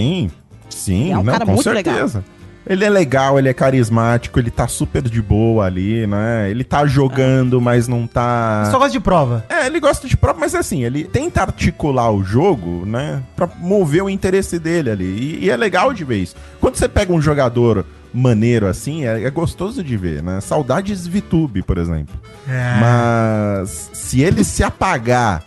sim, 0.70 1.12
É 1.12 1.18
um 1.18 1.24
não, 1.24 1.34
cara 1.34 1.46
com 1.46 1.52
muito 1.52 1.64
certeza. 1.64 2.24
Ele 2.66 2.86
é 2.86 2.90
legal, 2.90 3.38
ele 3.38 3.50
é 3.50 3.54
carismático, 3.54 4.40
ele 4.40 4.50
tá 4.50 4.70
super 4.70 5.02
de 5.02 5.22
boa 5.22 5.66
ali, 5.66 6.08
né? 6.08 6.50
Ele 6.50 6.64
tá 6.64 6.86
jogando, 6.86 7.60
mas 7.60 7.90
não 7.90 8.08
tá. 8.08 8.70
Só 8.72 8.78
gosta 8.78 8.94
de 8.94 9.02
prova. 9.02 9.46
É, 9.50 9.66
ele 9.66 9.82
gosta 9.82 10.08
de 10.08 10.16
prova, 10.16 10.40
mas 10.40 10.56
assim, 10.56 10.84
ele 10.86 11.04
tenta 11.04 11.42
articular 11.42 12.10
o 12.10 12.24
jogo, 12.24 12.86
né? 12.86 13.22
Pra 13.36 13.50
mover 13.60 14.04
o 14.04 14.10
interesse 14.10 14.60
dele 14.60 14.90
ali. 14.90 15.04
E, 15.04 15.46
e 15.46 15.50
é 15.50 15.58
legal 15.58 15.94
de 15.94 16.06
ver 16.06 16.20
isso. 16.20 16.38
Quando 16.62 16.78
você 16.78 16.88
pega 16.88 17.12
um 17.12 17.22
jogador 17.22 17.86
maneiro 18.14 18.68
assim, 18.68 19.06
é, 19.06 19.24
é 19.24 19.30
gostoso 19.30 19.84
de 19.84 19.98
ver, 19.98 20.22
né? 20.22 20.40
Saudades 20.40 21.08
VTube, 21.08 21.64
por 21.64 21.78
exemplo. 21.78 22.16
É. 22.48 22.80
Mas 22.80 23.90
se 23.94 24.22
ele 24.22 24.44
se 24.44 24.64
apagar 24.64 25.44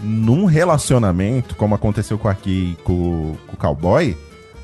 num 0.00 0.46
relacionamento, 0.46 1.54
como 1.54 1.74
aconteceu 1.74 2.18
com 2.18 2.28
aqui 2.28 2.76
com, 2.82 3.36
com 3.46 3.54
o 3.54 3.56
cowboy, 3.56 4.16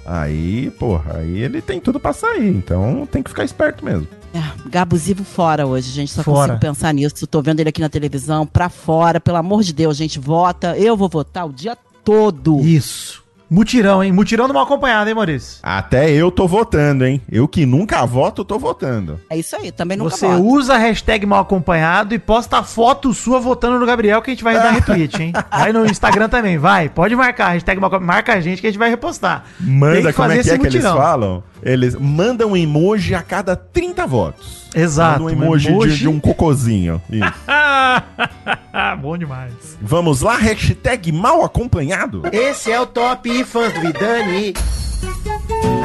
aí, 0.05 0.71
porra, 0.79 1.19
aí 1.19 1.39
ele 1.39 1.61
tem 1.61 1.81
tudo 1.81 2.01
pra 2.01 2.13
sair. 2.13 2.49
Então 2.49 3.07
tem 3.11 3.23
que 3.23 3.31
ficar 3.31 3.45
esperto 3.45 3.85
mesmo. 3.85 4.09
É, 4.35 4.69
Gabusivo 4.69 5.25
fora 5.25 5.67
hoje, 5.67 5.91
gente. 5.91 6.13
Só 6.13 6.23
Fora. 6.23 6.53
consigo 6.53 6.61
pensar 6.61 6.93
nisso. 6.93 7.27
Tô 7.27 7.41
vendo 7.41 7.61
ele 7.61 7.69
aqui 7.71 7.81
na 7.81 7.89
televisão, 7.89 8.47
pra 8.47 8.69
fora. 8.69 9.21
Pelo 9.21 9.39
amor 9.39 9.63
de 9.63 9.73
Deus, 9.73 9.97
gente, 9.97 10.19
vota. 10.19 10.77
Eu 10.77 10.97
vou 10.97 11.09
votar 11.09 11.47
o 11.47 11.53
dia 11.53 11.77
todo. 12.05 12.61
Isso. 12.61 13.25
Mutirão, 13.51 14.05
hein? 14.05 14.13
Mutirão 14.13 14.47
do 14.47 14.53
mal 14.55 14.65
acompanhado, 14.65 15.09
hein, 15.09 15.15
Maurício? 15.15 15.59
Até 15.63 16.11
eu 16.11 16.31
tô 16.31 16.47
votando, 16.47 17.07
hein? 17.07 17.21
Eu 17.31 17.49
que 17.49 17.65
nunca 17.65 18.05
voto, 18.05 18.45
tô 18.45 18.59
votando. 18.59 19.21
É 19.31 19.37
isso 19.39 19.57
aí, 19.57 19.73
também 19.73 19.97
nunca 19.97 20.11
Você 20.11 20.27
voto. 20.27 20.43
usa 20.45 20.75
a 20.75 20.79
hashtag 20.79 21.25
mal 21.25 21.41
acompanhado 21.41 22.15
e 22.15 22.19
posta 22.19 22.59
a 22.59 22.63
foto 22.63 23.15
sua 23.15 23.41
votando 23.41 23.79
no 23.79 23.87
Gabriel 23.87 24.21
que 24.21 24.31
a 24.31 24.35
gente 24.35 24.45
vai 24.45 24.55
dar 24.55 24.71
retweet, 24.71 25.23
hein? 25.23 25.33
Vai 25.51 25.73
no 25.73 25.87
Instagram 25.87 26.29
também, 26.29 26.59
vai. 26.59 26.89
Pode 26.89 27.17
marcar, 27.17 27.51
hashtag 27.51 27.81
mal 27.81 27.89
acompanhado. 27.89 28.07
Marca 28.07 28.35
a 28.35 28.41
gente 28.41 28.61
que 28.61 28.67
a 28.67 28.71
gente 28.71 28.79
vai 28.79 28.91
repostar. 28.91 29.45
Manda, 29.61 30.13
como 30.13 30.31
é 30.33 30.43
que 30.43 30.51
é 30.51 30.59
que 30.59 30.67
eles 30.67 30.75
mutirão. 30.75 30.97
falam? 30.97 31.43
Eles 31.63 31.95
mandam 31.95 32.53
um 32.53 32.57
emoji 32.57 33.15
a 33.15 33.23
cada 33.23 33.57
30 33.57 34.07
votos. 34.07 34.69
Exato, 34.75 35.23
Manda 35.23 35.37
um 35.37 35.43
emoji, 35.45 35.69
um 35.69 35.73
emoji. 35.73 35.93
De, 35.93 35.99
de 35.99 36.09
um 36.09 36.21
cocôzinho. 36.21 37.03
Isso. 37.11 37.33
Bom 39.01 39.17
demais. 39.17 39.53
Vamos 39.81 40.21
lá, 40.21 40.37
hashtag 40.37 41.11
mal 41.13 41.45
acompanhado. 41.45 42.23
Esse 42.33 42.71
é 42.71 42.81
o 42.81 42.87
Top 42.87 43.45
Fãs 43.45 43.73
do 43.73 43.81
Vidani. 43.81 44.55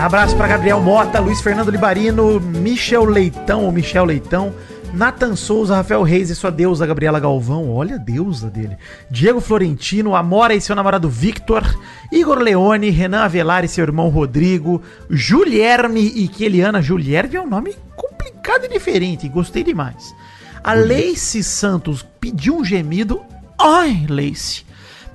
Abraço 0.01 0.35
pra 0.35 0.47
Gabriel 0.47 0.81
Mota, 0.81 1.19
Luiz 1.19 1.39
Fernando 1.41 1.69
Libarino, 1.69 2.39
Michel 2.39 3.05
Leitão 3.05 3.63
ou 3.63 3.71
Michel 3.71 4.05
Leitão, 4.05 4.53
Nathan 4.93 5.35
Souza, 5.35 5.75
Rafael 5.75 6.03
Reis 6.03 6.29
e 6.29 6.35
sua 6.35 6.51
deusa 6.51 6.85
Gabriela 6.85 7.19
Galvão. 7.19 7.71
Olha 7.71 7.95
a 7.95 7.97
deusa 7.97 8.47
dele. 8.47 8.77
Diego 9.09 9.41
Florentino, 9.41 10.15
Amora 10.15 10.53
e 10.53 10.61
seu 10.61 10.75
namorado 10.75 11.09
Victor, 11.09 11.63
Igor 12.11 12.37
Leone, 12.37 12.91
Renan 12.91 13.23
Avelar 13.23 13.65
e 13.65 13.67
seu 13.67 13.83
irmão 13.83 14.09
Rodrigo, 14.09 14.83
Julierme 15.09 16.01
e 16.01 16.27
Keliana. 16.27 16.79
Julierme 16.79 17.35
é 17.35 17.41
um 17.41 17.49
nome 17.49 17.75
complicado 17.95 18.65
e 18.65 18.69
diferente, 18.69 19.27
gostei 19.27 19.63
demais. 19.63 20.13
A 20.63 20.73
Leice 20.73 21.43
Santos 21.43 22.05
pediu 22.21 22.57
um 22.57 22.63
gemido. 22.63 23.19
Ai, 23.57 24.05
Leice 24.07 24.63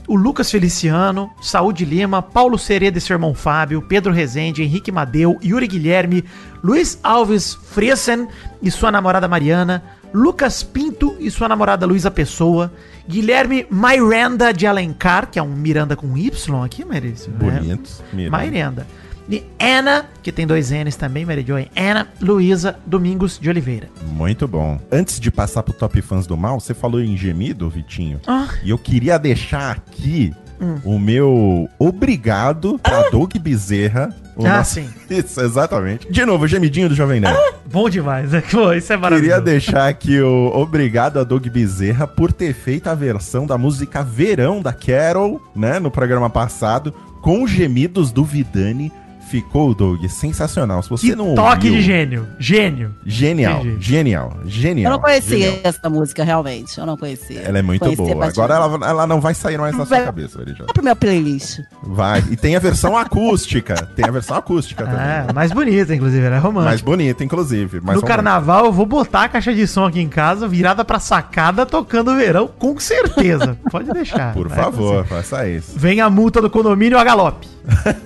o 0.09 0.17
Lucas 0.17 0.51
Feliciano, 0.51 1.31
Saúde 1.41 1.85
Lima, 1.85 2.23
Paulo 2.23 2.59
Sereda 2.59 2.97
e 2.97 3.01
seu 3.01 3.15
irmão 3.15 3.35
Fábio, 3.35 3.83
Pedro 3.83 4.11
Rezende, 4.13 4.63
Henrique 4.63 4.91
Madeu, 4.91 5.39
Yuri 5.45 5.69
Guilherme, 5.69 6.25
Luiz 6.65 6.99
Alves 7.03 7.55
Friesen 7.55 8.27
e 8.63 8.71
sua 8.71 8.91
namorada 8.91 9.29
Mariana, 9.29 9.85
Lucas 10.13 10.63
Pinto 10.63 11.15
e 11.21 11.31
sua 11.31 11.47
namorada 11.47 11.85
Luísa 11.85 12.11
Pessoa, 12.11 12.73
Guilherme 13.07 13.67
Miranda 13.71 14.53
de 14.53 14.67
Alencar, 14.67 15.31
que 15.31 15.39
é 15.39 15.43
um 15.43 15.55
Miranda 15.55 15.95
com 15.95 16.17
Y 16.17 16.65
aqui, 16.65 16.85
Merício. 16.85 17.31
né? 17.31 17.61
Bonito. 17.61 17.91
Mira. 18.13 18.39
Miranda. 18.39 18.87
E 19.31 19.45
Ana, 19.61 20.07
que 20.23 20.33
tem 20.33 20.47
dois 20.47 20.71
N's 20.71 20.97
também, 20.97 21.25
Mary 21.27 21.45
Joy. 21.47 21.69
Ana 21.77 22.09
Luísa 22.21 22.77
Domingos 22.87 23.39
de 23.39 23.49
Oliveira. 23.51 23.89
Muito 24.07 24.49
bom. 24.49 24.81
Antes 24.91 25.21
de 25.21 25.31
passar 25.31 25.63
pro 25.63 25.75
Top 25.75 26.01
Fãs 26.01 26.27
do 26.27 26.37
Mal, 26.37 26.59
você 26.59 26.73
falou 26.73 27.01
em 27.01 27.17
gemido, 27.17 27.69
Vitinho. 27.69 28.21
Ah. 28.27 28.49
E 28.65 28.71
eu 28.71 28.79
queria 28.79 29.19
deixar 29.19 29.73
aqui 29.73 30.33
Hum. 30.61 30.77
o 30.83 30.99
meu 30.99 31.69
obrigado 31.79 32.79
pra 32.83 33.11
Doug 33.11 33.33
Bezerra. 33.39 34.13
o 34.35 34.47
Ah, 34.47 34.59
nosso- 34.59 34.75
sim. 34.75 34.89
Isso, 35.11 35.41
exatamente. 35.41 36.11
De 36.11 36.25
novo, 36.25 36.45
o 36.45 36.49
gemidinho 36.49 36.89
do 36.89 36.95
Jovem 36.95 37.21
Nerd. 37.21 37.37
Bom 37.71 37.89
demais. 37.91 38.31
Pô, 38.51 38.73
isso 38.73 38.93
é 38.93 38.97
Queria 38.97 38.99
maravilhoso. 38.99 39.43
deixar 39.43 39.89
aqui 39.89 40.21
o 40.21 40.47
obrigado 40.55 41.19
a 41.19 41.25
Doug 41.25 41.47
Bezerra 41.49 42.07
por 42.07 42.33
ter 42.33 42.55
feito 42.55 42.89
a 42.89 42.95
versão 42.95 43.47
da 43.47 43.59
música 43.59 44.03
Verão 44.03 44.63
da 44.63 44.73
Carol, 44.73 45.41
né, 45.55 45.79
no 45.81 45.91
programa 45.91 46.31
passado, 46.31 46.95
com 47.21 47.43
os 47.43 47.51
gemidos 47.51 48.11
do 48.13 48.25
Vidani. 48.25 48.93
Ficou, 49.29 49.75
Doug, 49.75 50.05
sensacional. 50.07 50.83
Se 50.83 50.89
você 50.91 51.09
Que 51.09 51.15
não 51.15 51.35
toque 51.35 51.67
ouviu, 51.67 51.73
de 51.75 51.83
gênio. 51.83 52.27
Gênio. 52.39 52.95
Genial, 53.05 53.61
Entendi. 53.61 53.85
genial, 53.85 54.33
genial. 54.47 54.91
Eu 54.93 54.97
não 54.97 55.03
conhecia 55.03 55.39
genial. 55.39 55.61
essa 55.65 55.91
música, 55.91 56.25
realmente. 56.25 56.79
Eu 56.79 56.87
não 56.87 56.97
conhecia. 56.97 57.41
Ela 57.41 57.59
é 57.59 57.63
muito 57.63 57.83
Conhecia 57.85 58.15
boa. 58.15 58.27
Agora 58.27 58.55
ela, 58.55 58.87
ela 58.89 59.07
não 59.07 59.21
vai 59.21 59.35
sair 59.35 59.59
mais 59.59 59.77
na 59.77 59.85
sua 59.85 59.97
Vai. 59.99 60.07
cabeça. 60.07 60.39
Vai 60.43 60.55
pro 60.73 60.83
meu 60.85 60.97
playlist. 60.97 61.61
Vai. 61.83 62.25
E 62.31 62.37
tem 62.37 62.57
a 62.57 62.59
versão 62.59 62.97
acústica. 62.97 63.75
Tem 63.95 64.05
a 64.07 64.11
versão 64.11 64.37
acústica 64.37 64.85
também. 64.85 64.99
Ah, 65.01 65.27
mais 65.35 65.53
bonita, 65.53 65.95
inclusive, 65.95 66.19
ela 66.25 66.37
é 66.37 66.41
Mais 66.41 66.43
romântica. 66.45 66.85
bonita, 66.91 67.25
inclusive. 67.25 67.77
mais 67.81 67.83
no 67.83 67.87
romântica. 68.01 68.07
carnaval 68.09 68.65
eu 68.67 68.73
vou 68.73 68.87
botar 68.87 69.25
a 69.25 69.29
caixa 69.29 69.55
de 69.55 69.67
som 69.67 69.85
aqui 69.85 70.01
em 70.01 70.09
casa, 70.09 70.49
virada 70.49 70.85
pra 70.85 70.99
sacada, 70.99 71.67
tocando 71.67 72.15
verão, 72.17 72.49
com 72.59 72.79
certeza. 72.81 73.57
Pode 73.71 73.91
deixar. 73.93 74.33
Por 74.33 74.49
Vai 74.49 74.59
favor, 74.59 75.05
faça 75.05 75.47
isso. 75.49 75.73
Vem 75.77 76.01
a 76.01 76.09
multa 76.09 76.41
do 76.41 76.49
condomínio 76.49 76.99
a 76.99 77.05
galope. 77.05 77.47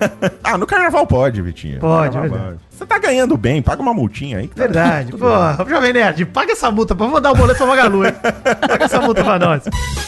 Ah, 0.43 0.57
no 0.57 0.67
carnaval 0.67 1.07
pode, 1.13 1.41
Vitinho. 1.41 1.79
Pode, 1.79 2.17
verdade. 2.19 2.57
Você 2.69 2.85
tá 2.85 2.97
ganhando 2.97 3.37
bem, 3.37 3.61
paga 3.61 3.81
uma 3.81 3.93
multinha 3.93 4.39
aí. 4.39 4.47
que 4.47 4.55
tá- 4.55 4.63
Verdade. 4.63 5.11
tudo 5.11 5.19
Pô, 5.57 5.69
Jovem 5.69 5.93
Nerd, 5.93 6.25
paga 6.25 6.51
essa 6.53 6.71
multa. 6.71 6.93
Vamos 6.93 7.13
mandar 7.13 7.31
o 7.31 7.35
boleto 7.35 7.57
pra 7.57 7.67
Magalu, 7.67 8.05
hein? 8.05 8.13
Paga 8.67 8.85
essa 8.85 8.99
multa 9.01 9.23
pra 9.23 9.37
nós. 9.39 9.63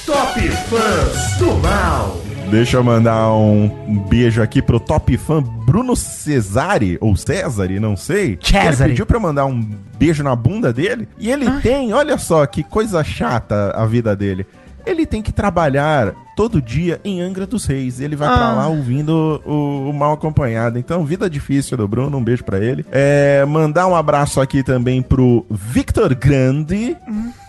Top 0.05 0.39
Fãs 0.39 1.37
do 1.37 1.53
Mal. 1.57 2.17
bem. 2.25 2.49
Deixa 2.51 2.77
eu 2.77 2.83
mandar 2.83 3.31
um 3.33 3.67
beijo 4.07 4.41
aqui 4.41 4.61
pro 4.61 4.79
top 4.79 5.17
fã 5.17 5.41
Bruno 5.41 5.95
Cesare, 5.95 6.97
ou 7.01 7.15
Cesare, 7.15 7.79
não 7.79 7.95
sei. 7.97 8.37
Cesare. 8.41 8.75
Ele 8.83 8.89
pediu 8.89 9.05
pra 9.05 9.17
eu 9.17 9.21
mandar 9.21 9.45
um 9.45 9.59
beijo 9.97 10.23
na 10.23 10.35
bunda 10.35 10.71
dele. 10.71 11.07
E 11.17 11.31
ele 11.31 11.49
tem, 11.61 11.91
olha 11.93 12.17
só 12.17 12.45
que 12.45 12.63
coisa 12.63 13.03
chata 13.03 13.71
a 13.75 13.85
vida 13.85 14.15
dele. 14.15 14.45
Ele 14.86 15.06
tem 15.06 15.21
que 15.21 15.32
trabalhar 15.32 16.13
todo 16.36 16.62
dia 16.62 17.00
em 17.04 17.21
Angra 17.21 17.45
dos 17.48 17.65
Reis. 17.65 18.00
Ele 18.00 18.15
vai 18.15 18.28
pra 18.28 18.50
Ah. 18.50 18.54
lá 18.54 18.67
ouvindo 18.67 19.41
o, 19.45 19.89
o 19.89 19.93
mal 19.93 20.13
acompanhado. 20.13 20.78
Então, 20.78 21.06
vida 21.06 21.30
difícil 21.30 21.78
do 21.78 21.88
Bruno, 21.88 22.17
um 22.17 22.24
beijo 22.24 22.43
pra 22.43 22.60
ele. 22.60 22.86
É, 22.91 23.43
mandar 23.45 23.88
um 23.88 23.95
abraço 23.95 24.39
aqui 24.41 24.62
também 24.63 25.02
pro 25.02 25.45
Victor 25.50 26.13
Grande, 26.13 26.95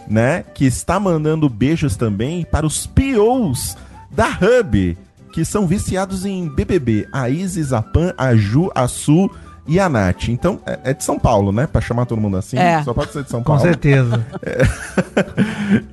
né? 0.09 0.45
Que 0.55 0.65
está 0.67 0.99
mandando 1.01 1.49
beijos 1.49 1.97
também 1.97 2.45
para 2.45 2.67
os 2.67 2.87
POs 2.87 3.77
da 4.11 4.29
Hub, 4.29 4.97
que 5.33 5.45
são 5.45 5.67
viciados 5.67 6.25
em 6.25 6.49
BBB. 6.49 7.07
A 7.13 7.29
Isis, 7.29 7.73
a 7.73 7.83
Pan, 7.83 8.15
a 8.17 8.35
Ju, 8.35 8.71
a 8.75 8.87
Su 8.89 9.31
e 9.69 9.79
a 9.81 9.89
Nath. 9.89 10.29
Então, 10.29 10.61
é, 10.67 10.79
é 10.85 10.95
de 10.95 11.03
São 11.05 11.19
Paulo, 11.19 11.53
né? 11.53 11.67
Pra 11.67 11.81
chamar 11.81 12.07
todo 12.07 12.21
mundo 12.21 12.37
assim. 12.37 12.59
É. 12.59 12.83
Só 12.83 12.93
pode 12.95 13.13
ser 13.13 13.25
de 13.25 13.31
São 13.31 13.41
Com 13.41 13.53
Paulo. 13.55 13.63
certeza. 13.63 14.25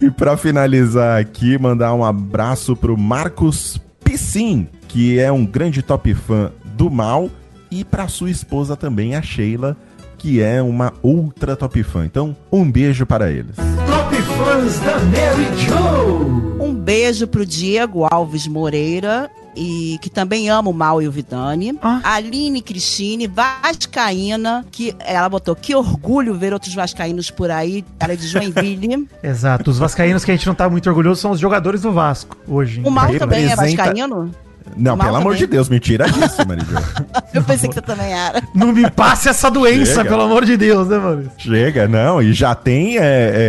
E 0.01 0.09
pra 0.11 0.37
finalizar 0.37 1.19
aqui, 1.19 1.57
mandar 1.57 1.93
um 1.93 2.03
abraço 2.03 2.75
pro 2.75 2.97
Marcos 2.97 3.79
Piscin, 4.03 4.67
que 4.87 5.19
é 5.19 5.31
um 5.31 5.45
grande 5.45 5.81
top 5.81 6.13
fã 6.13 6.51
do 6.75 6.89
mal, 6.91 7.29
e 7.71 7.83
pra 7.83 8.07
sua 8.07 8.29
esposa 8.29 8.75
também, 8.75 9.15
a 9.15 9.21
Sheila, 9.21 9.75
que 10.17 10.41
é 10.41 10.61
uma 10.61 10.93
outra 11.01 11.55
top 11.55 11.81
fã. 11.83 12.05
Então, 12.05 12.35
um 12.51 12.69
beijo 12.69 13.05
para 13.05 13.31
eles. 13.31 13.55
Top 13.55 14.15
fãs 14.15 14.79
da 14.79 14.99
Mary 14.99 15.57
Jo. 15.57 16.63
Um 16.63 16.73
beijo 16.73 17.27
pro 17.27 17.45
Diego 17.45 18.05
Alves 18.09 18.47
Moreira, 18.47 19.29
e 19.55 19.97
que 20.01 20.09
também 20.09 20.49
ama 20.49 20.69
o 20.69 20.73
Mal 20.73 21.01
e 21.01 21.07
o 21.07 21.11
Vidani. 21.11 21.77
Ah. 21.81 21.99
Aline 22.03 22.61
Cristine, 22.61 23.27
Vascaína, 23.27 24.65
que 24.71 24.95
ela 24.99 25.29
botou 25.29 25.55
que 25.55 25.75
orgulho 25.75 26.33
ver 26.35 26.53
outros 26.53 26.73
Vascaínos 26.73 27.29
por 27.29 27.51
aí. 27.51 27.83
Ela 27.99 28.13
é 28.13 28.15
de 28.15 28.27
Joinville. 28.27 29.07
Exato. 29.23 29.71
Os 29.71 29.77
vascaínos 29.79 30.23
que 30.25 30.31
a 30.31 30.35
gente 30.35 30.47
não 30.47 30.55
tá 30.55 30.69
muito 30.69 30.87
orgulhoso 30.89 31.21
são 31.21 31.31
os 31.31 31.39
jogadores 31.39 31.81
do 31.81 31.91
Vasco 31.91 32.37
hoje. 32.47 32.81
o 32.83 32.89
Mal 32.91 33.13
também 33.17 33.45
é 33.45 33.47
Representa- 33.49 33.83
Vascaíno? 33.83 34.31
Não, 34.77 34.95
Mal 34.95 35.07
pelo 35.07 35.17
amor 35.17 35.33
também. 35.33 35.39
de 35.39 35.47
Deus, 35.47 35.69
mentira 35.69 36.09
disso, 36.09 36.47
Marijo. 36.47 36.67
Eu 37.33 37.43
pensei 37.43 37.67
que 37.69 37.75
você 37.75 37.81
também 37.81 38.11
era. 38.13 38.41
Não 38.55 38.71
me 38.71 38.89
passe 38.89 39.27
essa 39.29 39.51
doença, 39.51 39.95
Chega. 39.95 40.09
pelo 40.09 40.21
amor 40.21 40.45
de 40.45 40.55
Deus, 40.55 40.87
né, 40.87 40.97
mano? 40.97 41.29
Chega, 41.37 41.87
não, 41.87 42.21
e 42.21 42.31
já 42.33 42.55
tem 42.55 42.97
é, 42.97 43.01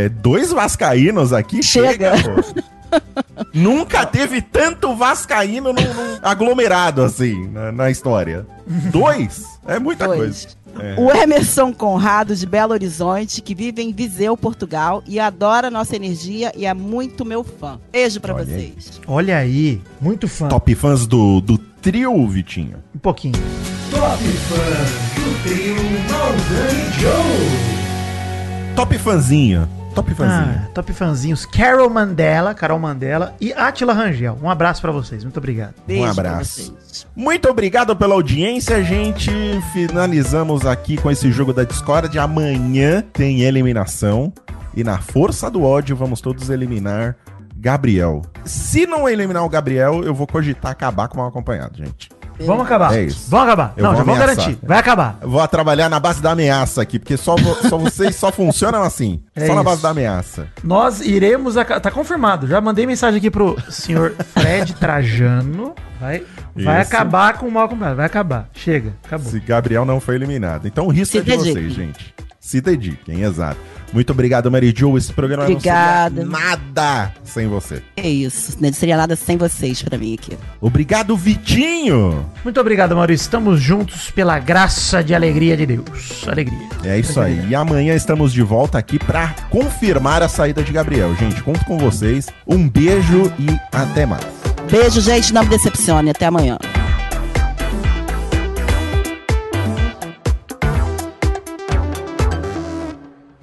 é, 0.04 0.08
dois 0.08 0.52
vascaínos 0.52 1.32
aqui. 1.32 1.62
Chega. 1.62 2.12
pô. 2.22 2.62
Nunca 3.52 4.04
teve 4.06 4.40
tanto 4.42 4.94
vascaíno 4.94 5.72
num, 5.72 5.82
num 5.82 6.18
aglomerado 6.22 7.02
assim 7.02 7.48
na, 7.48 7.70
na 7.72 7.90
história. 7.90 8.46
Dois? 8.66 9.44
É 9.66 9.78
muita 9.78 10.06
Dois. 10.06 10.18
coisa. 10.18 10.48
É. 10.76 10.96
O 11.00 11.08
Emerson 11.12 11.72
Conrado, 11.72 12.34
de 12.34 12.44
Belo 12.46 12.72
Horizonte, 12.72 13.40
que 13.40 13.54
vive 13.54 13.80
em 13.80 13.92
Viseu, 13.92 14.36
Portugal, 14.36 15.04
e 15.06 15.20
adora 15.20 15.70
nossa 15.70 15.94
energia 15.94 16.52
e 16.56 16.66
é 16.66 16.74
muito 16.74 17.24
meu 17.24 17.44
fã. 17.44 17.78
Beijo 17.92 18.20
pra 18.20 18.34
Olha 18.34 18.42
aí. 18.44 18.50
vocês. 18.74 19.00
Olha 19.06 19.38
aí, 19.38 19.80
muito 20.00 20.26
fã. 20.26 20.48
Top 20.48 20.74
fãs 20.74 21.06
do, 21.06 21.40
do 21.40 21.56
trio, 21.58 22.26
Vitinho. 22.26 22.78
Um 22.92 22.98
pouquinho. 22.98 23.34
Top 23.92 24.24
fãs 24.24 24.90
do 25.14 25.42
trio 25.44 25.76
Maldani 26.10 26.90
Joe. 26.98 28.74
Top 28.74 28.98
fãzinha. 28.98 29.68
Top 29.94 30.12
fãzinha. 30.12 30.64
Ah, 30.66 30.70
top 30.74 30.92
fãzinhos. 30.92 31.46
Carol 31.46 31.88
Mandela, 31.88 32.52
Carol 32.52 32.78
Mandela 32.78 33.34
e 33.40 33.52
Atila 33.52 33.92
Rangel. 33.92 34.36
Um 34.42 34.50
abraço 34.50 34.80
pra 34.82 34.90
vocês, 34.90 35.22
muito 35.22 35.36
obrigado. 35.36 35.74
Beijo 35.86 36.02
pra 36.14 36.30
abraço. 36.30 36.76
Muito 37.14 37.48
obrigado 37.48 37.94
pela 37.94 38.14
audiência, 38.14 38.82
gente. 38.82 39.30
Finalizamos 39.72 40.66
aqui 40.66 40.96
com 40.96 41.10
esse 41.10 41.30
jogo 41.30 41.52
da 41.52 41.62
Discord. 41.62 42.18
Amanhã 42.18 43.04
tem 43.12 43.42
eliminação. 43.42 44.32
E 44.76 44.82
na 44.82 44.98
força 44.98 45.48
do 45.48 45.62
ódio, 45.62 45.94
vamos 45.94 46.20
todos 46.20 46.50
eliminar 46.50 47.16
Gabriel. 47.56 48.22
Se 48.44 48.86
não 48.86 49.08
eliminar 49.08 49.44
o 49.44 49.48
Gabriel, 49.48 50.02
eu 50.02 50.12
vou 50.12 50.26
cogitar 50.26 50.72
acabar 50.72 51.06
com 51.06 51.14
o 51.14 51.18
mal 51.18 51.28
acompanhado, 51.28 51.78
gente. 51.78 52.08
Vamos 52.40 52.64
acabar. 52.66 52.94
É 52.96 53.02
isso. 53.02 53.26
Vamos 53.30 53.46
acabar. 53.48 53.72
Eu 53.76 53.82
não, 53.82 53.90
vou 53.90 53.98
já 53.98 54.04
vou 54.04 54.14
ameaçar. 54.14 54.36
garantir. 54.36 54.58
Vai 54.66 54.78
acabar. 54.78 55.18
Eu 55.22 55.30
vou 55.30 55.48
trabalhar 55.48 55.88
na 55.88 56.00
base 56.00 56.20
da 56.22 56.32
ameaça 56.32 56.82
aqui, 56.82 56.98
porque 56.98 57.16
só, 57.16 57.36
vo- 57.36 57.68
só 57.68 57.76
vocês 57.78 58.16
só 58.16 58.30
funcionam 58.32 58.82
assim. 58.82 59.20
É 59.36 59.46
só 59.46 59.54
na 59.54 59.60
isso. 59.60 59.64
base 59.70 59.82
da 59.82 59.90
ameaça. 59.90 60.46
Nós 60.62 61.00
iremos. 61.00 61.54
Tá 61.54 61.90
confirmado. 61.90 62.46
Já 62.46 62.60
mandei 62.60 62.86
mensagem 62.86 63.18
aqui 63.18 63.30
pro 63.30 63.56
senhor 63.68 64.14
Fred 64.32 64.74
Trajano. 64.74 65.74
Vai, 66.00 66.22
vai 66.54 66.80
acabar 66.80 67.38
com 67.38 67.46
o 67.46 67.50
mal 67.50 67.64
acompanhado. 67.64 67.96
Vai 67.96 68.06
acabar. 68.06 68.48
Chega. 68.52 68.92
Acabou. 69.04 69.30
Se 69.30 69.40
Gabriel 69.40 69.84
não 69.84 70.00
foi 70.00 70.14
eliminado. 70.16 70.66
Então 70.66 70.86
o 70.86 70.90
risco 70.90 71.12
Se 71.12 71.18
é 71.18 71.22
de 71.22 71.36
vocês, 71.36 71.72
gente. 71.72 72.14
Se 72.38 72.60
dediquem, 72.60 73.22
exato. 73.22 73.58
Muito 73.92 74.10
obrigado, 74.10 74.50
Mary 74.50 74.72
Jo. 74.76 74.96
Esse 74.98 75.12
programa 75.12 75.44
Obrigada. 75.44 76.24
não 76.24 76.32
seria 76.32 76.48
nada 76.56 77.12
sem 77.24 77.46
você. 77.46 77.82
É 77.96 78.08
isso. 78.08 78.56
Não 78.60 78.72
seria 78.72 78.96
nada 78.96 79.16
sem 79.16 79.36
vocês 79.36 79.82
pra 79.82 79.96
mim 79.98 80.14
aqui. 80.14 80.36
Obrigado, 80.60 81.16
Vitinho. 81.16 82.24
Muito 82.42 82.60
obrigado, 82.60 82.96
Maurício. 82.96 83.24
Estamos 83.24 83.60
juntos 83.60 84.10
pela 84.10 84.38
graça 84.38 85.02
de 85.02 85.14
alegria 85.14 85.56
de 85.56 85.66
Deus. 85.66 86.26
Alegria. 86.26 86.68
É 86.84 86.98
isso 86.98 87.20
aí. 87.20 87.46
E 87.48 87.54
amanhã 87.54 87.94
estamos 87.94 88.32
de 88.32 88.42
volta 88.42 88.78
aqui 88.78 88.98
pra 88.98 89.34
confirmar 89.50 90.22
a 90.22 90.28
saída 90.28 90.62
de 90.62 90.72
Gabriel. 90.72 91.14
Gente, 91.16 91.42
conto 91.42 91.64
com 91.64 91.78
vocês. 91.78 92.26
Um 92.46 92.68
beijo 92.68 93.32
e 93.38 93.58
até 93.72 94.06
mais. 94.06 94.24
Beijo, 94.70 95.00
gente. 95.00 95.32
Não 95.32 95.42
me 95.42 95.48
decepcione. 95.48 96.10
Até 96.10 96.26
amanhã. 96.26 96.58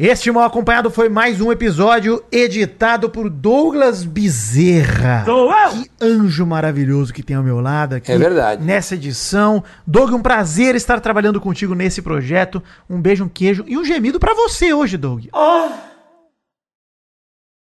Este 0.04 0.32
mal 0.32 0.46
acompanhado 0.46 0.90
foi 0.90 1.10
mais 1.10 1.40
um 1.40 1.52
episódio 1.52 2.24
editado 2.32 3.08
por 3.08 3.30
Douglas 3.30 4.04
Bezerra. 4.04 5.24
Sou 5.26 5.54
eu. 5.54 5.70
Que 5.74 5.92
anjo 6.02 6.44
maravilhoso 6.44 7.14
que 7.14 7.22
tem 7.22 7.36
ao 7.36 7.44
meu 7.44 7.60
lado 7.60 7.94
aqui. 7.94 8.12
É 8.12 8.18
verdade. 8.18 8.64
Nessa 8.64 8.96
edição. 8.96 9.64
Doug, 9.86 10.12
um 10.12 10.22
prazer 10.24 10.74
estar 10.74 11.00
trabalhando 11.00 11.40
contigo 11.40 11.76
nesse 11.76 12.02
projeto. 12.02 12.64
Um 12.90 13.00
beijo, 13.00 13.26
um 13.26 13.30
queijo 13.30 13.64
e 13.68 13.78
um 13.78 13.86
gemido 13.86 14.20
pra 14.20 14.34
você 14.34 14.74
hoje, 14.74 14.98
Doug. 14.98 15.26
Oh, 15.32 15.70